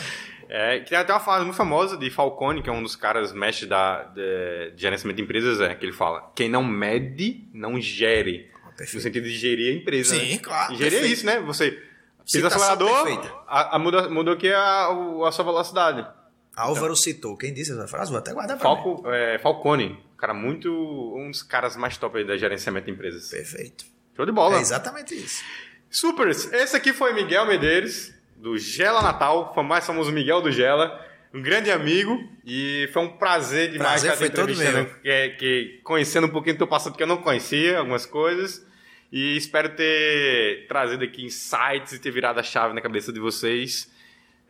É, 0.51 0.79
que 0.79 0.89
tem 0.89 0.97
até 0.97 1.13
uma 1.13 1.19
frase 1.19 1.45
muito 1.45 1.55
famosa 1.55 1.95
de 1.95 2.09
Falcone, 2.09 2.63
que 2.63 2.69
é 2.69 2.73
um 2.73 2.81
dos 2.81 2.95
caras 2.95 3.31
mestres 3.31 3.69
da, 3.69 4.03
de, 4.05 4.71
de 4.75 4.81
gerenciamento 4.81 5.17
de 5.17 5.23
empresas, 5.23 5.61
é, 5.61 5.75
que 5.75 5.85
ele 5.85 5.93
fala: 5.93 6.31
quem 6.35 6.49
não 6.49 6.63
mede, 6.63 7.47
não 7.53 7.79
gere. 7.79 8.49
Perfeito. 8.75 8.95
No 8.95 9.01
sentido 9.01 9.23
de 9.25 9.37
gerir 9.37 9.73
a 9.73 9.77
empresa. 9.77 10.15
Sim, 10.15 10.31
né? 10.33 10.39
claro, 10.39 10.73
gerir 10.75 10.87
é 10.87 10.89
perfeito. 10.91 11.13
isso, 11.13 11.25
né? 11.25 11.39
Você 11.41 11.71
pisa 11.71 11.83
o 12.23 12.29
Citação 12.29 12.61
acelerador, 12.61 13.03
perfeita. 13.05 13.35
a, 13.47 13.75
a 13.75 13.79
muda, 13.79 14.09
mudou 14.09 14.33
aqui 14.33 14.51
a, 14.51 14.89
o- 14.89 15.25
a 15.25 15.31
sua 15.31 15.43
velocidade. 15.45 16.07
Álvaro 16.55 16.95
citou. 16.95 17.37
Quem 17.37 17.53
disse 17.53 17.71
essa 17.71 17.87
frase? 17.87 18.09
Vou 18.09 18.19
até 18.19 18.33
guardar 18.33 18.57
pra 18.57 18.69
mim. 18.69 18.75
Falco, 18.75 19.07
é, 19.11 19.37
Falcone, 19.39 20.03
cara 20.17 20.33
muito. 20.33 20.69
um 21.15 21.29
dos 21.29 21.43
caras 21.43 21.75
mais 21.77 21.95
top 21.97 22.17
aí 22.17 22.25
da 22.25 22.35
gerenciamento 22.37 22.85
de 22.87 22.91
empresas. 22.91 23.29
Perfeito. 23.29 23.85
Show 24.15 24.25
de 24.25 24.31
bola. 24.31 24.57
É 24.57 24.61
exatamente 24.61 25.13
isso. 25.15 25.43
Supers, 25.89 26.51
esse 26.53 26.75
aqui 26.75 26.91
foi 26.93 27.13
Miguel 27.13 27.45
Medeiros, 27.47 28.13
do 28.39 28.57
Gela 28.57 29.01
Natal, 29.01 29.53
o 29.55 29.63
mais 29.63 29.85
famoso 29.85 30.11
Miguel 30.11 30.41
do 30.41 30.51
Gela, 30.51 31.05
um 31.33 31.41
grande 31.41 31.69
amigo, 31.69 32.23
e 32.45 32.89
foi 32.93 33.03
um 33.03 33.09
prazer 33.17 33.71
demais 33.71 34.01
Prazer 34.01 34.13
estar 34.13 34.17
foi 34.17 34.27
entrevistando, 34.27 34.89
meu. 34.89 34.95
que, 35.01 35.29
que, 35.37 35.81
conhecendo 35.83 36.25
um 36.25 36.31
pouquinho 36.31 36.55
do 36.55 36.59
teu 36.59 36.67
passado 36.67 36.95
que 36.95 37.03
eu 37.03 37.07
não 37.07 37.17
conhecia, 37.17 37.77
algumas 37.77 38.05
coisas, 38.05 38.65
e 39.11 39.35
espero 39.35 39.69
ter 39.75 40.65
trazido 40.67 41.03
aqui 41.03 41.23
insights 41.23 41.93
e 41.93 41.99
ter 41.99 42.11
virado 42.11 42.39
a 42.39 42.43
chave 42.43 42.73
na 42.73 42.81
cabeça 42.81 43.11
de 43.11 43.19
vocês 43.19 43.91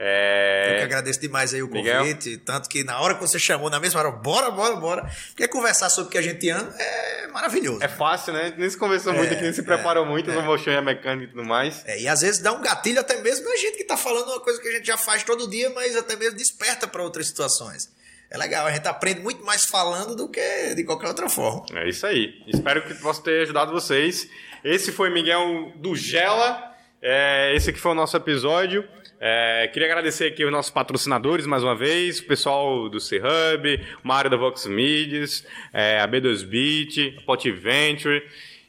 É... 0.01 0.71
Eu 0.71 0.77
que 0.77 0.83
agradeço 0.83 1.19
demais 1.19 1.53
aí 1.53 1.61
o 1.61 1.67
Miguel? 1.67 1.99
convite. 1.99 2.37
Tanto 2.37 2.69
que 2.69 2.85
na 2.85 3.01
hora 3.01 3.15
que 3.15 3.21
você 3.21 3.37
chamou, 3.37 3.69
na 3.69 3.81
mesma 3.81 3.99
hora, 3.99 4.11
bora, 4.11 4.49
bora, 4.49 4.75
bora. 4.77 5.11
Porque 5.27 5.45
conversar 5.49 5.89
sobre 5.89 6.07
o 6.07 6.11
que 6.11 6.17
a 6.17 6.21
gente 6.21 6.49
ama 6.49 6.73
é 6.79 7.27
maravilhoso. 7.27 7.83
É 7.83 7.87
fácil, 7.89 8.31
né? 8.31 8.53
Nem 8.57 8.69
se 8.69 8.77
conversou 8.77 9.13
muito 9.13 9.33
aqui, 9.33 9.43
nem 9.43 9.51
se 9.51 9.61
preparou 9.61 10.05
muito, 10.05 10.31
não 10.31 10.41
mostrou 10.41 10.77
a 10.77 10.81
mecânica 10.81 11.25
e 11.25 11.35
tudo 11.35 11.43
mais. 11.43 11.83
É, 11.85 11.99
e 11.99 12.07
às 12.07 12.21
vezes 12.21 12.41
dá 12.41 12.53
um 12.53 12.61
gatilho 12.61 13.01
até 13.01 13.21
mesmo 13.21 13.51
a 13.51 13.57
gente 13.57 13.75
que 13.75 13.83
tá 13.83 13.97
falando 13.97 14.29
uma 14.29 14.39
coisa 14.39 14.61
que 14.61 14.69
a 14.69 14.71
gente 14.71 14.87
já 14.87 14.97
faz 14.97 15.23
todo 15.23 15.49
dia, 15.49 15.69
mas 15.71 15.97
até 15.97 16.15
mesmo 16.15 16.37
desperta 16.37 16.87
para 16.87 17.03
outras 17.03 17.27
situações. 17.27 17.89
É 18.31 18.37
legal, 18.37 18.67
a 18.67 18.71
gente 18.71 18.87
aprende 18.87 19.19
muito 19.19 19.43
mais 19.43 19.65
falando 19.65 20.15
do 20.15 20.29
que 20.29 20.75
de 20.75 20.83
qualquer 20.83 21.07
outra 21.07 21.27
forma. 21.27 21.65
É 21.73 21.89
isso 21.89 22.05
aí. 22.05 22.41
Espero 22.47 22.83
que 22.83 22.93
possa 22.93 23.21
ter 23.21 23.41
ajudado 23.41 23.71
vocês. 23.73 24.29
Esse 24.63 24.91
foi 24.91 25.09
Miguel 25.09 25.73
do 25.75 25.95
Gela. 25.95 26.69
É, 27.01 27.53
esse 27.55 27.71
aqui 27.71 27.79
foi 27.79 27.91
o 27.91 27.95
nosso 27.95 28.15
episódio. 28.15 28.87
É, 29.21 29.67
queria 29.73 29.87
agradecer 29.87 30.27
aqui 30.27 30.45
os 30.45 30.51
nossos 30.51 30.71
patrocinadores 30.71 31.45
mais 31.45 31.61
uma 31.63 31.75
vez, 31.75 32.19
o 32.19 32.25
pessoal 32.25 32.87
do 32.89 32.99
C-Hub, 33.01 33.85
o 34.03 34.07
Mário 34.07 34.29
da 34.31 34.37
Vox 34.37 34.65
Medias, 34.65 35.45
é, 35.73 35.99
a 35.99 36.07
B2Bit, 36.07 37.17
a 37.17 37.21
Pot 37.23 37.51
Venture. 37.51 38.25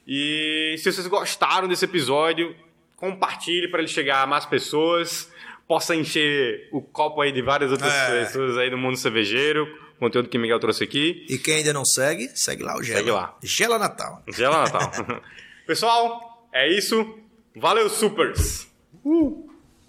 E 0.07 0.74
se 0.78 0.90
vocês 0.92 1.07
gostaram 1.07 1.68
desse 1.68 1.84
episódio, 1.84 2.57
compartilhe 2.96 3.68
para 3.68 3.78
ele 3.80 3.88
chegar 3.88 4.22
a 4.22 4.26
mais 4.26 4.44
pessoas, 4.44 5.30
possa 5.68 5.94
encher 5.94 6.68
o 6.72 6.82
copo 6.82 7.20
aí 7.20 7.30
de 7.30 7.42
várias 7.42 7.70
outras 7.70 7.92
É. 7.92 8.24
pessoas 8.24 8.59
aí 8.59 8.68
do 8.70 8.76
mundo 8.76 8.96
cervejeiro, 8.96 9.68
conteúdo 10.01 10.28
que 10.28 10.36
o 10.36 10.40
Miguel 10.40 10.59
trouxe 10.59 10.82
aqui. 10.82 11.24
E 11.28 11.38
quem 11.38 11.57
ainda 11.59 11.72
não 11.72 11.84
segue, 11.84 12.26
segue 12.34 12.64
lá 12.64 12.76
o 12.76 12.82
Gela. 12.82 12.98
Segue 12.98 13.11
lá. 13.12 13.38
Gela 13.40 13.78
Natal. 13.78 14.22
Gela 14.34 14.64
Natal. 14.64 15.22
Pessoal, 15.64 16.48
é 16.53 16.68
isso. 16.68 17.18
Valeu, 17.55 17.88
supers! 17.88 18.66
Uh! 19.05 19.48